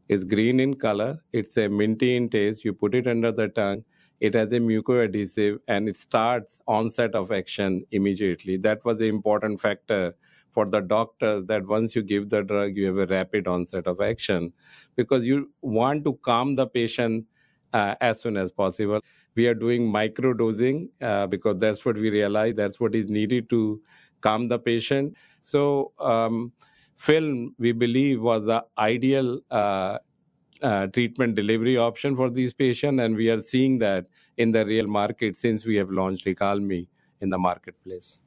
It's 0.09 0.25
green 0.25 0.61
in 0.61 0.75
color. 0.75 1.19
It's 1.33 1.57
a 1.57 1.69
minty 1.69 2.17
in 2.17 2.29
taste. 2.29 2.65
You 2.65 2.73
put 2.73 2.95
it 2.95 3.07
under 3.07 3.33
the 3.33 3.49
tongue. 3.49 3.85
It 4.21 4.35
has 4.35 4.53
a 4.53 4.59
mucoadhesive 4.61 5.61
and 5.69 5.89
it 5.89 5.97
starts 5.97 6.61
onset 6.67 7.15
of 7.15 7.31
action 7.31 7.85
immediately. 7.93 8.57
That 8.57 8.85
was 8.85 8.99
the 8.99 9.07
important 9.09 9.61
factor 9.61 10.15
for 10.51 10.67
the 10.67 10.81
doctor 10.81 11.41
that 11.43 11.67
once 11.67 11.95
you 11.95 12.03
give 12.03 12.31
the 12.31 12.43
drug, 12.43 12.77
you 12.77 12.87
have 12.87 12.99
a 12.99 13.07
rapid 13.07 13.47
onset 13.47 13.87
of 13.87 14.01
action 14.01 14.53
because 14.97 15.25
you 15.25 15.53
want 15.63 16.05
to 16.05 16.15
calm 16.23 16.57
the 16.57 16.67
patient 16.67 17.27
uh, 17.73 17.95
as 18.01 18.21
soon 18.21 18.37
as 18.37 18.51
possible. 18.51 19.01
We 19.35 19.47
are 19.47 19.55
doing 19.55 19.87
micro 19.87 20.35
dosing 20.35 20.91
uh, 21.01 21.27
because 21.27 21.59
that's 21.59 21.85
what 21.85 21.97
we 21.97 22.11
realize 22.11 22.55
that's 22.55 22.81
what 22.81 22.95
is 22.95 23.09
needed 23.11 23.49
to 23.51 23.81
calm 24.21 24.49
the 24.49 24.59
patient. 24.59 25.17
So, 25.41 25.93
um, 25.99 26.53
film, 26.99 27.55
we 27.59 27.73
believe, 27.73 28.21
was 28.21 28.45
the 28.47 28.65
ideal 28.77 29.41
uh, 29.51 29.99
uh, 30.63 30.89
treatment 30.89 31.37
delivery 31.37 31.77
option 31.77 32.17
for 32.17 32.29
these 32.29 32.53
patients, 32.53 33.01
and 33.01 33.17
we 33.17 33.31
are 33.31 33.41
seeing 33.41 33.79
that 33.79 34.07
in 34.37 34.53
the 34.53 34.67
real 34.67 34.87
market 34.87 35.37
since 35.37 35.65
we 35.65 35.77
have 35.77 35.91
launched 35.91 36.27
IGALMI 36.27 36.87
in 37.21 37.31
the 37.31 37.39
marketplace. 37.39 38.21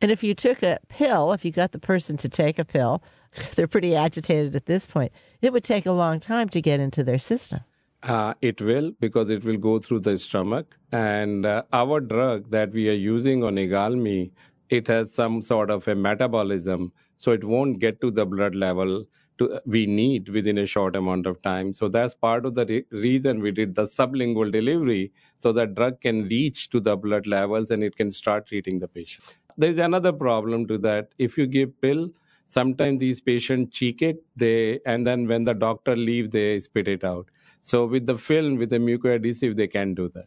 And 0.00 0.10
if 0.10 0.22
you 0.22 0.34
took 0.34 0.62
a 0.62 0.78
pill, 0.88 1.32
if 1.32 1.44
you 1.44 1.52
got 1.52 1.72
the 1.72 1.78
person 1.78 2.16
to 2.18 2.28
take 2.28 2.58
a 2.58 2.64
pill, 2.64 3.02
they're 3.54 3.68
pretty 3.68 3.94
agitated 3.94 4.54
at 4.56 4.66
this 4.66 4.84
point, 4.84 5.12
it 5.40 5.52
would 5.52 5.64
take 5.64 5.86
a 5.86 5.92
long 5.92 6.20
time 6.20 6.48
to 6.50 6.60
get 6.60 6.80
into 6.80 7.04
their 7.04 7.18
system. 7.18 7.60
Uh, 8.02 8.34
it 8.42 8.60
will 8.60 8.92
because 9.00 9.30
it 9.30 9.42
will 9.44 9.56
go 9.56 9.78
through 9.78 10.00
the 10.00 10.18
stomach. 10.18 10.76
And 10.92 11.46
uh, 11.46 11.62
our 11.72 12.00
drug 12.00 12.50
that 12.50 12.72
we 12.72 12.90
are 12.90 13.00
using 13.14 13.42
on 13.42 13.54
IGALMI 13.54 14.32
it 14.68 14.86
has 14.88 15.12
some 15.12 15.42
sort 15.42 15.70
of 15.70 15.86
a 15.88 15.94
metabolism, 15.94 16.92
so 17.16 17.32
it 17.32 17.44
won't 17.44 17.78
get 17.78 18.00
to 18.00 18.10
the 18.10 18.26
blood 18.26 18.54
level 18.54 19.04
to, 19.38 19.52
uh, 19.52 19.60
we 19.66 19.86
need 19.86 20.28
within 20.28 20.58
a 20.58 20.66
short 20.66 20.96
amount 20.96 21.26
of 21.26 21.40
time. 21.42 21.74
So 21.74 21.88
that's 21.88 22.14
part 22.14 22.46
of 22.46 22.54
the 22.54 22.66
re- 22.66 22.84
reason 22.90 23.40
we 23.40 23.50
did 23.50 23.74
the 23.74 23.86
sublingual 23.86 24.50
delivery, 24.50 25.12
so 25.38 25.52
that 25.52 25.74
drug 25.74 26.00
can 26.00 26.24
reach 26.28 26.70
to 26.70 26.80
the 26.80 26.96
blood 26.96 27.26
levels 27.26 27.70
and 27.70 27.84
it 27.84 27.96
can 27.96 28.10
start 28.10 28.46
treating 28.46 28.78
the 28.78 28.88
patient. 28.88 29.34
There's 29.56 29.78
another 29.78 30.12
problem 30.12 30.66
to 30.68 30.78
that. 30.78 31.10
If 31.18 31.36
you 31.38 31.46
give 31.46 31.78
pill, 31.80 32.10
sometimes 32.46 33.00
these 33.00 33.20
patients 33.20 33.76
cheek 33.76 34.02
it, 34.02 34.22
they 34.36 34.80
and 34.86 35.06
then 35.06 35.26
when 35.26 35.44
the 35.44 35.54
doctor 35.54 35.96
leave, 35.96 36.30
they 36.30 36.60
spit 36.60 36.88
it 36.88 37.04
out. 37.04 37.28
So 37.62 37.86
with 37.86 38.06
the 38.06 38.16
film, 38.16 38.56
with 38.56 38.70
the 38.70 38.78
mucoadhesive, 38.78 39.56
they 39.56 39.66
can 39.66 39.94
do 39.94 40.10
that. 40.10 40.26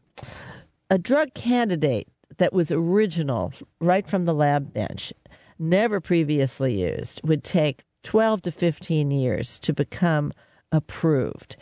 A 0.89 0.97
drug 0.97 1.33
candidate 1.33 2.07
that 2.37 2.51
was 2.53 2.71
original 2.71 3.53
right 3.79 4.07
from 4.07 4.25
the 4.25 4.33
lab 4.33 4.73
bench, 4.73 5.13
never 5.59 5.99
previously 5.99 6.81
used, 6.81 7.21
would 7.23 7.43
take 7.43 7.83
12 8.03 8.43
to 8.43 8.51
15 8.51 9.11
years 9.11 9.59
to 9.59 9.73
become 9.73 10.31
approved. 10.71 11.57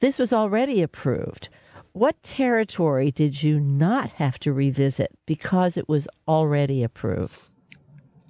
This 0.00 0.18
was 0.18 0.32
already 0.32 0.82
approved. 0.82 1.48
What 1.92 2.22
territory 2.22 3.10
did 3.10 3.42
you 3.42 3.60
not 3.60 4.12
have 4.12 4.38
to 4.40 4.52
revisit 4.52 5.10
because 5.26 5.76
it 5.76 5.88
was 5.88 6.08
already 6.26 6.82
approved? 6.82 7.38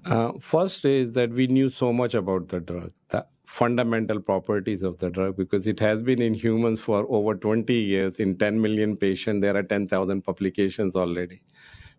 Uh, 0.04 0.32
first 0.40 0.84
is 0.84 1.12
that 1.12 1.30
we 1.30 1.46
knew 1.46 1.70
so 1.70 1.92
much 1.92 2.14
about 2.14 2.48
the 2.48 2.58
drug, 2.58 2.92
the 3.10 3.24
fundamental 3.46 4.20
properties 4.20 4.82
of 4.82 4.98
the 4.98 5.10
drug, 5.10 5.36
because 5.36 5.68
it 5.68 5.78
has 5.78 6.02
been 6.02 6.20
in 6.20 6.34
humans 6.34 6.80
for 6.80 7.06
over 7.08 7.36
20 7.36 7.72
years. 7.72 8.18
In 8.18 8.36
10 8.36 8.60
million 8.60 8.96
patients, 8.96 9.42
there 9.42 9.56
are 9.56 9.62
10,000 9.62 10.22
publications 10.22 10.96
already. 10.96 11.40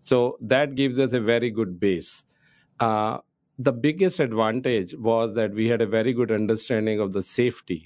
So 0.02 0.38
that 0.42 0.76
gives 0.76 1.00
us 1.00 1.14
a 1.14 1.22
very 1.22 1.50
good 1.50 1.80
base. 1.80 2.26
Uh, 2.84 3.18
the 3.60 3.72
biggest 3.72 4.20
advantage 4.20 4.94
was 4.96 5.36
that 5.36 5.54
we 5.54 5.68
had 5.74 5.82
a 5.82 5.86
very 5.86 6.12
good 6.20 6.32
understanding 6.32 7.00
of 7.00 7.14
the 7.14 7.22
safety 7.22 7.82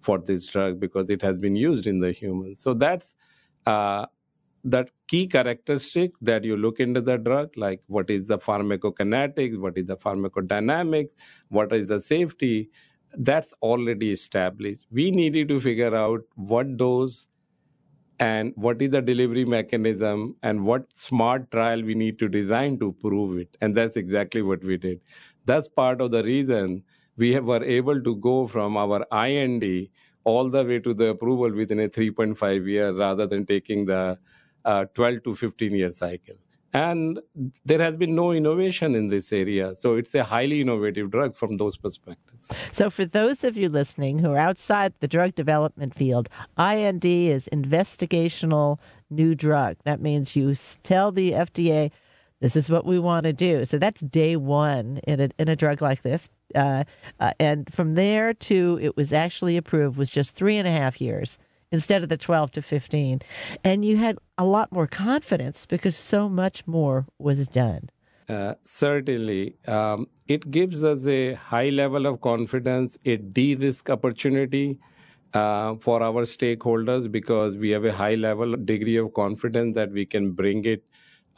for 0.00 0.18
this 0.18 0.46
drug 0.54 0.78
because 0.80 1.08
it 1.08 1.22
has 1.22 1.38
been 1.38 1.56
used 1.56 1.86
in 1.86 2.00
the 2.00 2.12
humans. 2.12 2.60
So 2.60 2.74
that's 2.74 3.14
uh, 3.66 4.06
that 4.64 4.90
key 5.08 5.26
characteristic 5.26 6.12
that 6.20 6.44
you 6.44 6.56
look 6.56 6.80
into 6.80 7.00
the 7.00 7.16
drug, 7.16 7.56
like 7.56 7.80
what 7.86 8.10
is 8.10 8.26
the 8.26 8.38
pharmacokinetics, 8.38 9.58
what 9.58 9.78
is 9.78 9.86
the 9.86 9.96
pharmacodynamics, 9.96 11.12
what 11.48 11.72
is 11.72 11.88
the 11.88 12.00
safety, 12.00 12.70
that's 13.18 13.54
already 13.62 14.10
established. 14.10 14.86
We 14.90 15.10
needed 15.10 15.48
to 15.48 15.60
figure 15.60 15.94
out 15.94 16.22
what 16.34 16.76
dose 16.76 17.28
and 18.22 18.52
what 18.54 18.80
is 18.80 18.90
the 18.90 19.02
delivery 19.02 19.44
mechanism 19.44 20.36
and 20.44 20.64
what 20.64 20.84
smart 20.94 21.50
trial 21.50 21.82
we 21.82 21.94
need 21.94 22.18
to 22.20 22.28
design 22.28 22.78
to 22.78 22.92
prove 22.92 23.38
it? 23.38 23.56
And 23.60 23.74
that's 23.76 23.96
exactly 23.96 24.42
what 24.42 24.62
we 24.62 24.76
did. 24.76 25.00
That's 25.44 25.66
part 25.66 26.00
of 26.00 26.12
the 26.12 26.22
reason 26.22 26.84
we 27.16 27.38
were 27.40 27.64
able 27.64 28.00
to 28.00 28.16
go 28.16 28.46
from 28.46 28.76
our 28.76 29.04
IND 29.12 29.88
all 30.24 30.48
the 30.48 30.64
way 30.64 30.78
to 30.78 30.94
the 30.94 31.08
approval 31.08 31.52
within 31.52 31.80
a 31.80 31.88
3.5 31.88 32.68
year 32.68 32.92
rather 32.92 33.26
than 33.26 33.44
taking 33.44 33.86
the 33.86 34.16
uh, 34.64 34.84
12 34.94 35.24
to 35.24 35.34
15 35.34 35.74
year 35.74 35.90
cycle 35.90 36.36
and 36.72 37.20
there 37.64 37.80
has 37.80 37.96
been 37.96 38.14
no 38.14 38.32
innovation 38.32 38.94
in 38.94 39.08
this 39.08 39.32
area. 39.32 39.76
So 39.76 39.96
it's 39.96 40.14
a 40.14 40.24
highly 40.24 40.60
innovative 40.60 41.10
drug 41.10 41.36
from 41.36 41.56
those 41.56 41.76
perspectives. 41.76 42.50
So, 42.70 42.90
for 42.90 43.04
those 43.04 43.44
of 43.44 43.56
you 43.56 43.68
listening 43.68 44.18
who 44.18 44.32
are 44.32 44.38
outside 44.38 44.94
the 45.00 45.08
drug 45.08 45.34
development 45.34 45.94
field, 45.94 46.28
IND 46.58 47.04
is 47.04 47.48
investigational 47.52 48.78
new 49.10 49.34
drug. 49.34 49.76
That 49.84 50.00
means 50.00 50.34
you 50.34 50.54
tell 50.82 51.12
the 51.12 51.32
FDA, 51.32 51.90
this 52.40 52.56
is 52.56 52.68
what 52.68 52.84
we 52.84 52.98
want 52.98 53.24
to 53.24 53.32
do. 53.32 53.64
So 53.64 53.78
that's 53.78 54.00
day 54.00 54.34
one 54.34 54.98
in 55.06 55.20
a, 55.20 55.30
in 55.38 55.48
a 55.48 55.54
drug 55.54 55.80
like 55.80 56.02
this. 56.02 56.28
Uh, 56.54 56.84
uh, 57.20 57.32
and 57.38 57.72
from 57.72 57.94
there 57.94 58.34
to 58.34 58.78
it 58.82 58.96
was 58.96 59.12
actually 59.12 59.56
approved 59.56 59.96
was 59.96 60.10
just 60.10 60.34
three 60.34 60.56
and 60.56 60.66
a 60.66 60.72
half 60.72 61.00
years 61.00 61.38
instead 61.72 62.02
of 62.02 62.08
the 62.08 62.16
12 62.16 62.52
to 62.52 62.62
15. 62.62 63.20
And 63.64 63.84
you 63.84 63.96
had 63.96 64.18
a 64.38 64.44
lot 64.44 64.70
more 64.70 64.86
confidence 64.86 65.66
because 65.66 65.96
so 65.96 66.28
much 66.28 66.66
more 66.66 67.06
was 67.18 67.48
done. 67.48 67.90
Uh, 68.28 68.54
certainly. 68.64 69.56
Um, 69.66 70.06
it 70.28 70.50
gives 70.50 70.84
us 70.84 71.06
a 71.06 71.34
high 71.34 71.70
level 71.70 72.06
of 72.06 72.20
confidence, 72.20 72.96
a 73.04 73.16
de 73.16 73.56
risk 73.56 73.90
opportunity 73.90 74.78
uh, 75.34 75.74
for 75.76 76.02
our 76.02 76.22
stakeholders 76.22 77.10
because 77.10 77.56
we 77.56 77.70
have 77.70 77.84
a 77.84 77.92
high 77.92 78.14
level 78.14 78.56
degree 78.56 78.96
of 78.96 79.12
confidence 79.14 79.74
that 79.74 79.90
we 79.90 80.06
can 80.06 80.32
bring 80.32 80.64
it 80.64 80.84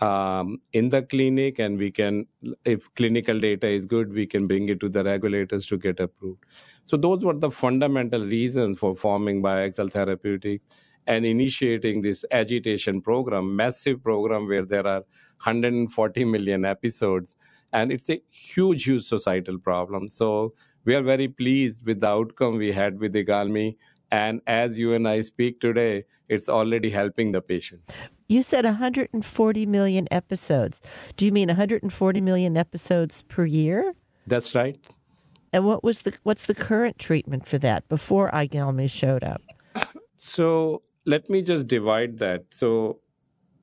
um, 0.01 0.61
in 0.73 0.89
the 0.89 1.03
clinic 1.03 1.59
and 1.59 1.79
we 1.79 1.91
can, 1.91 2.27
if 2.65 2.93
clinical 2.95 3.39
data 3.39 3.67
is 3.67 3.87
good, 3.87 4.13
we 4.13 4.27
can 4.27 4.47
bring 4.47 4.69
it 4.69 4.81
to 4.81 4.89
the 4.89 5.05
regulators 5.05 5.67
to 5.69 5.79
get 5.79 6.01
approved. 6.01 6.45
So 6.85 6.97
those 6.97 7.25
were 7.25 7.35
the 7.35 7.51
fundamental 7.51 8.25
reasons 8.25 8.79
for 8.79 8.95
forming 8.95 9.43
BioXcel 9.43 9.91
Therapeutics 9.91 10.67
and 11.07 11.25
initiating 11.25 12.03
this 12.03 12.25
agitation 12.31 13.01
program, 13.01 13.57
massive 13.57 14.03
program 14.03 14.47
where 14.49 14.65
there 14.65 14.87
are 14.87 15.01
140 15.43 16.25
million 16.25 16.65
episodes. 16.65 17.37
And 17.73 17.91
it's 17.91 18.09
a 18.09 18.23
huge, 18.31 18.85
huge 18.85 19.05
societal 19.05 19.59
problem. 19.59 20.09
So 20.09 20.55
we 20.85 20.95
are 20.95 21.03
very 21.03 21.29
pleased 21.29 21.85
with 21.85 22.01
the 22.01 22.09
outcome 22.09 22.57
we 22.57 22.73
had 22.73 23.01
with 23.01 23.15
IGALMI. 23.15 23.77
And 24.11 24.41
as 24.47 24.79
you 24.79 24.93
and 24.93 25.09
I 25.09 25.23
speak 25.23 25.61
today, 25.61 26.05
it's 26.29 26.49
already 26.49 26.91
helping 26.91 27.33
the 27.33 27.41
patient. 27.41 27.81
You 28.29 28.43
said 28.43 28.65
140 28.65 29.67
million 29.67 30.07
episodes. 30.11 30.81
Do 31.17 31.25
you 31.25 31.33
mean 31.33 31.49
140 31.49 32.21
million 32.21 32.57
episodes 32.57 33.23
per 33.29 33.45
year? 33.45 33.95
That's 34.27 34.55
right. 34.55 34.79
And 35.55 35.65
what 35.65 35.85
was 35.85 36.03
the 36.03 36.13
what's 36.25 36.47
the 36.47 36.55
current 36.55 36.99
treatment 36.99 37.49
for 37.49 37.59
that 37.59 37.89
before 37.89 38.29
IGALMI 38.33 38.91
showed 38.91 39.23
up? 39.23 39.41
So 40.17 40.83
let 41.07 41.31
me 41.31 41.43
just 41.43 41.69
divide 41.69 42.19
that. 42.19 42.43
So 42.51 42.99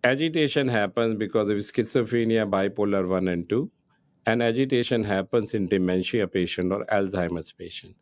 agitation 0.05 0.69
happens 0.69 1.17
because 1.17 1.49
of 1.49 1.57
schizophrenia, 1.57 2.49
bipolar 2.49 3.05
1 3.05 3.27
and 3.27 3.49
2, 3.49 3.69
and 4.25 4.41
agitation 4.41 5.03
happens 5.03 5.53
in 5.53 5.67
dementia 5.67 6.29
patient 6.29 6.71
or 6.71 6.85
Alzheimer's 6.85 7.51
patient. 7.51 7.93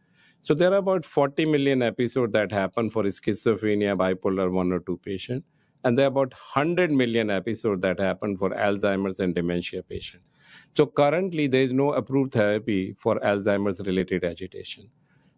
So 0.41 0.53
there 0.53 0.71
are 0.71 0.77
about 0.77 1.03
40 1.03 1.47
million 1.47 1.81
episodes 1.81 2.33
that 2.33 2.51
happen 2.51 2.91
for 2.91 3.03
schizophrenia, 3.05 3.97
bipolar 3.97 4.51
1 4.51 4.71
or 4.71 4.81
2 4.81 4.97
patient, 4.97 5.43
and 5.83 5.97
there 5.97 6.05
are 6.05 6.13
about 6.15 6.31
100 6.33 6.91
million 6.91 7.31
episodes 7.31 7.81
that 7.81 7.99
happen 7.99 8.37
for 8.37 8.51
Alzheimer's 8.51 9.19
and 9.19 9.33
dementia 9.33 9.81
patient. 9.81 10.21
So 10.73 10.85
currently, 10.85 11.47
there 11.47 11.63
is 11.63 11.73
no 11.73 11.93
approved 11.93 12.33
therapy 12.33 12.95
for 12.97 13.19
Alzheimer's 13.19 13.79
related 13.81 14.23
agitation. 14.23 14.89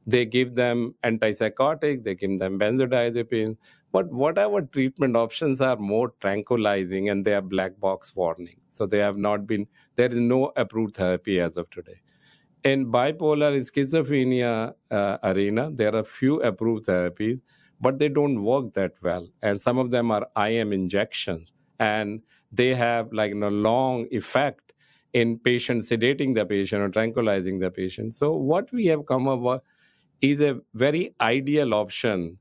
They 0.07 0.25
give 0.25 0.55
them 0.55 0.95
antipsychotic, 1.03 2.03
they 2.03 2.15
give 2.15 2.39
them 2.39 2.59
benzodiazepines, 2.59 3.57
but 3.91 4.11
whatever 4.11 4.61
treatment 4.61 5.15
options 5.15 5.61
are 5.61 5.77
more 5.77 6.13
tranquilizing 6.19 7.09
and 7.09 7.23
they 7.23 7.32
have 7.32 7.49
black 7.49 7.79
box 7.79 8.15
warning. 8.15 8.57
So 8.69 8.88
they 8.88 8.97
have 8.97 9.17
not 9.17 9.45
been, 9.45 9.67
there 9.95 10.11
is 10.11 10.19
no 10.19 10.51
approved 10.55 10.95
therapy 10.95 11.39
as 11.39 11.55
of 11.55 11.69
today. 11.69 12.01
In 12.63 12.91
bipolar 12.91 13.55
and 13.55 13.65
schizophrenia 13.65 14.73
uh, 14.89 15.17
arena, 15.23 15.69
there 15.71 15.95
are 15.95 16.03
few 16.03 16.41
approved 16.41 16.86
therapies, 16.86 17.39
but 17.79 17.99
they 17.99 18.09
don't 18.09 18.43
work 18.43 18.73
that 18.73 18.93
well. 19.01 19.27
And 19.41 19.59
some 19.59 19.77
of 19.77 19.91
them 19.91 20.11
are 20.11 20.27
IM 20.38 20.73
injections, 20.73 21.53
and 21.79 22.21
they 22.51 22.75
have 22.75 23.11
like 23.13 23.32
a 23.34 23.36
long 23.49 24.07
effect 24.11 24.61
in 25.14 25.39
patient 25.39 25.84
sedating 25.84 26.34
the 26.34 26.45
patient 26.45 26.82
or 26.82 26.89
tranquilizing 26.89 27.59
the 27.59 27.70
patient. 27.70 28.16
So 28.16 28.32
what 28.34 28.72
we 28.72 28.86
have 28.88 29.05
come 29.05 29.28
up 29.28 29.39
with 29.39 29.62
is 30.22 30.41
a 30.41 30.59
very 30.74 31.14
ideal 31.20 31.74
option 31.74 32.38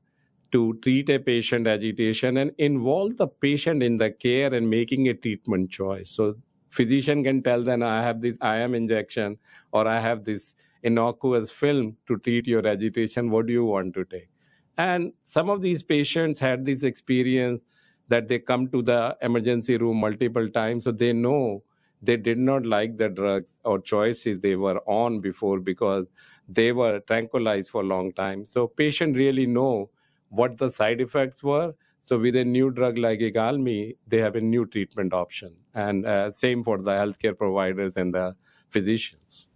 to 0.51 0.77
treat 0.81 1.09
a 1.09 1.17
patient 1.17 1.67
agitation 1.67 2.37
and 2.37 2.51
involve 2.57 3.17
the 3.17 3.27
patient 3.27 3.81
in 3.81 3.97
the 3.97 4.11
care 4.11 4.53
and 4.53 4.69
making 4.69 5.07
a 5.07 5.13
treatment 5.13 5.71
choice. 5.71 6.09
So 6.09 6.35
physician 6.69 7.23
can 7.23 7.41
tell 7.41 7.63
them 7.63 7.83
I 7.83 8.03
have 8.03 8.21
this 8.21 8.37
IM 8.41 8.75
injection 8.75 9.37
or 9.71 9.87
I 9.87 9.99
have 9.99 10.23
this 10.23 10.55
innocuous 10.83 11.51
film 11.51 11.95
to 12.07 12.17
treat 12.17 12.47
your 12.47 12.65
agitation. 12.67 13.29
What 13.29 13.47
do 13.47 13.53
you 13.53 13.65
want 13.65 13.93
to 13.95 14.05
take? 14.05 14.29
And 14.77 15.13
some 15.23 15.49
of 15.49 15.61
these 15.61 15.83
patients 15.83 16.39
had 16.39 16.65
this 16.65 16.83
experience 16.83 17.61
that 18.07 18.27
they 18.27 18.39
come 18.39 18.67
to 18.69 18.81
the 18.81 19.15
emergency 19.21 19.77
room 19.77 19.97
multiple 19.97 20.49
times, 20.49 20.83
so 20.83 20.91
they 20.91 21.13
know 21.13 21.63
they 22.01 22.17
did 22.17 22.37
not 22.37 22.65
like 22.65 22.97
the 22.97 23.09
drugs 23.09 23.57
or 23.63 23.79
choices 23.79 24.39
they 24.39 24.55
were 24.55 24.79
on 24.87 25.19
before 25.19 25.59
because 25.59 26.07
they 26.47 26.71
were 26.71 26.99
tranquilized 27.01 27.69
for 27.69 27.81
a 27.81 27.85
long 27.85 28.11
time. 28.13 28.45
So 28.45 28.67
patient 28.67 29.15
really 29.15 29.45
know 29.45 29.89
what 30.29 30.57
the 30.57 30.71
side 30.71 31.01
effects 31.01 31.43
were. 31.43 31.73
So 31.99 32.17
with 32.17 32.35
a 32.35 32.43
new 32.45 32.71
drug 32.71 32.97
like 32.97 33.19
IGALMI, 33.19 33.97
they 34.07 34.17
have 34.17 34.35
a 34.35 34.41
new 34.41 34.65
treatment 34.65 35.13
option. 35.13 35.55
And 35.73 36.05
uh, 36.05 36.31
same 36.31 36.63
for 36.63 36.77
the 36.81 36.91
healthcare 36.91 37.37
providers 37.37 37.97
and 37.97 38.13
the 38.13 38.35
physicians. 38.69 39.47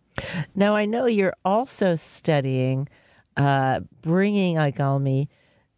Now 0.56 0.76
I 0.76 0.86
know 0.86 1.06
you're 1.06 1.36
also 1.44 1.96
studying 1.96 2.88
uh, 3.38 3.82
bringing 4.02 4.56
IGALMI 4.56 5.28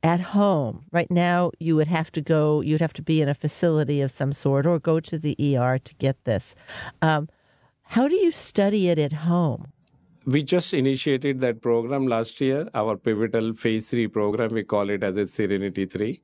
at 0.03 0.19
home. 0.19 0.85
Right 0.91 1.09
now, 1.09 1.51
you 1.59 1.75
would 1.75 1.87
have 1.87 2.11
to 2.13 2.21
go, 2.21 2.61
you'd 2.61 2.81
have 2.81 2.93
to 2.93 3.01
be 3.01 3.21
in 3.21 3.29
a 3.29 3.33
facility 3.33 4.01
of 4.01 4.11
some 4.11 4.33
sort 4.33 4.65
or 4.65 4.79
go 4.79 4.99
to 4.99 5.17
the 5.17 5.35
ER 5.39 5.79
to 5.79 5.95
get 5.95 6.23
this. 6.25 6.55
Um, 7.01 7.29
how 7.83 8.07
do 8.07 8.15
you 8.15 8.31
study 8.31 8.89
it 8.89 8.99
at 8.99 9.13
home? 9.13 9.71
We 10.25 10.43
just 10.43 10.73
initiated 10.73 11.39
that 11.39 11.61
program 11.61 12.05
last 12.05 12.41
year, 12.41 12.67
our 12.73 12.97
pivotal 12.97 13.53
phase 13.53 13.89
three 13.89 14.07
program. 14.07 14.53
We 14.53 14.63
call 14.63 14.89
it 14.89 15.03
as 15.03 15.15
a 15.15 15.25
Serenity 15.25 15.85
3. 15.85 16.21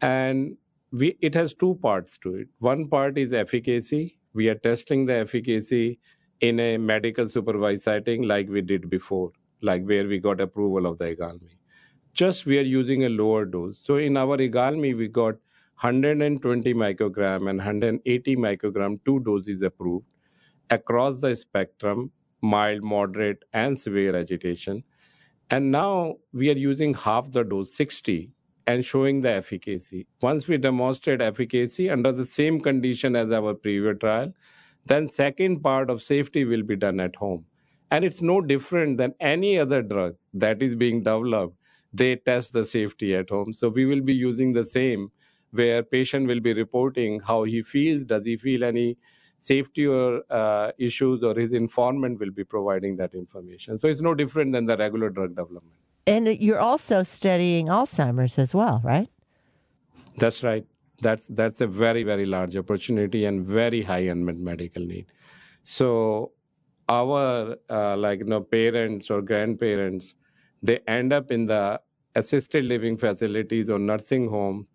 And 0.00 0.56
we, 0.92 1.18
it 1.20 1.34
has 1.34 1.52
two 1.52 1.74
parts 1.82 2.18
to 2.18 2.36
it. 2.36 2.48
One 2.60 2.88
part 2.88 3.18
is 3.18 3.32
efficacy. 3.32 4.18
We 4.32 4.48
are 4.48 4.54
testing 4.54 5.06
the 5.06 5.14
efficacy 5.14 5.98
in 6.40 6.60
a 6.60 6.76
medical 6.76 7.28
supervised 7.28 7.82
setting 7.82 8.22
like 8.22 8.48
we 8.48 8.60
did 8.60 8.88
before, 8.88 9.32
like 9.60 9.84
where 9.84 10.06
we 10.06 10.18
got 10.18 10.40
approval 10.40 10.86
of 10.86 10.98
the 10.98 11.16
IGALMI 11.16 11.55
just 12.16 12.46
we 12.46 12.58
are 12.58 12.62
using 12.62 13.04
a 13.04 13.10
lower 13.10 13.44
dose. 13.44 13.78
So 13.78 13.96
in 13.96 14.16
our 14.16 14.38
IGALMI, 14.38 14.96
we 14.96 15.06
got 15.06 15.34
120 15.80 16.72
microgram 16.72 17.50
and 17.50 17.58
180 17.58 18.36
microgram, 18.36 18.98
two 19.04 19.20
doses 19.20 19.60
approved 19.60 20.06
across 20.70 21.20
the 21.20 21.36
spectrum, 21.36 22.10
mild, 22.40 22.82
moderate, 22.82 23.44
and 23.52 23.78
severe 23.78 24.16
agitation. 24.16 24.82
And 25.50 25.70
now 25.70 26.16
we 26.32 26.48
are 26.50 26.56
using 26.56 26.94
half 26.94 27.30
the 27.30 27.44
dose, 27.44 27.76
60, 27.76 28.32
and 28.66 28.82
showing 28.82 29.20
the 29.20 29.30
efficacy. 29.30 30.06
Once 30.22 30.48
we 30.48 30.56
demonstrate 30.56 31.20
efficacy 31.20 31.90
under 31.90 32.12
the 32.12 32.24
same 32.24 32.58
condition 32.60 33.14
as 33.14 33.30
our 33.30 33.52
previous 33.52 33.98
trial, 34.00 34.32
then 34.86 35.06
second 35.06 35.60
part 35.62 35.90
of 35.90 36.02
safety 36.02 36.46
will 36.46 36.62
be 36.62 36.76
done 36.76 36.98
at 36.98 37.14
home. 37.14 37.44
And 37.90 38.04
it's 38.06 38.22
no 38.22 38.40
different 38.40 38.96
than 38.96 39.14
any 39.20 39.58
other 39.58 39.82
drug 39.82 40.16
that 40.32 40.62
is 40.62 40.74
being 40.74 41.02
developed 41.02 41.56
they 41.92 42.16
test 42.16 42.52
the 42.52 42.64
safety 42.64 43.14
at 43.14 43.30
home. 43.30 43.52
So 43.54 43.68
we 43.68 43.86
will 43.86 44.02
be 44.02 44.14
using 44.14 44.52
the 44.52 44.64
same 44.64 45.10
where 45.52 45.82
patient 45.82 46.26
will 46.26 46.40
be 46.40 46.52
reporting 46.52 47.20
how 47.20 47.44
he 47.44 47.62
feels. 47.62 48.02
Does 48.02 48.26
he 48.26 48.36
feel 48.36 48.64
any 48.64 48.96
safety 49.38 49.86
or 49.86 50.22
uh, 50.30 50.72
issues 50.78 51.22
or 51.22 51.34
his 51.34 51.52
informant 51.52 52.18
will 52.18 52.30
be 52.30 52.44
providing 52.44 52.96
that 52.96 53.14
information. 53.14 53.78
So 53.78 53.88
it's 53.88 54.00
no 54.00 54.14
different 54.14 54.52
than 54.52 54.66
the 54.66 54.76
regular 54.76 55.10
drug 55.10 55.30
development. 55.30 55.76
And 56.06 56.28
you're 56.28 56.60
also 56.60 57.02
studying 57.02 57.66
Alzheimer's 57.66 58.38
as 58.38 58.54
well, 58.54 58.80
right? 58.84 59.08
That's 60.18 60.42
right. 60.42 60.64
That's 61.02 61.26
that's 61.26 61.60
a 61.60 61.66
very 61.66 62.04
very 62.04 62.24
large 62.24 62.56
opportunity 62.56 63.26
and 63.26 63.44
very 63.44 63.82
high 63.82 64.06
unmet 64.14 64.38
medical 64.38 64.82
need. 64.82 65.06
So 65.64 66.32
our 66.88 67.56
uh, 67.68 67.96
like 67.96 68.20
you 68.20 68.24
know 68.26 68.40
parents 68.40 69.10
or 69.10 69.20
grandparents 69.20 70.14
they 70.66 70.80
end 70.88 71.12
up 71.12 71.30
in 71.30 71.46
the 71.46 71.80
assisted 72.16 72.64
living 72.64 72.96
facilities 72.96 73.70
or 73.70 73.78
nursing 73.78 74.28
homes, 74.28 74.66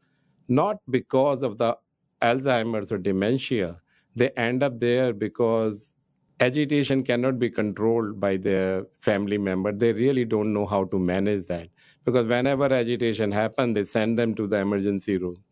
not 0.47 0.77
because 0.89 1.43
of 1.43 1.57
the 1.57 1.77
Alzheimer's 2.21 2.91
or 2.91 2.97
dementia. 2.97 3.77
They 4.15 4.29
end 4.31 4.63
up 4.63 4.79
there 4.79 5.11
because 5.11 5.93
agitation 6.39 7.03
cannot 7.03 7.39
be 7.39 7.49
controlled 7.49 8.19
by 8.19 8.37
their 8.37 8.85
family 8.99 9.37
member. 9.37 9.73
They 9.73 9.91
really 9.91 10.23
don't 10.23 10.53
know 10.53 10.65
how 10.65 10.85
to 10.85 10.97
manage 10.97 11.45
that. 11.47 11.67
Because 12.05 12.27
whenever 12.27 12.71
agitation 12.73 13.31
happens, 13.31 13.75
they 13.75 13.83
send 13.83 14.17
them 14.17 14.33
to 14.35 14.47
the 14.47 14.57
emergency 14.57 15.17
room. 15.17 15.43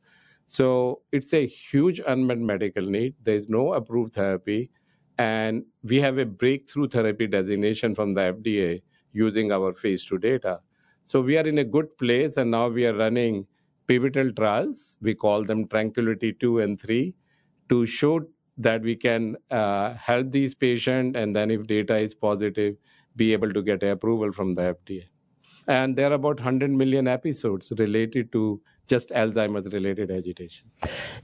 So 0.48 1.02
it's 1.12 1.34
a 1.34 1.46
huge 1.46 2.02
unmet 2.08 2.40
medical 2.40 2.84
need. 2.84 3.14
There's 3.24 3.50
no 3.50 3.74
approved 3.74 4.14
therapy. 4.14 4.72
And 5.18 5.66
we 5.84 6.00
have 6.00 6.18
a 6.18 6.26
breakthrough 6.26 6.88
therapy 6.88 7.28
designation 7.28 7.94
from 7.94 8.14
the 8.14 8.22
FDA 8.22 8.82
using 9.14 9.52
our 9.52 9.74
phase 9.74 10.06
two 10.06 10.18
data. 10.18 10.60
So 11.04 11.22
we 11.22 11.38
are 11.38 11.48
in 11.48 11.58
a 11.58 11.64
good 11.64 11.98
place, 11.98 12.38
and 12.38 12.52
now 12.52 12.68
we 12.68 12.86
are 12.86 12.96
running 12.96 13.48
pivotal 13.88 14.32
trials. 14.32 14.98
We 15.02 15.16
call 15.16 15.44
them 15.44 15.68
Tranquility 15.68 16.34
2 16.34 16.60
and 16.60 16.80
3 16.80 17.16
to 17.70 17.86
show 17.86 18.22
that 18.58 18.82
we 18.82 18.96
can 18.96 19.36
uh, 19.50 19.94
help 19.94 20.32
these 20.32 20.54
patients, 20.54 21.18
and 21.18 21.36
then 21.36 21.50
if 21.50 21.66
data 21.66 21.98
is 21.98 22.14
positive, 22.14 22.76
be 23.16 23.34
able 23.34 23.52
to 23.52 23.62
get 23.64 23.82
approval 23.84 24.32
from 24.32 24.54
the 24.54 24.76
FDA. 24.76 25.06
And 25.68 25.96
there 25.96 26.10
are 26.12 26.14
about 26.14 26.38
100 26.38 26.70
million 26.72 27.08
episodes 27.08 27.72
related 27.78 28.32
to 28.32 28.62
just 28.88 29.10
Alzheimer's 29.10 29.72
related 29.72 30.12
agitation. 30.12 30.72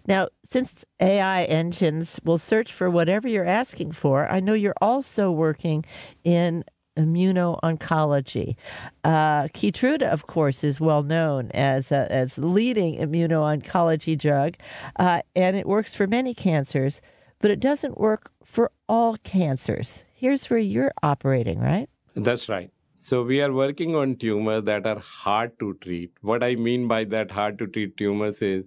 Now, 0.08 0.30
since 0.44 0.86
AI 1.00 1.46
engines 1.46 2.20
will 2.24 2.38
search 2.38 2.72
for 2.72 2.90
whatever 2.90 3.28
you're 3.28 3.46
asking 3.46 3.94
for, 3.94 4.28
I 4.28 4.40
know 4.40 4.54
you're 4.54 4.82
also 4.82 5.32
working 5.32 5.84
in 6.24 6.64
immuno-oncology. 6.98 8.56
Uh, 9.04 9.44
Keytruda, 9.50 10.10
of 10.10 10.28
course, 10.28 10.64
is 10.64 10.80
well 10.80 11.04
known 11.04 11.52
as 11.52 11.92
a, 11.92 12.12
as 12.12 12.38
leading 12.38 12.98
immuno-oncology 12.98 14.18
drug, 14.18 14.56
uh, 14.98 15.22
and 15.36 15.56
it 15.56 15.68
works 15.68 15.94
for 15.94 16.08
many 16.08 16.34
cancers, 16.34 17.02
but 17.40 17.52
it 17.52 17.60
doesn't 17.60 17.98
work 17.98 18.32
for 18.44 18.72
all 18.88 19.18
cancers. 19.24 20.04
Here's 20.14 20.50
where 20.50 20.60
you're 20.60 20.94
operating, 21.04 21.60
right? 21.60 21.90
That's 22.16 22.50
right. 22.50 22.72
So 22.96 23.24
we 23.24 23.42
are 23.42 23.52
working 23.52 23.96
on 23.96 24.16
tumors 24.16 24.64
that 24.64 24.88
are 24.88 25.00
hard 25.00 25.60
to 25.60 25.76
treat. 25.76 26.12
What 26.22 26.44
I 26.44 26.56
mean 26.56 26.88
by 26.88 27.04
that 27.06 27.30
hard 27.30 27.60
to 27.60 27.68
treat 27.68 27.98
tumors 27.98 28.42
is 28.42 28.64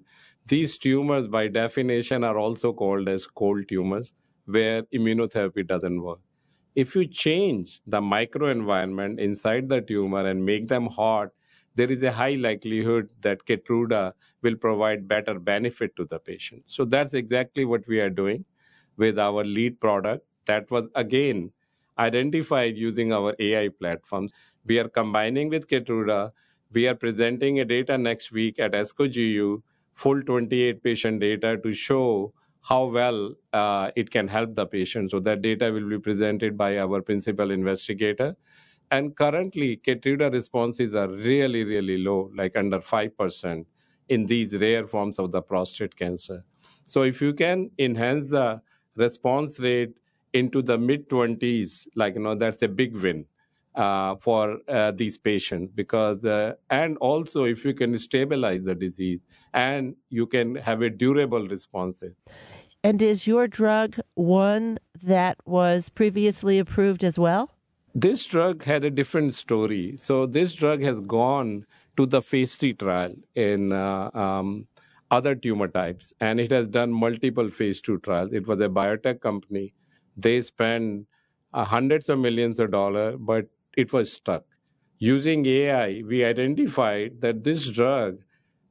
these 0.46 0.78
tumors, 0.78 1.26
by 1.26 1.48
definition, 1.48 2.24
are 2.24 2.38
also 2.38 2.72
called 2.72 3.08
as 3.08 3.26
cold 3.26 3.66
tumors, 3.68 4.12
where 4.46 4.82
immunotherapy 4.94 5.66
doesn't 5.66 6.00
work 6.00 6.20
if 6.82 6.94
you 6.94 7.04
change 7.06 7.80
the 7.88 8.00
microenvironment 8.00 9.18
inside 9.18 9.68
the 9.68 9.80
tumor 9.80 10.24
and 10.24 10.44
make 10.46 10.68
them 10.68 10.86
hot, 10.86 11.30
there 11.74 11.90
is 11.90 12.04
a 12.04 12.12
high 12.12 12.36
likelihood 12.36 13.10
that 13.20 13.44
Keytruda 13.46 14.12
will 14.42 14.54
provide 14.54 15.08
better 15.08 15.40
benefit 15.40 15.96
to 15.96 16.04
the 16.04 16.20
patient. 16.20 16.62
So 16.66 16.84
that's 16.84 17.14
exactly 17.14 17.64
what 17.64 17.86
we 17.88 18.00
are 18.00 18.10
doing 18.10 18.44
with 18.96 19.18
our 19.18 19.42
lead 19.44 19.80
product 19.80 20.24
that 20.46 20.70
was 20.70 20.84
again 20.94 21.52
identified 21.98 22.76
using 22.76 23.12
our 23.12 23.34
AI 23.40 23.70
platform. 23.70 24.28
We 24.64 24.78
are 24.78 24.88
combining 24.88 25.48
with 25.48 25.66
Keytruda. 25.68 26.30
We 26.72 26.86
are 26.86 26.94
presenting 26.94 27.58
a 27.58 27.64
data 27.64 27.98
next 27.98 28.30
week 28.30 28.60
at 28.60 28.72
ASCO 28.72 29.12
GU, 29.12 29.64
full 29.94 30.22
28 30.22 30.82
patient 30.84 31.20
data 31.20 31.56
to 31.56 31.72
show 31.72 32.32
how 32.62 32.86
well 32.86 33.34
uh, 33.52 33.90
it 33.96 34.10
can 34.10 34.28
help 34.28 34.54
the 34.54 34.66
patient. 34.66 35.10
So 35.10 35.20
that 35.20 35.42
data 35.42 35.72
will 35.72 35.88
be 35.88 35.98
presented 35.98 36.56
by 36.56 36.78
our 36.78 37.00
principal 37.02 37.50
investigator. 37.50 38.36
And 38.90 39.14
currently, 39.16 39.76
Keytruda 39.76 40.32
responses 40.32 40.94
are 40.94 41.08
really, 41.08 41.64
really 41.64 41.98
low, 41.98 42.30
like 42.34 42.56
under 42.56 42.80
5% 42.80 43.66
in 44.08 44.26
these 44.26 44.56
rare 44.56 44.86
forms 44.86 45.18
of 45.18 45.30
the 45.30 45.42
prostate 45.42 45.94
cancer. 45.96 46.44
So 46.86 47.02
if 47.02 47.20
you 47.20 47.34
can 47.34 47.70
enhance 47.78 48.30
the 48.30 48.62
response 48.96 49.60
rate 49.60 49.98
into 50.32 50.62
the 50.62 50.78
mid 50.78 51.08
20s, 51.10 51.86
like, 51.94 52.14
you 52.14 52.20
know, 52.20 52.34
that's 52.34 52.62
a 52.62 52.68
big 52.68 52.96
win. 52.96 53.26
Uh, 53.74 54.16
for 54.16 54.58
uh, 54.66 54.90
these 54.90 55.16
patients 55.16 55.70
because 55.72 56.24
uh, 56.24 56.54
and 56.70 56.96
also 56.98 57.44
if 57.44 57.64
you 57.64 57.72
can 57.72 57.96
stabilize 57.96 58.64
the 58.64 58.74
disease 58.74 59.20
and 59.54 59.94
you 60.08 60.26
can 60.26 60.56
have 60.56 60.82
a 60.82 60.90
durable 60.90 61.46
response 61.46 62.02
and 62.84 63.02
is 63.02 63.26
your 63.26 63.48
drug 63.48 63.96
one 64.14 64.78
that 65.02 65.38
was 65.44 65.88
previously 65.88 66.58
approved 66.58 67.04
as 67.04 67.18
well? 67.18 67.50
This 67.94 68.24
drug 68.26 68.62
had 68.62 68.84
a 68.84 68.90
different 68.90 69.34
story. 69.34 69.96
So, 69.96 70.26
this 70.26 70.54
drug 70.54 70.82
has 70.82 71.00
gone 71.00 71.66
to 71.96 72.06
the 72.06 72.22
phase 72.22 72.54
three 72.54 72.74
trial 72.74 73.14
in 73.34 73.72
uh, 73.72 74.10
um, 74.14 74.66
other 75.10 75.34
tumor 75.34 75.68
types, 75.68 76.12
and 76.20 76.38
it 76.38 76.52
has 76.52 76.68
done 76.68 76.92
multiple 76.92 77.50
phase 77.50 77.80
two 77.80 77.98
trials. 77.98 78.32
It 78.32 78.46
was 78.46 78.60
a 78.60 78.68
biotech 78.68 79.20
company. 79.20 79.74
They 80.16 80.42
spent 80.42 81.06
uh, 81.54 81.64
hundreds 81.64 82.08
of 82.08 82.18
millions 82.18 82.60
of 82.60 82.70
dollars, 82.70 83.16
but 83.18 83.46
it 83.76 83.92
was 83.92 84.12
stuck. 84.12 84.44
Using 84.98 85.46
AI, 85.46 86.02
we 86.06 86.24
identified 86.24 87.20
that 87.20 87.42
this 87.42 87.68
drug, 87.70 88.18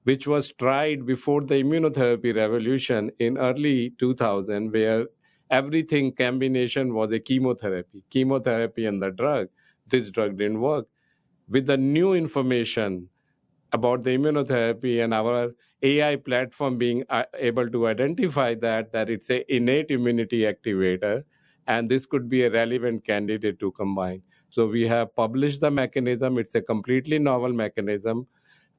which 0.08 0.26
was 0.26 0.54
tried 0.54 1.06
before 1.06 1.42
the 1.42 1.56
immunotherapy 1.64 2.34
revolution 2.36 3.12
in 3.20 3.38
early 3.38 3.90
2000, 4.00 4.72
where 4.72 5.06
everything 5.52 6.14
combination 6.14 6.94
was 6.94 7.12
a 7.12 7.20
chemotherapy, 7.20 8.04
chemotherapy 8.10 8.86
and 8.86 9.02
the 9.04 9.12
drug, 9.12 9.50
this 9.88 10.10
drug 10.10 10.38
didn't 10.38 10.62
work. 10.62 10.88
With 11.50 11.68
the 11.68 11.78
new 11.78 12.14
information 12.14 13.10
about 13.74 14.04
the 14.04 14.12
immunotherapy 14.18 15.04
and 15.04 15.14
our 15.14 15.52
AI 15.84 16.16
platform 16.16 16.78
being 16.78 17.04
uh, 17.10 17.26
able 17.36 17.70
to 17.70 17.88
identify 17.88 18.56
that 18.56 18.92
that 18.94 19.10
it's 19.10 19.30
a 19.30 19.44
innate 19.54 19.92
immunity 19.92 20.42
activator, 20.54 21.24
and 21.68 21.90
this 21.90 22.06
could 22.06 22.30
be 22.30 22.44
a 22.44 22.52
relevant 22.52 23.06
candidate 23.06 23.60
to 23.60 23.72
combine. 23.74 24.22
So 24.50 24.68
we 24.68 24.88
have 24.88 25.16
published 25.16 25.62
the 25.62 25.72
mechanism. 25.72 26.38
It's 26.38 26.56
a 26.56 26.62
completely 26.62 27.20
novel 27.20 27.54
mechanism 27.54 28.28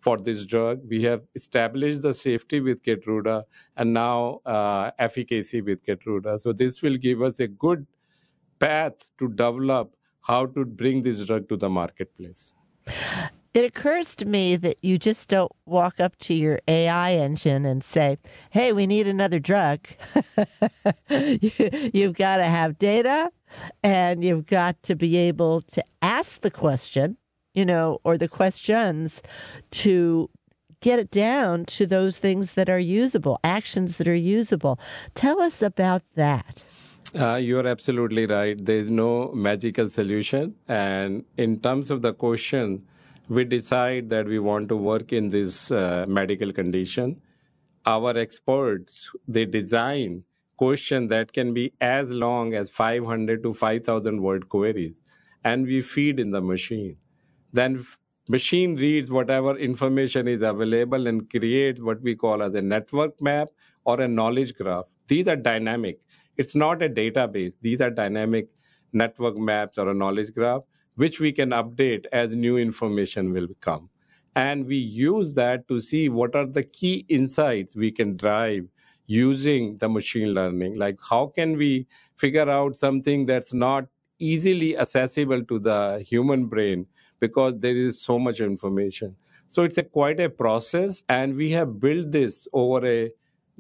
for 0.00 0.16
this 0.16 0.46
drug. 0.46 0.80
We 0.88 1.02
have 1.04 1.22
established 1.34 2.02
the 2.02 2.12
safety 2.12 2.60
with 2.60 2.82
Keytruda 2.82 3.42
and 3.76 3.92
now 3.92 4.40
uh, 4.46 4.90
efficacy 4.98 5.60
with 5.60 5.84
Keytruda. 5.84 6.40
So 6.40 6.52
this 6.52 6.82
will 6.82 6.96
give 6.96 7.22
us 7.22 7.40
a 7.40 7.48
good 7.48 7.86
path 8.58 8.94
to 9.18 9.28
develop 9.28 9.94
how 10.22 10.46
to 10.46 10.64
bring 10.64 11.02
this 11.02 11.24
drug 11.24 11.48
to 11.48 11.56
the 11.56 11.68
marketplace. 11.68 12.52
It 13.54 13.64
occurs 13.64 14.14
to 14.16 14.24
me 14.24 14.56
that 14.56 14.76
you 14.82 14.98
just 14.98 15.28
don't 15.28 15.50
walk 15.66 16.00
up 16.00 16.16
to 16.20 16.34
your 16.34 16.60
AI 16.68 17.14
engine 17.14 17.64
and 17.64 17.82
say, 17.82 18.18
hey, 18.50 18.72
we 18.72 18.86
need 18.86 19.08
another 19.08 19.38
drug. 19.38 19.88
you've 21.08 22.14
got 22.14 22.36
to 22.36 22.44
have 22.44 22.78
data 22.78 23.30
and 23.82 24.22
you've 24.22 24.46
got 24.46 24.80
to 24.84 24.94
be 24.94 25.16
able 25.16 25.62
to 25.62 25.82
ask 26.02 26.42
the 26.42 26.50
question, 26.50 27.16
you 27.58 27.64
know, 27.64 28.00
or 28.04 28.16
the 28.16 28.28
questions 28.28 29.20
to 29.82 30.30
get 30.80 31.00
it 31.00 31.10
down 31.10 31.64
to 31.64 31.86
those 31.86 32.18
things 32.18 32.52
that 32.52 32.68
are 32.68 32.78
usable, 32.78 33.40
actions 33.42 33.96
that 33.96 34.06
are 34.06 34.22
usable. 34.38 34.78
Tell 35.16 35.40
us 35.40 35.60
about 35.60 36.02
that. 36.14 36.64
Uh, 37.18 37.34
you're 37.34 37.66
absolutely 37.66 38.26
right. 38.26 38.64
There's 38.64 38.92
no 38.92 39.32
magical 39.32 39.88
solution. 39.88 40.54
And 40.68 41.24
in 41.36 41.58
terms 41.58 41.90
of 41.90 42.02
the 42.02 42.14
question, 42.14 42.86
we 43.28 43.44
decide 43.44 44.08
that 44.10 44.26
we 44.26 44.38
want 44.38 44.68
to 44.68 44.76
work 44.76 45.12
in 45.12 45.30
this 45.30 45.72
uh, 45.72 46.04
medical 46.06 46.52
condition. 46.52 47.20
Our 47.86 48.16
experts, 48.16 49.10
they 49.26 49.46
design 49.46 50.22
questions 50.56 51.10
that 51.10 51.32
can 51.32 51.54
be 51.54 51.72
as 51.80 52.10
long 52.10 52.54
as 52.54 52.70
500 52.70 53.42
to 53.42 53.52
5,000 53.52 54.22
word 54.22 54.48
queries, 54.48 54.94
and 55.42 55.66
we 55.66 55.80
feed 55.80 56.20
in 56.20 56.30
the 56.30 56.40
machine. 56.40 56.96
Then 57.52 57.84
machine 58.28 58.76
reads 58.76 59.10
whatever 59.10 59.56
information 59.56 60.28
is 60.28 60.42
available 60.42 61.06
and 61.06 61.28
creates 61.30 61.80
what 61.82 62.00
we 62.02 62.14
call 62.14 62.42
as 62.42 62.54
a 62.54 62.62
network 62.62 63.20
map 63.20 63.48
or 63.84 64.00
a 64.00 64.08
knowledge 64.08 64.54
graph. 64.54 64.84
These 65.08 65.28
are 65.28 65.36
dynamic. 65.36 66.00
It's 66.36 66.54
not 66.54 66.82
a 66.82 66.88
database. 66.88 67.54
These 67.60 67.80
are 67.80 67.90
dynamic 67.90 68.50
network 68.92 69.36
maps 69.36 69.78
or 69.78 69.88
a 69.88 69.94
knowledge 69.94 70.34
graph 70.34 70.62
which 70.96 71.20
we 71.20 71.32
can 71.32 71.50
update 71.50 72.06
as 72.12 72.34
new 72.34 72.56
information 72.56 73.32
will 73.32 73.48
come. 73.60 73.88
And 74.34 74.66
we 74.66 74.76
use 74.76 75.34
that 75.34 75.66
to 75.68 75.80
see 75.80 76.08
what 76.08 76.34
are 76.34 76.46
the 76.46 76.62
key 76.62 77.04
insights 77.08 77.74
we 77.76 77.90
can 77.90 78.16
drive 78.16 78.66
using 79.06 79.78
the 79.78 79.88
machine 79.88 80.34
learning. 80.34 80.76
Like, 80.76 80.98
how 81.08 81.26
can 81.28 81.56
we 81.56 81.86
figure 82.16 82.48
out 82.48 82.76
something 82.76 83.26
that's 83.26 83.52
not 83.52 83.86
easily 84.18 84.76
accessible 84.76 85.44
to 85.44 85.58
the 85.58 86.04
human 86.06 86.46
brain 86.46 86.86
because 87.20 87.54
there 87.58 87.76
is 87.76 88.00
so 88.00 88.18
much 88.18 88.40
information? 88.40 89.16
So 89.48 89.62
it's 89.62 89.78
a 89.78 89.82
quite 89.82 90.20
a 90.20 90.28
process, 90.28 91.02
and 91.08 91.34
we 91.34 91.50
have 91.52 91.80
built 91.80 92.12
this 92.12 92.46
over 92.52 92.86
a 92.86 93.10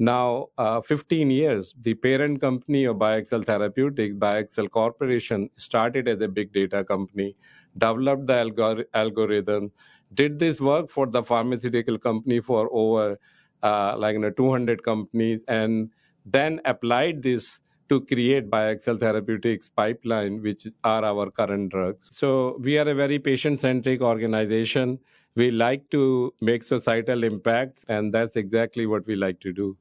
now, 0.00 0.46
uh, 0.58 0.80
15 0.80 1.28
years, 1.28 1.74
the 1.80 1.94
parent 1.94 2.40
company 2.40 2.84
of 2.84 2.96
BioXcel 2.98 3.44
Therapeutics, 3.44 4.14
BioXcel 4.14 4.70
Corporation, 4.70 5.50
started 5.56 6.06
as 6.06 6.20
a 6.20 6.28
big 6.28 6.52
data 6.52 6.84
company, 6.84 7.34
developed 7.76 8.28
the 8.28 8.34
algor- 8.34 8.84
algorithm, 8.94 9.72
did 10.14 10.38
this 10.38 10.60
work 10.60 10.88
for 10.88 11.06
the 11.08 11.22
pharmaceutical 11.24 11.98
company 11.98 12.40
for 12.40 12.68
over 12.72 13.18
uh, 13.64 13.96
like 13.98 14.12
you 14.14 14.20
know, 14.20 14.30
200 14.30 14.84
companies, 14.84 15.44
and 15.48 15.90
then 16.24 16.60
applied 16.64 17.22
this 17.22 17.58
to 17.88 18.00
create 18.02 18.50
BioXcel 18.50 19.00
Therapeutics 19.00 19.68
pipeline, 19.68 20.42
which 20.42 20.66
are 20.84 21.04
our 21.04 21.30
current 21.30 21.70
drugs. 21.70 22.08
So 22.12 22.58
we 22.60 22.78
are 22.78 22.88
a 22.88 22.94
very 22.94 23.18
patient-centric 23.18 24.00
organization. 24.00 24.98
We 25.36 25.50
like 25.50 25.88
to 25.90 26.34
make 26.40 26.62
societal 26.62 27.24
impacts, 27.24 27.84
and 27.88 28.12
that's 28.12 28.36
exactly 28.36 28.86
what 28.86 29.06
we 29.06 29.14
like 29.14 29.40
to 29.40 29.52
do 29.52 29.76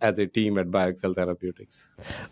as 0.00 0.18
a 0.18 0.26
team 0.26 0.58
at 0.58 0.66
BioXcel 0.66 1.14
Therapeutics. 1.14 1.90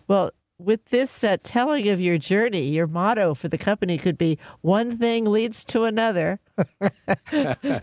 Well, 0.09 0.31
with 0.65 0.85
this 0.87 1.25
uh, 1.25 1.37
telling 1.43 1.89
of 1.89 2.01
your 2.01 2.19
journey, 2.19 2.69
your 2.69 2.87
motto 2.87 3.35
for 3.35 3.49
the 3.49 3.59
company 3.59 3.99
could 3.99 4.19
be 4.19 4.39
one 4.61 4.99
thing 4.99 5.25
leads 5.25 5.65
to 5.65 5.85
another. 5.85 6.41
and 6.57 7.79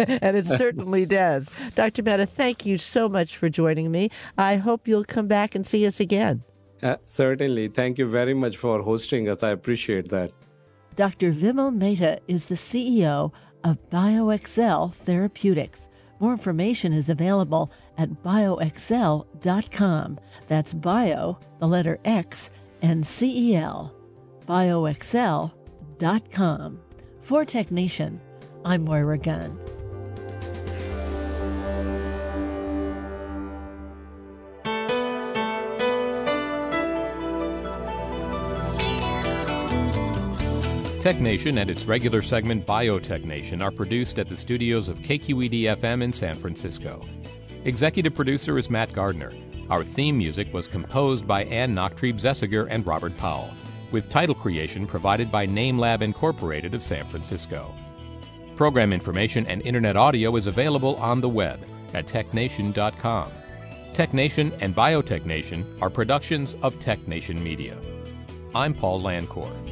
it 0.00 0.46
certainly 0.46 1.06
does. 1.06 1.48
Dr. 1.74 2.02
Mehta, 2.02 2.26
thank 2.26 2.64
you 2.64 2.78
so 2.78 3.08
much 3.08 3.36
for 3.36 3.48
joining 3.48 3.90
me. 3.90 4.10
I 4.36 4.56
hope 4.56 4.88
you'll 4.88 5.04
come 5.04 5.28
back 5.28 5.54
and 5.54 5.66
see 5.66 5.86
us 5.86 6.00
again. 6.00 6.42
Uh, 6.82 6.96
certainly. 7.04 7.68
Thank 7.68 7.98
you 7.98 8.08
very 8.08 8.34
much 8.34 8.56
for 8.56 8.82
hosting 8.82 9.28
us. 9.28 9.42
I 9.42 9.50
appreciate 9.50 10.08
that. 10.10 10.32
Dr. 10.96 11.32
Vimal 11.32 11.74
Mehta 11.74 12.20
is 12.28 12.44
the 12.44 12.54
CEO 12.54 13.32
of 13.64 13.78
BioXcel 13.90 14.94
Therapeutics. 14.94 15.87
More 16.20 16.32
information 16.32 16.92
is 16.92 17.08
available 17.08 17.70
at 17.96 18.10
bioxcel.com. 18.10 20.18
That's 20.48 20.74
bio, 20.74 21.38
the 21.58 21.68
letter 21.68 21.98
X, 22.04 22.50
and 22.82 23.06
CEL. 23.06 23.94
bioxcel.com. 24.46 26.80
For 27.22 27.44
Technation, 27.44 28.18
I'm 28.64 28.84
Moira 28.84 29.18
Gunn. 29.18 29.77
Tech 41.08 41.20
Nation 41.20 41.56
and 41.56 41.70
its 41.70 41.86
regular 41.86 42.20
segment 42.20 42.66
Biotech 42.66 43.24
Nation 43.24 43.62
are 43.62 43.70
produced 43.70 44.18
at 44.18 44.28
the 44.28 44.36
studios 44.36 44.90
of 44.90 44.98
KQED 44.98 45.62
FM 45.78 46.02
in 46.02 46.12
San 46.12 46.34
Francisco. 46.34 47.02
Executive 47.64 48.14
producer 48.14 48.58
is 48.58 48.68
Matt 48.68 48.92
Gardner. 48.92 49.32
Our 49.70 49.84
theme 49.84 50.18
music 50.18 50.52
was 50.52 50.66
composed 50.66 51.26
by 51.26 51.44
Ann 51.44 51.74
Nachtrieb 51.74 52.20
Zessiger 52.20 52.66
and 52.68 52.86
Robert 52.86 53.16
Powell, 53.16 53.48
with 53.90 54.10
title 54.10 54.34
creation 54.34 54.86
provided 54.86 55.32
by 55.32 55.46
NameLab 55.46 56.02
Incorporated 56.02 56.74
of 56.74 56.82
San 56.82 57.08
Francisco. 57.08 57.74
Program 58.54 58.92
information 58.92 59.46
and 59.46 59.62
internet 59.62 59.96
audio 59.96 60.36
is 60.36 60.46
available 60.46 60.96
on 60.96 61.22
the 61.22 61.28
web 61.30 61.64
at 61.94 62.06
technation.com. 62.06 63.32
TechNation 63.94 64.52
and 64.60 64.76
Biotech 64.76 65.24
Nation 65.24 65.78
are 65.80 65.88
productions 65.88 66.54
of 66.60 66.78
TechNation 66.78 67.40
Media. 67.40 67.78
I'm 68.54 68.74
Paul 68.74 69.00
Landcore. 69.00 69.67